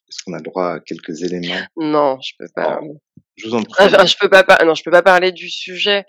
Est-ce 0.09 0.23
qu'on 0.23 0.33
a 0.33 0.41
droit 0.41 0.73
à 0.73 0.79
quelques 0.79 1.23
éléments? 1.23 1.61
Non, 1.77 2.19
je 2.21 2.33
peux 2.37 2.49
pas. 2.53 2.79
Oh, 2.81 2.97
je 3.35 3.47
vous 3.47 3.55
en 3.55 3.63
prie. 3.63 3.85
Ah, 3.93 4.05
je 4.05 4.15
peux 4.19 4.29
pas, 4.29 4.45
non, 4.63 4.75
je 4.75 4.83
peux 4.83 4.91
pas 4.91 5.01
parler 5.01 5.31
du 5.31 5.49
sujet. 5.49 6.05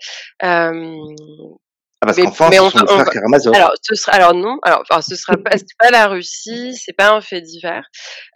Ah, 1.99 2.05
parce 2.05 2.17
qu'en 2.17 2.31
France, 2.31 2.51
mais 2.51 2.59
on, 2.59 2.67
on, 2.67 3.05
Karamazov. 3.05 3.55
Alors, 3.55 3.73
ce 3.81 3.95
sera, 3.95 4.11
alors 4.11 4.35
non, 4.35 4.59
alors, 4.61 4.83
enfin, 4.87 5.01
ce 5.01 5.15
sera 5.15 5.35
pas, 5.43 5.55
pas 5.79 5.89
la 5.89 6.07
Russie, 6.07 6.75
c'est 6.75 6.93
pas 6.93 7.11
un 7.11 7.21
fait 7.21 7.41
divers, 7.41 7.87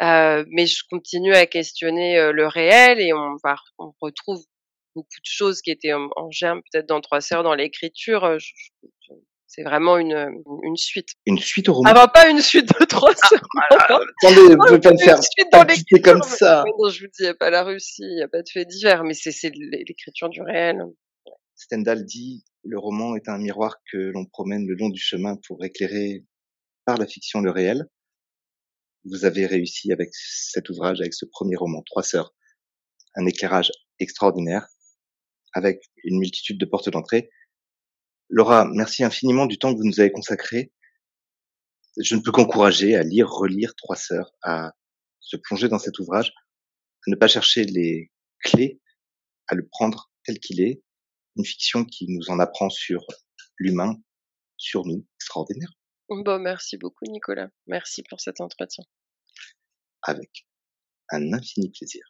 euh, 0.01 0.43
mais 0.49 0.65
je 0.65 0.83
continue 0.89 1.35
à 1.35 1.45
questionner 1.45 2.17
euh, 2.17 2.31
le 2.31 2.47
réel 2.47 2.99
et 2.99 3.13
on 3.13 3.35
va, 3.43 3.55
on 3.77 3.93
retrouve 4.01 4.41
beaucoup 4.95 5.19
de 5.19 5.25
choses 5.25 5.61
qui 5.61 5.69
étaient 5.69 5.93
en, 5.93 6.09
en 6.15 6.31
germe 6.31 6.61
peut-être 6.71 6.87
dans 6.87 7.01
Trois 7.01 7.21
Sœurs, 7.21 7.43
dans 7.43 7.53
l'écriture. 7.53 8.25
Euh, 8.25 8.37
c'est 9.45 9.63
vraiment 9.63 9.97
une, 9.97 10.41
une 10.63 10.77
suite. 10.77 11.09
Une 11.25 11.37
suite 11.37 11.67
au 11.69 11.73
roman. 11.73 11.89
Ah, 11.91 11.93
bah, 11.93 12.07
pas 12.07 12.29
une 12.29 12.41
suite 12.41 12.69
de 12.79 12.85
Trois 12.85 13.11
ah, 13.11 13.27
Sœurs. 13.27 13.47
Ah, 13.69 13.99
attendez, 14.23 14.55
vous 14.55 14.57
pouvez 14.65 14.79
pas 14.79 14.91
me 14.91 14.97
faire 14.97 15.19
suite 15.21 16.03
comme 16.03 16.23
ça. 16.23 16.63
Non, 16.65 16.89
je 16.89 17.01
vous 17.01 17.07
dis, 17.07 17.19
il 17.19 17.23
n'y 17.23 17.29
a 17.29 17.35
pas 17.35 17.51
la 17.51 17.63
Russie, 17.63 18.01
il 18.01 18.15
n'y 18.15 18.23
a 18.23 18.27
pas 18.27 18.41
de 18.41 18.49
fait 18.49 18.65
divers, 18.65 19.03
mais 19.03 19.13
c'est 19.13 19.51
l'écriture 19.53 20.29
du 20.29 20.41
réel. 20.41 20.81
Stendhal 21.55 22.05
dit 22.05 22.43
le 22.63 22.77
roman 22.77 23.15
est 23.15 23.27
un 23.27 23.37
miroir 23.37 23.77
que 23.91 23.97
l'on 23.97 24.25
promène 24.25 24.67
le 24.67 24.75
long 24.75 24.89
du 24.89 24.99
chemin 24.99 25.37
pour 25.47 25.63
éclairer 25.63 26.25
par 26.85 26.97
la 26.97 27.07
fiction 27.07 27.41
le 27.41 27.51
réel. 27.51 27.87
Vous 29.05 29.25
avez 29.25 29.45
réussi 29.47 29.91
avec 29.91 30.09
cet 30.13 30.69
ouvrage, 30.69 31.01
avec 31.01 31.13
ce 31.13 31.25
premier 31.25 31.55
roman, 31.55 31.81
Trois 31.83 32.03
sœurs, 32.03 32.33
un 33.15 33.25
éclairage 33.25 33.71
extraordinaire, 33.99 34.67
avec 35.53 35.81
une 36.03 36.19
multitude 36.19 36.59
de 36.59 36.65
portes 36.65 36.89
d'entrée. 36.89 37.29
Laura, 38.29 38.65
merci 38.73 39.03
infiniment 39.03 39.47
du 39.47 39.57
temps 39.57 39.73
que 39.73 39.79
vous 39.79 39.87
nous 39.87 39.99
avez 39.99 40.11
consacré. 40.11 40.71
Je 41.97 42.15
ne 42.15 42.21
peux 42.21 42.31
qu'encourager 42.31 42.95
à 42.95 43.03
lire, 43.03 43.29
relire 43.29 43.75
Trois 43.75 43.95
sœurs, 43.95 44.33
à 44.43 44.71
se 45.19 45.35
plonger 45.35 45.67
dans 45.67 45.79
cet 45.79 45.99
ouvrage, 45.99 46.31
à 47.07 47.11
ne 47.11 47.15
pas 47.15 47.27
chercher 47.27 47.65
les 47.65 48.11
clés, 48.43 48.79
à 49.47 49.55
le 49.55 49.67
prendre 49.67 50.11
tel 50.23 50.39
qu'il 50.39 50.61
est, 50.61 50.81
une 51.35 51.45
fiction 51.45 51.85
qui 51.85 52.05
nous 52.09 52.29
en 52.29 52.39
apprend 52.39 52.69
sur 52.69 53.05
l'humain, 53.57 53.95
sur 54.57 54.85
nous, 54.85 55.05
extraordinaire. 55.17 55.71
Bon, 56.09 56.39
merci 56.39 56.77
beaucoup 56.77 57.05
Nicolas. 57.05 57.49
Merci 57.67 58.03
pour 58.09 58.19
cet 58.19 58.41
entretien. 58.41 58.83
Avec 60.03 60.45
un 61.09 61.33
infini 61.33 61.69
plaisir. 61.69 62.03